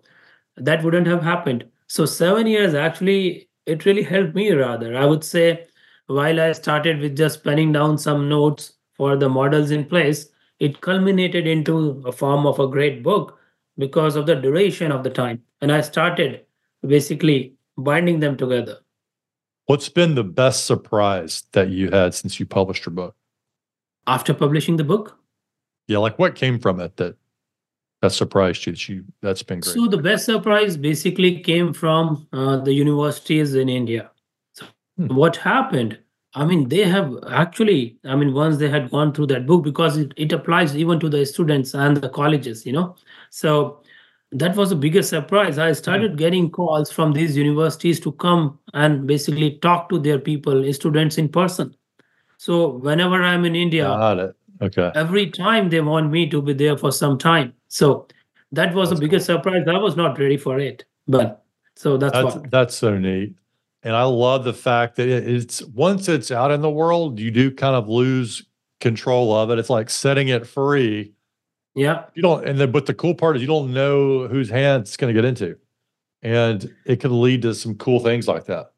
that 0.56 0.82
wouldn't 0.84 1.06
have 1.06 1.22
happened. 1.22 1.64
So 1.88 2.06
7 2.06 2.46
years 2.46 2.74
actually 2.74 3.48
it 3.66 3.84
really 3.86 4.02
helped 4.02 4.34
me 4.34 4.50
rather. 4.52 4.96
I 4.96 5.04
would 5.06 5.24
say 5.24 5.66
while 6.06 6.40
i 6.40 6.52
started 6.52 7.00
with 7.00 7.16
just 7.16 7.44
penning 7.44 7.72
down 7.72 7.98
some 7.98 8.28
notes 8.28 8.72
for 8.94 9.16
the 9.16 9.28
models 9.28 9.70
in 9.70 9.84
place 9.84 10.28
it 10.58 10.80
culminated 10.80 11.46
into 11.46 12.02
a 12.06 12.12
form 12.12 12.46
of 12.46 12.58
a 12.60 12.66
great 12.68 13.02
book 13.02 13.38
because 13.78 14.16
of 14.16 14.26
the 14.26 14.34
duration 14.36 14.92
of 14.92 15.04
the 15.04 15.10
time. 15.10 15.42
And 15.60 15.72
i 15.72 15.80
started 15.82 16.40
basically 16.86 17.54
binding 17.76 18.20
them 18.20 18.36
together 18.36 18.78
What's 19.66 19.88
been 19.88 20.16
the 20.16 20.24
best 20.24 20.66
surprise 20.66 21.44
that 21.52 21.68
you 21.70 21.90
had 21.90 22.12
since 22.14 22.40
you 22.40 22.46
published 22.46 22.86
your 22.86 22.92
book? 22.94 23.14
after 24.06 24.34
publishing 24.34 24.76
the 24.76 24.84
book 24.84 25.18
Yeah, 25.88 25.98
like 25.98 26.18
what 26.18 26.34
came 26.34 26.58
from 26.58 26.80
it 26.80 26.96
that 26.96 27.16
that 28.02 28.12
surprised 28.12 28.66
you? 28.66 28.72
That 28.72 28.88
you 28.88 29.04
that's 29.20 29.42
been 29.42 29.60
great. 29.60 29.74
so 29.74 29.86
the 29.86 29.98
best 29.98 30.24
surprise 30.24 30.76
basically 30.76 31.40
came 31.40 31.72
from 31.74 32.26
uh, 32.32 32.56
the 32.58 32.72
universities 32.72 33.54
in 33.54 33.68
india 33.68 34.10
so 34.52 34.66
Hmm. 34.96 35.14
what 35.20 35.36
happened 35.36 35.98
i 36.34 36.44
mean 36.44 36.68
they 36.68 36.84
have 36.94 37.12
actually 37.28 37.98
i 38.04 38.16
mean 38.16 38.32
once 38.32 38.56
they 38.56 38.68
had 38.70 38.90
gone 38.90 39.12
through 39.12 39.26
that 39.26 39.46
book 39.46 39.62
because 39.62 39.98
it, 39.98 40.12
it 40.16 40.32
applies 40.32 40.76
even 40.76 40.98
to 41.00 41.08
the 41.10 41.24
students 41.26 41.74
and 41.74 41.96
the 41.98 42.08
colleges 42.08 42.64
you 42.66 42.72
know 42.72 42.96
so 43.30 43.54
that 44.32 44.54
was 44.56 44.70
the 44.70 44.76
biggest 44.76 45.08
surprise 45.08 45.58
i 45.58 45.72
started 45.72 46.12
hmm. 46.12 46.16
getting 46.16 46.50
calls 46.50 46.90
from 46.90 47.12
these 47.12 47.36
universities 47.36 47.98
to 47.98 48.12
come 48.12 48.58
and 48.74 49.06
basically 49.06 49.58
talk 49.58 49.88
to 49.88 49.98
their 49.98 50.18
people 50.18 50.72
students 50.72 51.18
in 51.18 51.28
person 51.28 51.74
so 52.36 52.68
whenever 52.68 53.22
i'm 53.22 53.44
in 53.44 53.56
india. 53.56 54.34
Okay. 54.62 54.90
every 54.94 55.30
time 55.30 55.70
they 55.70 55.80
want 55.80 56.10
me 56.10 56.28
to 56.28 56.42
be 56.42 56.52
there 56.52 56.76
for 56.76 56.92
some 56.92 57.16
time. 57.16 57.54
So 57.68 58.06
that 58.52 58.74
was 58.74 58.90
That's 58.90 59.00
the 59.00 59.06
biggest 59.06 59.26
surprise. 59.26 59.66
I 59.66 59.78
was 59.78 59.96
not 59.96 60.18
ready 60.18 60.36
for 60.36 60.58
it, 60.58 60.84
but 61.08 61.44
so 61.76 61.96
that's, 61.96 62.12
That's 62.12 62.34
what. 62.36 62.50
that's 62.50 62.74
so 62.74 62.98
neat. 62.98 63.34
And 63.82 63.96
I 63.96 64.02
love 64.02 64.44
the 64.44 64.52
fact 64.52 64.96
that 64.96 65.08
it's 65.08 65.62
once 65.62 66.08
it's 66.08 66.30
out 66.30 66.50
in 66.50 66.60
the 66.60 66.70
world, 66.70 67.18
you 67.18 67.30
do 67.30 67.50
kind 67.50 67.74
of 67.74 67.88
lose 67.88 68.44
control 68.80 69.34
of 69.34 69.50
it. 69.50 69.58
It's 69.58 69.70
like 69.70 69.88
setting 69.88 70.28
it 70.28 70.46
free. 70.46 71.14
Yeah, 71.74 72.04
You 72.14 72.22
don't, 72.22 72.44
and 72.46 72.58
then, 72.58 72.72
but 72.72 72.86
the 72.86 72.94
cool 72.94 73.14
part 73.14 73.36
is 73.36 73.42
you 73.42 73.48
don't 73.48 73.72
know 73.72 74.26
whose 74.28 74.50
hand 74.50 74.82
it's 74.82 74.96
going 74.96 75.14
to 75.14 75.18
get 75.20 75.24
into, 75.26 75.56
and 76.22 76.68
it 76.84 77.00
can 77.00 77.20
lead 77.20 77.42
to 77.42 77.54
some 77.54 77.76
cool 77.76 78.00
things 78.00 78.26
like 78.28 78.44
that. 78.46 78.72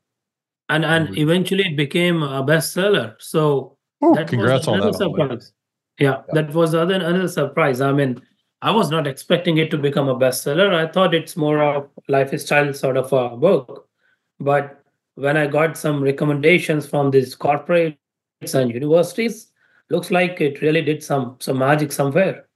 and 0.69 0.85
and 0.87 1.09
Mhm. 1.09 1.19
eventually 1.19 1.65
it 1.65 1.77
became 1.77 2.23
a 2.23 2.43
bestseller. 2.43 3.15
So 3.19 3.77
Ooh, 4.05 4.15
that 4.15 4.29
congrats 4.29 4.67
was 4.67 4.69
on 4.69 4.75
another 4.77 4.93
that. 4.93 4.99
by 4.99 5.27
the 5.27 5.35
surprise. 5.41 5.53
Yeah, 5.99 6.23
that 6.33 6.53
was 6.55 6.75
other 6.75 6.95
another 6.95 7.29
surprise. 7.29 7.81
I 7.81 7.93
mean, 7.93 8.23
I 8.63 8.71
was 8.71 8.91
not 8.91 9.07
expecting 9.07 9.59
it 9.59 9.71
to 9.73 9.79
become 9.79 10.09
a 10.09 10.15
bestseller. 10.15 10.73
I 10.75 10.87
thought 10.87 11.15
it's 11.15 11.37
more 11.37 11.63
of 11.63 11.89
lifestyle 12.09 12.73
sort 12.73 12.97
of 12.97 13.13
a 13.13 13.37
book, 13.37 13.89
but 14.41 14.81
when 15.17 15.37
I 15.37 15.47
got 15.47 15.77
some 15.77 16.03
recommendations 16.03 16.87
from 16.87 17.11
these 17.11 17.37
corporates 17.37 18.55
and 18.55 18.73
universities, 18.73 19.53
looks 19.91 20.11
like 20.11 20.41
it 20.41 20.63
really 20.63 20.83
did 20.83 21.03
some 21.03 21.37
some 21.41 21.59
magic 21.59 21.93
somewhere. 21.93 22.47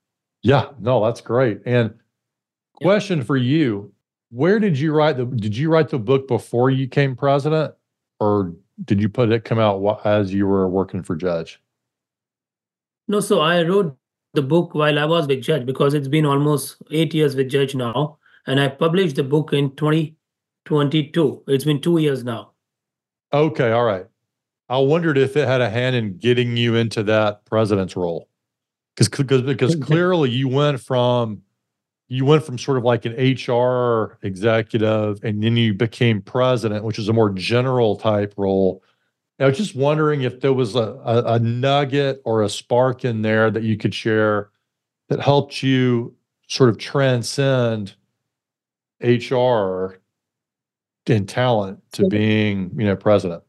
Yeah, 0.46 0.66
no, 0.78 1.04
that's 1.04 1.20
great. 1.20 1.60
And 1.66 1.92
question 2.74 3.24
for 3.24 3.36
you, 3.36 3.92
where 4.30 4.60
did 4.60 4.78
you 4.78 4.92
write 4.92 5.16
the 5.16 5.24
did 5.24 5.56
you 5.56 5.68
write 5.68 5.88
the 5.88 5.98
book 5.98 6.28
before 6.28 6.70
you 6.70 6.86
came 6.86 7.16
president 7.16 7.74
or 8.20 8.54
did 8.84 9.00
you 9.00 9.08
put 9.08 9.32
it 9.32 9.44
come 9.44 9.58
out 9.58 10.00
as 10.04 10.32
you 10.32 10.46
were 10.46 10.68
working 10.68 11.02
for 11.02 11.16
judge? 11.16 11.60
No, 13.08 13.18
so 13.18 13.40
I 13.40 13.62
wrote 13.62 13.96
the 14.34 14.42
book 14.42 14.72
while 14.74 14.98
I 15.00 15.04
was 15.04 15.26
with 15.26 15.42
Judge 15.42 15.66
because 15.66 15.94
it's 15.94 16.08
been 16.08 16.26
almost 16.26 16.76
eight 16.90 17.14
years 17.14 17.34
with 17.34 17.48
Judge 17.48 17.74
now. 17.74 18.18
And 18.46 18.60
I 18.60 18.68
published 18.68 19.16
the 19.16 19.24
book 19.24 19.52
in 19.52 19.74
2022. 19.76 21.42
It's 21.48 21.64
been 21.64 21.80
two 21.80 21.98
years 21.98 22.22
now. 22.22 22.52
Okay, 23.32 23.72
all 23.72 23.84
right. 23.84 24.06
I 24.68 24.78
wondered 24.78 25.18
if 25.18 25.36
it 25.36 25.48
had 25.48 25.60
a 25.60 25.70
hand 25.70 25.96
in 25.96 26.18
getting 26.18 26.56
you 26.56 26.74
into 26.74 27.02
that 27.04 27.44
president's 27.44 27.96
role. 27.96 28.28
Because 28.96 29.08
because 29.08 29.42
because 29.42 29.76
clearly 29.76 30.30
you 30.30 30.48
went 30.48 30.80
from 30.80 31.42
you 32.08 32.24
went 32.24 32.44
from 32.44 32.56
sort 32.56 32.78
of 32.78 32.84
like 32.84 33.04
an 33.04 33.12
HR 33.12 34.18
executive 34.22 35.22
and 35.22 35.42
then 35.42 35.56
you 35.56 35.74
became 35.74 36.22
president, 36.22 36.84
which 36.84 36.98
is 36.98 37.08
a 37.08 37.12
more 37.12 37.30
general 37.30 37.96
type 37.96 38.32
role. 38.36 38.82
I 39.38 39.46
was 39.46 39.58
just 39.58 39.74
wondering 39.74 40.22
if 40.22 40.40
there 40.40 40.52
was 40.52 40.76
a, 40.76 40.98
a, 41.04 41.34
a, 41.34 41.38
nugget 41.38 42.22
or 42.24 42.42
a 42.42 42.48
spark 42.48 43.04
in 43.04 43.20
there 43.20 43.50
that 43.50 43.64
you 43.64 43.76
could 43.76 43.94
share 43.94 44.50
that 45.08 45.20
helped 45.20 45.62
you 45.62 46.14
sort 46.48 46.70
of 46.70 46.78
transcend 46.78 47.94
HR 49.02 49.98
and 51.06 51.28
talent 51.28 51.80
to 51.92 52.08
being, 52.08 52.70
you 52.78 52.86
know, 52.86 52.96
president. 52.96 53.42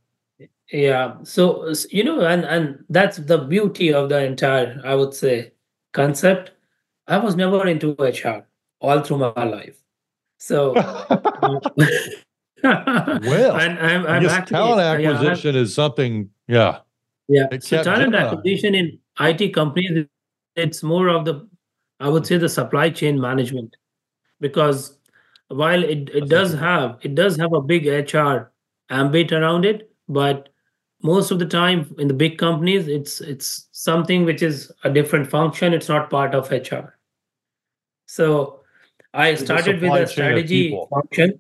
Yeah. 0.72 1.16
So 1.24 1.74
you 1.90 2.04
know, 2.04 2.22
and 2.22 2.44
and 2.46 2.84
that's 2.90 3.18
the 3.18 3.38
beauty 3.38 3.94
of 3.94 4.10
the 4.10 4.24
entire, 4.24 4.82
I 4.84 4.96
would 4.96 5.14
say, 5.14 5.54
concept. 5.94 6.52
I 7.08 7.18
was 7.18 7.36
never 7.36 7.66
into 7.68 7.96
HR 8.00 8.46
all 8.82 9.02
through 9.02 9.18
my 9.20 9.44
life. 9.44 9.82
So 10.40 10.74
well, 12.64 13.56
and 13.58 13.80
I'm, 13.80 14.06
I'm 14.08 14.26
actually, 14.26 14.56
talent 14.56 14.82
acquisition 14.82 15.56
yeah, 15.56 15.62
is 15.62 15.74
something, 15.76 16.30
yeah. 16.48 16.80
Yeah. 17.28 17.48
So 17.60 17.84
talent 17.84 18.16
acquisition 18.16 18.74
in 18.74 19.00
IT 19.20 19.54
companies, 19.54 20.08
it's 20.56 20.82
more 20.82 21.10
of 21.10 21.26
the, 21.26 21.48
I 22.00 22.10
would 22.10 22.26
say, 22.26 22.38
the 22.38 22.50
supply 22.50 22.90
chain 22.90 23.20
management, 23.22 23.76
because 24.40 24.98
while 25.50 25.84
it, 25.84 26.10
it 26.10 26.30
does 26.30 26.54
have 26.54 26.98
it 27.04 27.16
does 27.16 27.38
have 27.38 27.54
a 27.54 27.62
big 27.62 27.86
HR 27.86 28.52
ambit 28.90 29.32
around 29.32 29.66
it, 29.66 29.92
but 30.10 30.50
most 31.04 31.32
of 31.32 31.40
the 31.40 31.46
time 31.46 31.94
in 32.00 32.08
the 32.08 32.14
big 32.14 32.38
companies, 32.38 32.88
it's 32.88 33.22
it's 33.22 33.68
something 33.72 34.26
which 34.26 34.42
is 34.42 34.72
a 34.84 34.90
different 34.90 35.30
function. 35.30 35.74
It's 35.74 35.90
not 35.90 36.10
part 36.10 36.34
of 36.34 36.50
HR. 36.52 36.98
So 38.08 38.62
I 39.14 39.36
started 39.36 39.82
with 39.82 39.94
a 39.94 40.08
strategy 40.08 40.78
function 40.90 41.40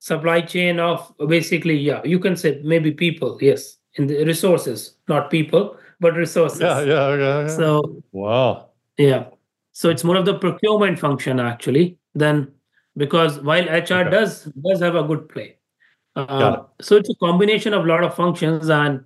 supply 0.00 0.40
chain 0.40 0.78
of 0.78 1.12
basically 1.28 1.76
yeah 1.76 2.00
you 2.04 2.18
can 2.18 2.36
say 2.36 2.60
maybe 2.64 2.90
people 2.90 3.36
yes 3.40 3.78
in 3.94 4.06
the 4.06 4.24
resources 4.24 4.94
not 5.08 5.30
people 5.30 5.76
but 6.00 6.14
resources 6.14 6.60
yeah 6.60 6.80
yeah 6.80 7.14
yeah, 7.16 7.40
yeah. 7.42 7.48
so 7.48 8.02
wow 8.12 8.68
yeah 8.96 9.24
so 9.72 9.90
it's 9.90 10.04
more 10.04 10.16
of 10.16 10.24
the 10.24 10.38
procurement 10.38 10.98
function 10.98 11.40
actually 11.40 11.98
then 12.14 12.46
because 12.96 13.40
while 13.40 13.64
hr 13.64 14.00
okay. 14.00 14.10
does 14.10 14.44
does 14.44 14.80
have 14.80 14.94
a 14.94 15.02
good 15.02 15.28
play 15.28 15.57
uh, 16.18 16.62
so 16.80 16.96
it's 16.96 17.10
a 17.10 17.14
combination 17.16 17.74
of 17.74 17.84
a 17.84 17.88
lot 17.88 18.04
of 18.04 18.14
functions 18.14 18.68
and 18.68 19.04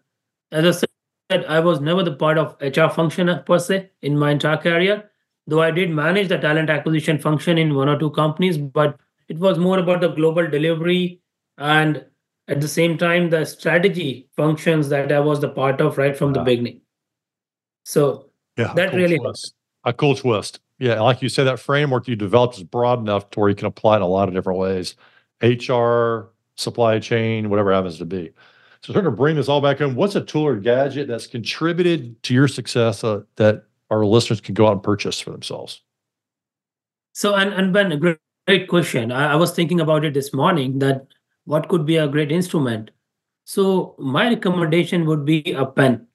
as 0.51 0.66
i 0.66 0.87
said 1.31 1.44
i 1.46 1.61
was 1.61 1.81
never 1.81 2.03
the 2.03 2.14
part 2.14 2.38
of 2.38 2.57
hr 2.61 2.88
function 2.88 3.31
per 3.46 3.59
se 3.59 3.90
in 4.03 4.18
my 4.18 4.31
entire 4.31 4.57
career 4.57 5.11
though 5.46 5.62
i 5.62 5.70
did 5.70 5.90
manage 5.90 6.29
the 6.29 6.38
talent 6.38 6.70
acquisition 6.70 7.18
function 7.18 7.59
in 7.59 7.75
one 7.75 7.88
or 7.88 7.98
two 7.98 8.11
companies 8.11 8.59
but 8.59 8.98
it 9.29 9.38
was 9.38 9.59
more 9.59 9.79
about 9.79 10.01
the 10.01 10.09
global 10.09 10.48
delivery 10.48 11.20
and 11.59 12.05
at 12.48 12.61
the 12.61 12.68
same 12.68 12.98
time 12.98 13.31
the 13.31 13.44
strategy 13.44 14.29
functions 14.37 14.88
that 14.88 15.12
I 15.12 15.20
was 15.20 15.40
the 15.40 15.48
part 15.48 15.81
of 15.81 15.98
right 15.98 16.16
from 16.16 16.33
the 16.33 16.42
beginning. 16.42 16.81
So 17.85 18.31
yeah, 18.57 18.75
that 18.75 18.94
really 18.94 19.18
was 19.18 19.55
a 19.85 19.92
cool 19.92 20.14
twist. 20.14 20.61
Yeah, 20.79 21.01
like 21.01 21.22
you 21.22 21.29
said, 21.29 21.44
that 21.44 21.61
framework 21.61 22.09
you 22.09 22.16
developed 22.16 22.57
is 22.57 22.64
broad 22.64 22.98
enough 22.98 23.31
to 23.31 23.40
where 23.40 23.48
you 23.48 23.55
can 23.55 23.66
apply 23.66 23.94
it 23.94 23.96
in 23.98 24.03
a 24.03 24.07
lot 24.07 24.29
of 24.29 24.35
different 24.35 24.59
ways. 24.59 24.96
HR, 25.40 26.33
supply 26.56 26.98
chain, 26.98 27.50
whatever 27.50 27.72
happens 27.72 27.98
to 27.98 28.04
be. 28.04 28.32
So, 28.82 28.92
trying 28.92 29.04
to 29.04 29.10
bring 29.10 29.36
this 29.36 29.48
all 29.48 29.60
back 29.60 29.80
in, 29.80 29.94
what's 29.94 30.16
a 30.16 30.20
tool 30.20 30.44
or 30.44 30.56
gadget 30.56 31.08
that's 31.08 31.26
contributed 31.26 32.20
to 32.24 32.34
your 32.34 32.48
success 32.48 33.04
uh, 33.04 33.22
that 33.36 33.64
our 33.90 34.04
listeners 34.04 34.40
can 34.40 34.54
go 34.54 34.66
out 34.66 34.72
and 34.72 34.82
purchase 34.82 35.20
for 35.20 35.30
themselves? 35.30 35.82
So, 37.12 37.34
and 37.34 37.52
and 37.52 37.72
Ben, 37.72 37.96
great 37.98 38.18
Great 38.46 38.68
question. 38.68 39.12
I, 39.12 39.32
I 39.32 39.36
was 39.36 39.52
thinking 39.52 39.80
about 39.80 40.04
it 40.04 40.14
this 40.14 40.34
morning 40.34 40.80
that 40.80 41.06
what 41.44 41.68
could 41.68 41.86
be 41.86 41.96
a 41.96 42.08
great 42.08 42.32
instrument. 42.32 42.90
So 43.44 43.94
my 43.98 44.28
recommendation 44.28 45.06
would 45.06 45.24
be 45.24 45.52
a 45.52 45.64
pen. 45.64 46.06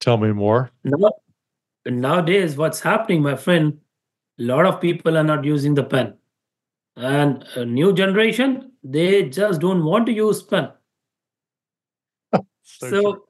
Tell 0.00 0.16
me 0.16 0.32
more. 0.32 0.70
Now, 0.84 1.12
nowadays, 1.84 2.56
what's 2.56 2.80
happening, 2.80 3.22
my 3.22 3.36
friend? 3.36 3.78
A 4.38 4.42
lot 4.42 4.66
of 4.66 4.80
people 4.80 5.16
are 5.16 5.24
not 5.24 5.44
using 5.44 5.74
the 5.74 5.84
pen, 5.84 6.14
and 6.96 7.44
a 7.56 7.64
new 7.64 7.92
generation 7.92 8.72
they 8.82 9.28
just 9.28 9.60
don't 9.60 9.84
want 9.84 10.06
to 10.06 10.12
use 10.12 10.42
pen. 10.42 10.70
so, 12.62 12.90
so, 12.90 13.24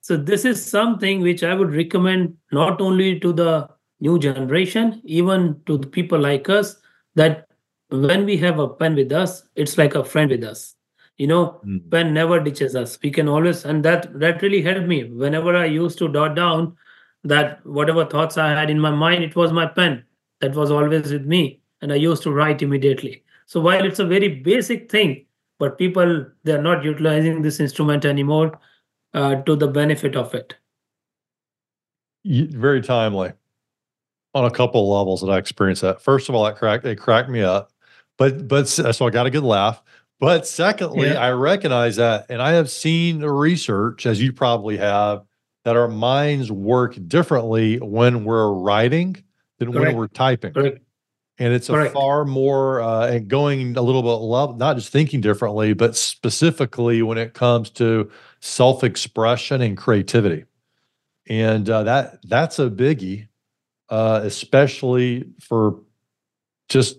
so 0.00 0.16
this 0.16 0.44
is 0.44 0.64
something 0.64 1.20
which 1.20 1.42
I 1.42 1.54
would 1.54 1.74
recommend 1.74 2.36
not 2.52 2.80
only 2.80 3.18
to 3.20 3.32
the 3.32 3.68
new 4.00 4.18
generation, 4.18 5.00
even 5.04 5.60
to 5.66 5.76
the 5.76 5.86
people 5.86 6.18
like 6.18 6.48
us, 6.48 6.76
that 7.16 7.46
when 7.90 8.24
we 8.24 8.36
have 8.38 8.58
a 8.58 8.68
pen 8.68 8.94
with 8.94 9.12
us, 9.12 9.42
it's 9.56 9.76
like 9.76 9.94
a 9.94 10.04
friend 10.04 10.30
with 10.30 10.44
us. 10.44 10.76
You 11.18 11.26
know, 11.26 11.60
mm. 11.66 11.90
pen 11.90 12.14
never 12.14 12.40
ditches 12.40 12.76
us. 12.76 12.98
We 13.02 13.10
can 13.10 13.28
always, 13.28 13.64
and 13.64 13.84
that 13.84 14.18
that 14.20 14.40
really 14.40 14.62
helped 14.62 14.86
me. 14.86 15.04
Whenever 15.04 15.54
I 15.54 15.66
used 15.66 15.98
to 15.98 16.08
dot 16.08 16.34
down 16.34 16.76
that 17.24 17.64
whatever 17.66 18.06
thoughts 18.06 18.38
I 18.38 18.50
had 18.50 18.70
in 18.70 18.80
my 18.80 18.90
mind, 18.90 19.24
it 19.24 19.36
was 19.36 19.52
my 19.52 19.66
pen 19.66 20.04
that 20.40 20.54
was 20.54 20.70
always 20.70 21.12
with 21.12 21.26
me, 21.26 21.59
and 21.80 21.92
I 21.92 21.96
used 21.96 22.22
to 22.24 22.32
write 22.32 22.62
immediately. 22.62 23.22
So 23.46 23.60
while 23.60 23.84
it's 23.84 23.98
a 23.98 24.06
very 24.06 24.28
basic 24.28 24.90
thing, 24.90 25.26
but 25.58 25.78
people 25.78 26.26
they're 26.44 26.62
not 26.62 26.84
utilizing 26.84 27.42
this 27.42 27.60
instrument 27.60 28.04
anymore 28.04 28.58
uh, 29.14 29.36
to 29.42 29.56
the 29.56 29.68
benefit 29.68 30.16
of 30.16 30.34
it. 30.34 30.54
Very 32.24 32.80
timely 32.80 33.32
on 34.34 34.44
a 34.44 34.50
couple 34.50 34.82
of 34.82 34.98
levels 34.98 35.20
that 35.20 35.30
I 35.30 35.38
experienced 35.38 35.82
that. 35.82 36.00
First 36.02 36.28
of 36.28 36.34
all, 36.34 36.46
it 36.46 36.56
cracked 36.56 36.84
it 36.84 36.96
cracked 36.96 37.28
me 37.28 37.42
up, 37.42 37.72
but 38.16 38.48
but 38.48 38.68
so 38.68 39.06
I 39.06 39.10
got 39.10 39.26
a 39.26 39.30
good 39.30 39.42
laugh. 39.42 39.82
But 40.18 40.46
secondly, 40.46 41.08
yeah. 41.08 41.14
I 41.14 41.32
recognize 41.32 41.96
that, 41.96 42.26
and 42.28 42.42
I 42.42 42.52
have 42.52 42.70
seen 42.70 43.20
the 43.20 43.30
research, 43.30 44.04
as 44.04 44.20
you 44.20 44.34
probably 44.34 44.76
have, 44.76 45.24
that 45.64 45.76
our 45.76 45.88
minds 45.88 46.52
work 46.52 46.96
differently 47.08 47.78
when 47.78 48.24
we're 48.24 48.52
writing 48.52 49.16
than 49.58 49.72
Correct. 49.72 49.88
when 49.88 49.96
we're 49.96 50.08
typing. 50.08 50.52
Correct. 50.52 50.80
And 51.40 51.52
it's 51.52 51.66
Correct. 51.68 51.90
a 51.90 51.94
far 51.94 52.24
more 52.24 52.80
uh, 52.80 53.08
and 53.08 53.26
going 53.26 53.76
a 53.76 53.82
little 53.82 54.02
bit 54.02 54.08
level, 54.08 54.56
not 54.56 54.76
just 54.76 54.92
thinking 54.92 55.20
differently, 55.20 55.72
but 55.72 55.96
specifically 55.96 57.02
when 57.02 57.18
it 57.18 57.34
comes 57.34 57.70
to 57.70 58.10
self-expression 58.40 59.60
and 59.62 59.76
creativity. 59.76 60.44
And 61.28 61.68
uh, 61.68 61.82
that 61.84 62.18
that's 62.28 62.58
a 62.58 62.70
biggie 62.70 63.26
uh, 63.90 64.20
especially 64.22 65.24
for 65.40 65.80
just 66.68 66.98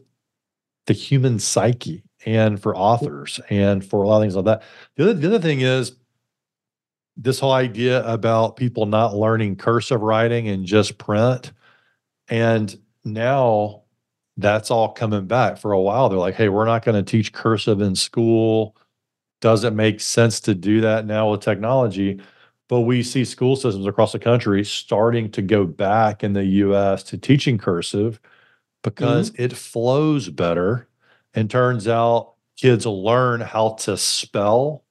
the 0.88 0.94
human 0.94 1.40
psyche 1.40 2.04
and 2.26 2.62
for 2.62 2.76
authors 2.76 3.40
and 3.50 3.84
for 3.84 4.04
a 4.04 4.08
lot 4.08 4.18
of 4.18 4.24
things 4.24 4.36
like 4.36 4.46
that. 4.46 4.64
The 4.96 5.04
other, 5.04 5.14
the 5.14 5.28
other 5.28 5.40
thing 5.40 5.62
is 5.62 5.94
this 7.16 7.40
whole 7.40 7.54
idea 7.54 8.06
about 8.06 8.58
people 8.58 8.86
not 8.86 9.16
learning 9.16 9.56
cursive 9.56 10.02
writing 10.02 10.50
and 10.50 10.66
just 10.66 10.98
print. 10.98 11.52
And 12.28 12.78
now 13.06 13.81
that's 14.42 14.72
all 14.72 14.90
coming 14.90 15.26
back 15.28 15.58
for 15.58 15.72
a 15.72 15.82
while. 15.82 16.10
They're 16.10 16.20
like, 16.20 16.36
hey, 16.36 16.50
we're 16.50 16.66
not 16.66 16.84
going 16.84 17.04
to 17.04 17.10
teach 17.10 17.34
cursive 17.34 17.82
in 17.82 17.96
school. 17.96 18.76
Does 19.40 19.64
it 19.64 19.74
make 19.74 20.00
sense 20.00 20.40
to 20.42 20.56
do 20.56 20.82
that 20.82 21.06
now 21.06 21.32
with 21.32 21.42
technology? 21.42 22.22
But 22.70 22.82
we 22.82 23.04
see 23.04 23.26
school 23.26 23.56
systems 23.56 23.86
across 23.86 24.14
the 24.14 24.20
country 24.20 24.64
starting 24.64 25.32
to 25.32 25.42
go 25.42 25.66
back 25.66 26.24
in 26.24 26.34
the 26.34 26.46
US 26.46 27.04
to 27.04 27.18
teaching 27.18 27.58
cursive 27.58 28.20
because 28.84 29.32
mm-hmm. 29.32 29.44
it 29.44 29.54
flows 29.54 30.30
better. 30.30 30.88
And 31.34 31.50
turns 31.50 31.88
out 31.88 32.34
kids 32.58 32.86
learn 32.86 33.42
how 33.42 33.70
to 33.80 33.98
spell 33.98 34.84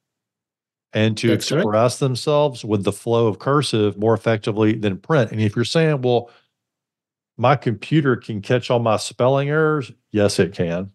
and 0.93 1.17
to 1.19 1.29
That's 1.29 1.51
express 1.53 1.95
right. 1.95 2.07
themselves 2.07 2.65
with 2.65 2.85
the 2.85 2.93
flow 2.93 3.29
of 3.29 3.39
cursive 3.39 3.97
more 3.97 4.15
effectively 4.15 4.75
than 4.75 4.99
print. 4.99 5.31
And 5.31 5.41
if 5.41 5.55
you're 5.55 5.65
saying, 5.65 6.03
well, 6.03 6.31
my 7.41 7.57
computer 7.57 8.17
can 8.17 8.43
catch 8.43 8.71
all 8.71 8.81
my 8.81 8.99
spelling 8.99 9.49
errors, 9.49 9.91
yes, 10.11 10.39
it 10.39 10.53
can. 10.53 10.91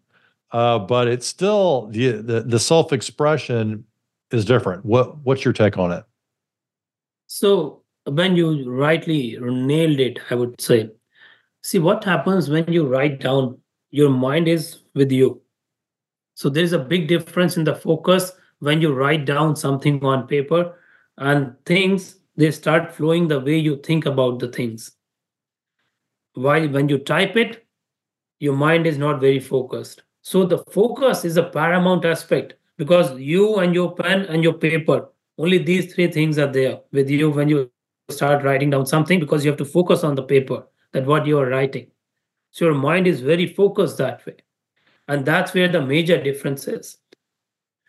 uh, 0.52 0.78
but 0.78 1.08
it's 1.08 1.26
still 1.26 1.88
the 1.88 2.12
the, 2.12 2.40
the 2.42 2.58
self 2.58 2.92
expression 2.92 3.84
is 4.30 4.44
different. 4.44 4.84
What 4.84 5.18
what's 5.24 5.44
your 5.44 5.52
take 5.52 5.76
on 5.76 5.90
it? 5.90 6.04
So 7.26 7.82
when 8.04 8.36
you 8.36 8.70
rightly 8.70 9.36
nailed 9.40 9.98
it, 9.98 10.20
I 10.30 10.36
would 10.36 10.60
say, 10.60 10.90
see 11.62 11.80
what 11.80 12.04
happens 12.04 12.48
when 12.48 12.72
you 12.72 12.86
write 12.86 13.20
down. 13.20 13.58
Your 13.90 14.10
mind 14.10 14.46
is 14.46 14.78
with 14.94 15.10
you. 15.10 15.40
So 16.34 16.48
there 16.48 16.62
is 16.62 16.72
a 16.72 16.78
big 16.78 17.08
difference 17.08 17.56
in 17.56 17.64
the 17.64 17.74
focus 17.74 18.32
when 18.60 18.80
you 18.80 18.92
write 18.92 19.24
down 19.24 19.56
something 19.56 20.04
on 20.04 20.28
paper 20.28 20.78
and 21.18 21.54
things 21.64 22.20
they 22.36 22.50
start 22.50 22.94
flowing 22.94 23.26
the 23.26 23.40
way 23.40 23.56
you 23.56 23.78
think 23.78 24.06
about 24.06 24.38
the 24.38 24.48
things 24.48 24.95
while 26.36 26.68
when 26.68 26.88
you 26.88 26.98
type 26.98 27.36
it 27.36 27.66
your 28.38 28.54
mind 28.54 28.86
is 28.86 28.98
not 28.98 29.20
very 29.20 29.40
focused. 29.40 30.02
So 30.20 30.44
the 30.44 30.58
focus 30.70 31.24
is 31.24 31.36
a 31.38 31.42
paramount 31.42 32.04
aspect 32.04 32.54
because 32.76 33.18
you 33.18 33.56
and 33.56 33.74
your 33.74 33.94
pen 33.94 34.26
and 34.26 34.42
your 34.42 34.52
paper 34.52 35.08
only 35.38 35.58
these 35.58 35.92
three 35.92 36.10
things 36.10 36.38
are 36.38 36.50
there 36.50 36.80
with 36.92 37.10
you 37.10 37.30
when 37.30 37.48
you 37.48 37.70
start 38.08 38.44
writing 38.44 38.70
down 38.70 38.86
something 38.86 39.20
because 39.20 39.44
you 39.44 39.50
have 39.50 39.58
to 39.58 39.64
focus 39.64 40.04
on 40.04 40.14
the 40.14 40.22
paper 40.22 40.66
that 40.92 41.04
what 41.04 41.26
you 41.26 41.38
are 41.38 41.48
writing. 41.48 41.88
So 42.50 42.66
your 42.66 42.74
mind 42.74 43.06
is 43.06 43.20
very 43.20 43.46
focused 43.46 43.98
that 43.98 44.24
way. 44.24 44.36
And 45.08 45.24
that's 45.24 45.54
where 45.54 45.68
the 45.68 45.82
major 45.82 46.22
difference 46.22 46.66
is. 46.66 46.98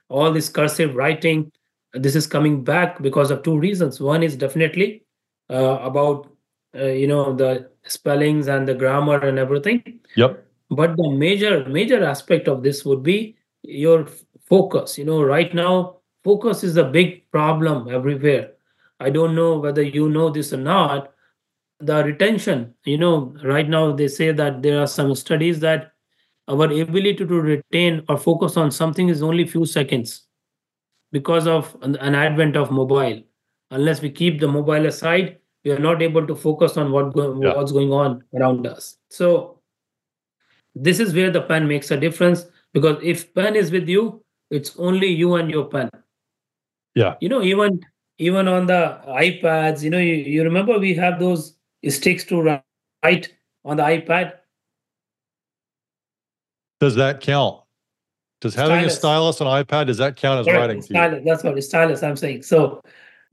All 0.10 0.32
this 0.32 0.50
cursive 0.50 0.96
writing 0.96 1.52
this 1.94 2.16
is 2.16 2.28
coming 2.28 2.64
back 2.64 3.02
because 3.02 3.32
of 3.32 3.44
two 3.44 3.58
reasons. 3.58 4.00
One 4.00 4.24
is 4.24 4.36
definitely 4.36 5.06
uh, 5.50 5.80
about 5.82 6.30
uh, 6.78 6.86
you 6.86 7.08
know 7.08 7.34
the 7.34 7.70
spellings 7.88 8.48
and 8.48 8.68
the 8.68 8.74
grammar 8.74 9.20
and 9.20 9.40
everything. 9.40 10.00
Yep. 10.16 10.44
but 10.70 10.98
the 10.98 11.10
major 11.10 11.66
major 11.70 12.04
aspect 12.04 12.48
of 12.48 12.64
this 12.64 12.84
would 12.86 13.04
be 13.04 13.38
your 13.64 14.08
focus. 14.46 14.98
You 14.98 15.06
know 15.06 15.24
right 15.24 15.54
now 15.54 15.98
focus 16.24 16.64
is 16.64 16.78
a 16.78 16.84
big 16.84 17.30
problem 17.32 17.90
everywhere. 17.90 18.52
I 19.00 19.10
don't 19.10 19.36
know 19.36 19.60
whether 19.60 19.82
you 19.82 20.10
know 20.10 20.30
this 20.30 20.54
or 20.54 20.58
not. 20.58 21.14
The 21.80 22.04
retention 22.04 22.74
you 22.86 22.98
know 22.98 23.36
right 23.44 23.70
now 23.70 23.92
they 23.92 24.08
say 24.08 24.32
that 24.32 24.62
there 24.62 24.82
are 24.82 24.88
some 24.88 25.16
studies 25.16 25.60
that 25.62 25.94
our 26.48 26.66
ability 26.66 27.26
to 27.26 27.26
retain 27.26 28.04
or 28.10 28.18
focus 28.18 28.58
on 28.58 28.72
something 28.72 29.10
is 29.10 29.22
only 29.22 29.46
few 29.46 29.66
seconds 29.66 30.28
because 31.12 31.48
of 31.48 31.76
an 31.82 31.96
an 31.98 32.16
advent 32.16 32.56
of 32.56 32.72
mobile. 32.72 33.22
Unless 33.72 34.02
we 34.02 34.10
keep 34.10 34.40
the 34.40 34.48
mobile 34.48 34.86
aside 34.86 35.38
we 35.68 35.74
are 35.76 35.80
not 35.86 36.02
able 36.02 36.26
to 36.32 36.36
focus 36.44 36.78
on 36.82 36.92
what 36.96 37.14
go- 37.14 37.28
Yeah. 37.44 37.54
what's 37.56 37.74
going 37.78 37.92
on 38.00 38.24
around 38.40 38.66
us 38.74 38.88
so 39.10 39.32
this 40.88 41.00
is 41.06 41.14
where 41.20 41.32
the 41.38 41.42
pen 41.52 41.68
makes 41.74 41.92
a 41.92 41.98
difference 42.06 42.46
because 42.78 42.98
if 43.14 43.24
pen 43.40 43.56
is 43.62 43.72
with 43.78 43.90
you 43.96 44.06
it's 44.60 44.74
only 44.90 45.08
you 45.22 45.36
and 45.42 45.52
your 45.58 45.66
pen 45.76 45.90
Yeah. 47.04 47.16
you 47.20 47.30
know 47.36 47.42
even 47.52 47.80
even 48.30 48.48
on 48.56 48.66
the 48.74 48.82
ipads 49.26 49.84
you 49.88 49.90
know 49.96 50.04
you, 50.10 50.16
you 50.36 50.44
remember 50.50 50.80
we 50.80 50.94
have 51.04 51.20
those 51.20 51.56
sticks 51.98 52.24
to 52.32 52.36
wri- 52.36 52.64
write 53.04 53.34
on 53.66 53.78
the 53.78 53.84
ipad 53.84 54.34
Does 56.80 56.96
that 56.96 57.22
count? 57.22 57.62
Does 58.42 58.54
having 58.56 58.86
a 58.86 58.90
Stylus. 58.90 58.98
stylus 58.98 59.42
on 59.42 59.48
iPad 59.64 59.88
does 59.88 59.98
that 59.98 60.16
count 60.16 60.40
as 60.42 60.46
Correct, 60.46 60.60
writing? 60.62 60.78
it's 60.78 60.88
to 60.88 60.94
you? 60.94 61.00
stylus 61.00 61.24
that's 61.26 61.44
what 61.44 61.64
stylus 61.64 62.04
i'm 62.04 62.16
saying 62.16 62.44
so 62.44 62.82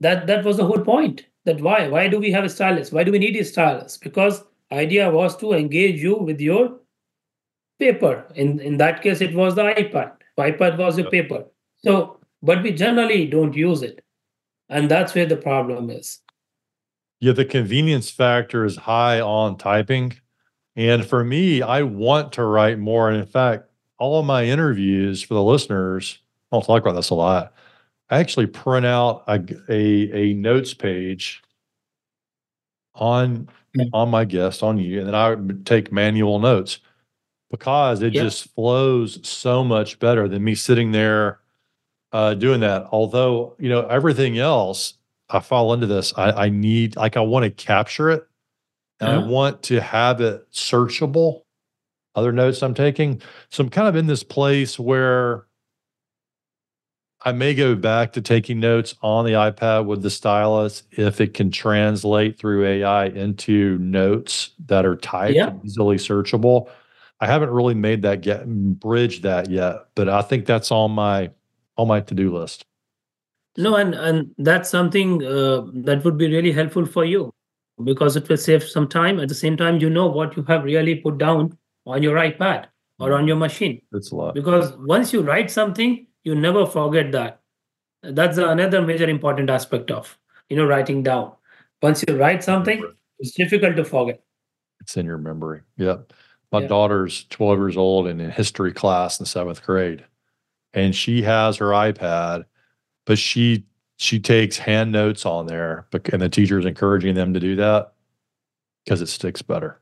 that 0.01 0.25
that 0.27 0.43
was 0.43 0.57
the 0.57 0.65
whole 0.65 0.83
point 0.93 1.25
that 1.45 1.61
why? 1.61 1.87
Why 1.87 2.07
do 2.07 2.19
we 2.19 2.31
have 2.31 2.43
a 2.43 2.49
stylus? 2.49 2.91
Why 2.91 3.03
do 3.03 3.11
we 3.11 3.19
need 3.19 3.35
a 3.37 3.45
stylus? 3.45 3.97
Because 3.97 4.43
idea 4.71 5.09
was 5.09 5.37
to 5.37 5.53
engage 5.53 6.01
you 6.01 6.15
with 6.15 6.41
your 6.41 6.79
paper. 7.79 8.25
In 8.35 8.59
in 8.59 8.77
that 8.77 9.01
case 9.01 9.21
it 9.21 9.33
was 9.33 9.55
the 9.55 9.63
ipad. 9.63 10.11
ipad 10.39 10.77
was 10.77 10.97
your 10.97 11.09
paper. 11.09 11.45
So 11.77 12.19
but 12.41 12.61
we 12.63 12.71
generally 12.71 13.25
don't 13.25 13.55
use 13.55 13.81
it. 13.81 14.03
And 14.69 14.89
that's 14.89 15.13
where 15.13 15.25
the 15.25 15.37
problem 15.37 15.89
is. 15.89 16.19
Yeah, 17.19 17.33
the 17.33 17.45
convenience 17.45 18.09
factor 18.09 18.65
is 18.65 18.75
high 18.75 19.21
on 19.21 19.57
typing. 19.57 20.13
And 20.75 21.05
for 21.05 21.23
me, 21.23 21.61
I 21.61 21.83
want 21.83 22.33
to 22.33 22.43
write 22.43 22.77
more. 22.79 23.09
And 23.09 23.17
in 23.17 23.25
fact, 23.25 23.69
all 23.97 24.19
of 24.19 24.25
my 24.25 24.45
interviews 24.45 25.21
for 25.21 25.33
the 25.33 25.43
listeners, 25.43 26.19
I 26.51 26.57
don't 26.57 26.65
talk 26.65 26.81
about 26.81 26.95
this 26.95 27.11
a 27.11 27.15
lot. 27.15 27.53
I 28.09 28.19
actually 28.19 28.47
print 28.47 28.85
out 28.85 29.23
a, 29.27 29.39
a, 29.69 30.11
a 30.31 30.33
notes 30.33 30.73
page 30.73 31.41
on 32.95 33.47
Mm. 33.77 33.89
on 33.91 34.09
my 34.09 34.23
guest, 34.23 34.63
on 34.63 34.77
you, 34.77 34.99
and 34.99 35.07
then 35.09 35.15
I 35.15 35.35
take 35.65 35.91
manual 35.91 36.39
notes 36.39 36.79
because 37.51 38.01
it 38.01 38.11
Yeah. 38.11 38.21
just 38.23 38.53
flows 38.55 39.19
so 39.27 39.63
much 39.63 39.99
better 39.99 40.27
than 40.27 40.43
me 40.43 40.55
sitting 40.55 40.91
there 40.93 41.39
uh, 42.13 42.35
doing 42.35 42.61
that. 42.61 42.87
Although, 42.91 43.55
you 43.59 43.69
know, 43.69 43.87
everything 43.87 44.39
else, 44.39 44.95
I 45.29 45.39
fall 45.41 45.73
into 45.73 45.87
this. 45.87 46.13
I, 46.17 46.31
I 46.45 46.49
need, 46.49 46.95
like, 46.97 47.17
I 47.17 47.21
want 47.21 47.45
to 47.45 47.51
capture 47.51 48.11
it 48.11 48.27
and 48.99 49.09
I 49.11 49.17
Uh-huh. 49.17 49.27
want 49.29 49.63
to 49.63 49.81
have 49.81 50.21
it 50.21 50.49
searchable. 50.51 51.43
Other 52.15 52.31
notes 52.31 52.63
I'm 52.63 52.73
taking. 52.75 53.21
So 53.51 53.63
I'm 53.63 53.69
kind 53.69 53.87
of 53.87 53.95
in 53.95 54.07
this 54.07 54.23
place 54.23 54.79
where 54.79 55.45
I 57.27 57.31
may 57.31 57.55
go 57.55 57.73
back 57.75 58.13
to 58.13 58.21
taking 58.21 58.59
notes 58.59 58.93
on 59.01 59.25
the 59.25 59.31
iPad 59.31 59.85
with 59.85 60.03
the 60.03 60.11
stylus 60.11 60.83
if 60.91 61.19
it 61.19 61.33
can 61.33 61.49
translate 61.49 62.37
through 62.37 62.65
AI 62.67 63.05
into 63.07 63.79
notes 63.79 64.51
that 64.67 64.85
are 64.85 64.95
typed 64.95 65.35
Yeah. 65.35 65.53
easily 65.63 65.97
searchable. 65.97 66.69
I 67.19 67.25
haven't 67.25 67.49
really 67.49 67.73
made 67.73 68.03
that 68.03 68.21
get 68.21 68.45
bridge 68.79 69.21
that 69.23 69.49
yet, 69.49 69.87
but 69.95 70.07
I 70.07 70.21
think 70.21 70.45
that's 70.45 70.71
on 70.71 70.91
my 70.91 71.31
on 71.77 71.87
my 71.87 71.99
to-do 71.99 72.33
list. 72.37 72.63
no 73.57 73.75
and 73.75 73.95
and 73.95 74.31
that's 74.37 74.69
something 74.69 75.23
uh, 75.25 75.61
that 75.87 76.03
would 76.05 76.17
be 76.17 76.27
really 76.31 76.51
helpful 76.51 76.85
for 76.85 77.03
you 77.05 77.31
because 77.89 78.15
it 78.19 78.27
will 78.29 78.37
save 78.37 78.63
some 78.63 78.87
time 78.87 79.19
at 79.19 79.29
the 79.29 79.35
same 79.35 79.55
time 79.61 79.77
you 79.83 79.89
know 79.89 80.07
what 80.07 80.35
you 80.37 80.43
have 80.49 80.63
really 80.65 80.95
put 81.05 81.17
down 81.17 81.57
on 81.85 82.03
your 82.07 82.17
ipad 82.23 82.65
or 82.99 83.13
on 83.13 83.27
your 83.27 83.37
machine 83.43 83.79
It's 83.93 84.11
a 84.11 84.15
lot. 84.15 84.35
because 84.35 84.73
once 84.93 85.13
you 85.13 85.21
write 85.29 85.49
something 85.51 85.95
you 86.25 86.35
never 86.35 86.65
forget 86.65 87.11
that 87.13 87.41
that's 88.03 88.37
another 88.37 88.81
major 88.81 89.07
important 89.09 89.49
aspect 89.49 89.89
of 89.91 90.17
you 90.49 90.57
know 90.57 90.65
writing 90.65 91.01
down 91.03 91.31
once 91.81 92.03
you 92.07 92.17
write 92.17 92.43
something 92.43 92.83
it's 93.19 93.31
difficult 93.31 93.75
to 93.77 93.85
forget 93.85 94.21
It's 94.81 94.97
in 94.97 95.05
your 95.05 95.17
memory. 95.17 95.61
Yep. 95.77 96.11
My 96.51 96.61
Yeah. 96.61 96.67
daughter's 96.67 97.23
12 97.29 97.57
years 97.59 97.77
old 97.77 98.07
and 98.07 98.21
in 98.21 98.29
history 98.29 98.73
class 98.73 99.19
in 99.19 99.25
seventh 99.25 99.63
grade. 99.65 100.03
And 100.73 100.93
she 100.93 101.21
has 101.23 101.57
her 101.57 101.69
iPad, 101.69 102.45
but 103.05 103.17
she 103.17 103.65
she 103.97 104.19
takes 104.19 104.57
hand 104.57 104.91
notes 104.91 105.25
on 105.25 105.47
there, 105.47 105.87
and 106.11 106.21
the 106.21 106.27
teacher 106.29 106.59
is 106.59 106.65
encouraging 106.65 107.15
them 107.15 107.33
to 107.33 107.39
do 107.39 107.55
that 107.55 107.93
because 108.83 109.01
it 109.01 109.07
sticks 109.07 109.41
better. 109.41 109.79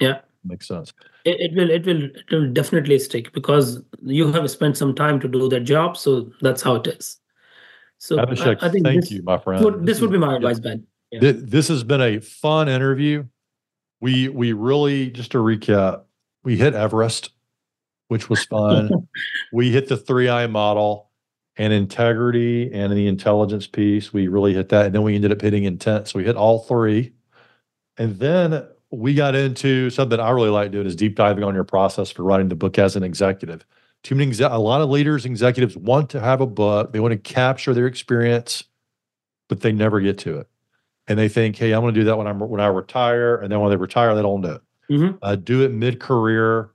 Yeah. 0.00 0.22
Makes 0.44 0.66
sense. 0.66 0.92
It, 1.24 1.40
it 1.40 1.54
will 1.54 1.70
it 1.70 1.86
will 1.86 2.04
it 2.04 2.30
will 2.30 2.52
definitely 2.52 2.98
stick 2.98 3.32
because 3.32 3.82
you 4.02 4.30
have 4.32 4.50
spent 4.50 4.76
some 4.76 4.94
time 4.94 5.18
to 5.20 5.28
do 5.28 5.48
that 5.48 5.60
job 5.60 5.96
so 5.96 6.30
that's 6.40 6.62
how 6.62 6.76
it 6.76 6.86
is 6.86 7.18
so 7.98 8.18
I, 8.18 8.24
Abhishek, 8.26 8.62
I 8.62 8.68
think 8.68 8.84
thank 8.84 9.00
this, 9.02 9.10
you, 9.10 9.22
my 9.22 9.38
friend. 9.38 9.64
would, 9.64 9.86
this 9.86 10.00
would 10.00 10.12
be 10.12 10.18
my 10.18 10.32
yeah. 10.32 10.36
advice 10.36 10.60
ben 10.60 10.86
Yeah. 11.10 11.20
Th- 11.20 11.36
This 11.38 11.68
has 11.68 11.84
been 11.84 12.02
a 12.02 12.20
fun 12.20 12.68
interview. 12.68 13.24
We 14.00 14.28
we 14.28 14.52
really 14.52 15.10
just 15.10 15.32
to 15.32 15.38
recap, 15.38 16.02
we 16.42 16.56
hit 16.56 16.74
Everest, 16.74 17.30
which 18.08 18.28
was 18.28 18.44
fun. 18.44 18.90
we 19.52 19.70
hit 19.70 19.88
the 19.88 19.96
three 19.96 20.28
I 20.28 20.46
model 20.46 21.10
and 21.56 21.72
integrity 21.72 22.70
and 22.72 22.92
the 22.92 23.06
intelligence 23.06 23.66
piece. 23.66 24.12
We 24.12 24.28
really 24.28 24.52
hit 24.52 24.68
that, 24.70 24.86
and 24.86 24.94
then 24.94 25.02
we 25.02 25.14
ended 25.14 25.32
up 25.32 25.40
hitting 25.40 25.64
intent. 25.64 26.08
So 26.08 26.18
we 26.18 26.24
hit 26.24 26.36
all 26.36 26.58
three, 26.58 27.14
and 27.96 28.18
then 28.18 28.66
we 28.96 29.14
got 29.14 29.34
into 29.34 29.90
something 29.90 30.20
I 30.20 30.30
really 30.30 30.50
like 30.50 30.70
doing 30.70 30.86
is 30.86 30.96
deep 30.96 31.16
diving 31.16 31.44
on 31.44 31.54
your 31.54 31.64
process 31.64 32.10
for 32.10 32.22
writing 32.22 32.48
the 32.48 32.56
book 32.56 32.78
as 32.78 32.96
an 32.96 33.02
executive. 33.02 33.64
Too 34.02 34.14
many, 34.14 34.32
a 34.40 34.58
lot 34.58 34.80
of 34.82 34.90
leaders, 34.90 35.24
executives 35.24 35.76
want 35.76 36.10
to 36.10 36.20
have 36.20 36.40
a 36.40 36.46
book. 36.46 36.92
They 36.92 37.00
want 37.00 37.12
to 37.12 37.18
capture 37.18 37.72
their 37.74 37.86
experience, 37.86 38.64
but 39.48 39.60
they 39.60 39.72
never 39.72 40.00
get 40.00 40.18
to 40.18 40.38
it 40.38 40.48
and 41.08 41.18
they 41.18 41.28
think, 41.28 41.56
"Hey, 41.56 41.72
I'm 41.72 41.82
going 41.82 41.94
to 41.94 42.00
do 42.00 42.04
that 42.06 42.18
when 42.18 42.26
I'm 42.26 42.40
when 42.40 42.60
I 42.60 42.66
retire," 42.68 43.36
and 43.36 43.50
then 43.52 43.60
when 43.60 43.70
they 43.70 43.76
retire, 43.76 44.14
they 44.14 44.22
don't 44.22 44.42
do 44.42 44.52
it. 44.52 44.62
Mhm. 44.90 45.18
Uh, 45.22 45.36
do 45.36 45.62
it 45.62 45.72
mid 45.72 46.00
career, 46.00 46.70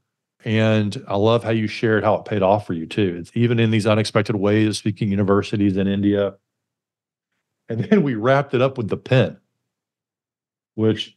and 0.46 1.04
I 1.08 1.16
love 1.18 1.44
how 1.44 1.52
you 1.52 1.68
shared 1.68 2.04
how 2.04 2.16
it 2.16 2.26
paid 2.26 2.42
off 2.44 2.68
for 2.68 2.74
you 2.74 2.86
too. 2.86 3.18
It's 3.20 3.32
even 3.36 3.60
in 3.60 3.72
these 3.72 3.88
unexpected 3.88 4.36
ways, 4.36 4.78
speaking 4.78 5.10
universities 5.12 5.78
in 5.78 5.88
India, 5.88 6.36
and 7.70 7.82
then 7.86 8.04
we 8.04 8.16
wrapped 8.16 8.54
it 8.54 8.62
up 8.62 8.78
with 8.78 8.90
the 8.90 8.98
pen, 8.98 9.38
which 10.76 11.16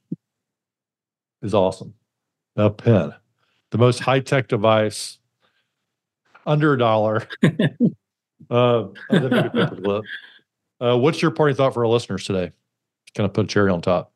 is 1.42 1.54
awesome. 1.54 1.94
A 2.56 2.70
pen, 2.70 3.12
the 3.70 3.78
most 3.78 4.00
high 4.00 4.20
tech 4.20 4.48
device, 4.48 5.18
under 6.46 6.74
a 6.74 6.78
dollar. 6.78 7.26
uh, 8.50 8.88
other 9.10 9.28
than 9.28 9.30
maybe 9.30 9.48
paperclip. 9.48 10.02
Uh, 10.80 10.98
what's 10.98 11.22
your 11.22 11.30
party 11.30 11.54
thought 11.54 11.74
for 11.74 11.84
our 11.84 11.90
listeners 11.90 12.24
today? 12.24 12.50
Kind 13.14 13.26
of 13.26 13.34
put 13.34 13.44
a 13.44 13.48
cherry 13.48 13.70
on 13.70 13.80
top. 13.80 14.12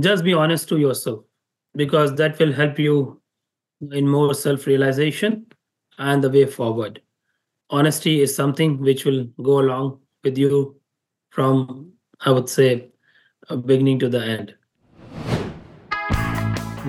just 0.00 0.24
be 0.24 0.32
honest 0.32 0.68
to 0.68 0.78
yourself 0.78 1.24
because 1.74 2.14
that 2.16 2.38
will 2.38 2.52
help 2.52 2.78
you 2.78 3.20
in 3.92 4.08
more 4.08 4.34
self 4.34 4.66
realization 4.66 5.46
and 5.98 6.24
the 6.24 6.30
way 6.30 6.46
forward. 6.46 7.00
Honesty 7.70 8.20
is 8.20 8.34
something 8.34 8.78
which 8.80 9.04
will 9.04 9.24
go 9.42 9.60
along 9.60 10.00
with 10.24 10.36
you 10.36 10.76
from, 11.30 11.92
I 12.20 12.30
would 12.30 12.48
say, 12.48 12.88
beginning 13.64 13.98
to 14.00 14.08
the 14.08 14.24
end. 14.24 14.54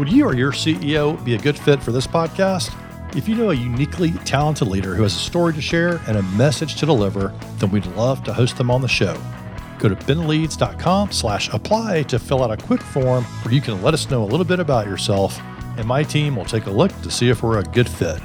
Would 0.01 0.11
you 0.11 0.25
or 0.25 0.35
your 0.35 0.51
CEO 0.51 1.23
be 1.23 1.35
a 1.35 1.37
good 1.37 1.55
fit 1.55 1.79
for 1.83 1.91
this 1.91 2.07
podcast? 2.07 2.75
If 3.15 3.29
you 3.29 3.35
know 3.35 3.51
a 3.51 3.53
uniquely 3.53 4.09
talented 4.25 4.67
leader 4.67 4.95
who 4.95 5.03
has 5.03 5.13
a 5.13 5.19
story 5.19 5.53
to 5.53 5.61
share 5.61 6.01
and 6.07 6.17
a 6.17 6.23
message 6.23 6.77
to 6.77 6.87
deliver, 6.87 7.31
then 7.59 7.69
we'd 7.69 7.85
love 7.85 8.23
to 8.23 8.33
host 8.33 8.57
them 8.57 8.71
on 8.71 8.81
the 8.81 8.87
show. 8.87 9.15
Go 9.77 9.89
to 9.89 9.95
benleads.com 9.95 11.11
slash 11.11 11.53
apply 11.53 12.01
to 12.01 12.17
fill 12.17 12.43
out 12.43 12.49
a 12.49 12.57
quick 12.57 12.81
form 12.81 13.25
where 13.43 13.53
you 13.53 13.61
can 13.61 13.79
let 13.83 13.93
us 13.93 14.09
know 14.09 14.23
a 14.23 14.25
little 14.25 14.43
bit 14.43 14.59
about 14.59 14.87
yourself, 14.87 15.39
and 15.77 15.85
my 15.85 16.01
team 16.01 16.35
will 16.35 16.45
take 16.45 16.65
a 16.65 16.71
look 16.71 16.91
to 17.03 17.11
see 17.11 17.29
if 17.29 17.43
we're 17.43 17.59
a 17.59 17.63
good 17.63 17.87
fit. 17.87 18.19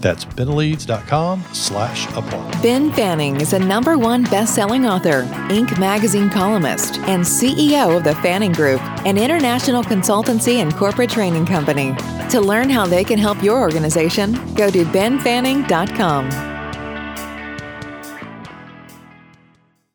That's 0.00 0.24
benleads.com 0.24 1.42
slash 1.52 2.06
apply. 2.16 2.60
Ben 2.62 2.92
Fanning 2.92 3.40
is 3.40 3.52
a 3.52 3.58
number 3.58 3.98
one 3.98 4.24
best-selling 4.24 4.86
author, 4.86 5.22
Inc. 5.48 5.78
magazine 5.78 6.30
columnist, 6.30 6.98
and 7.00 7.22
CEO 7.22 7.96
of 7.96 8.04
the 8.04 8.14
Fanning 8.16 8.52
Group, 8.52 8.80
an 9.06 9.18
international 9.18 9.82
consultancy 9.82 10.56
and 10.56 10.74
corporate 10.74 11.10
training 11.10 11.46
company. 11.46 11.94
To 12.30 12.40
learn 12.40 12.68
how 12.70 12.86
they 12.86 13.04
can 13.04 13.18
help 13.18 13.42
your 13.42 13.60
organization, 13.60 14.32
go 14.54 14.70
to 14.70 14.84
benfanning.com. 14.84 16.55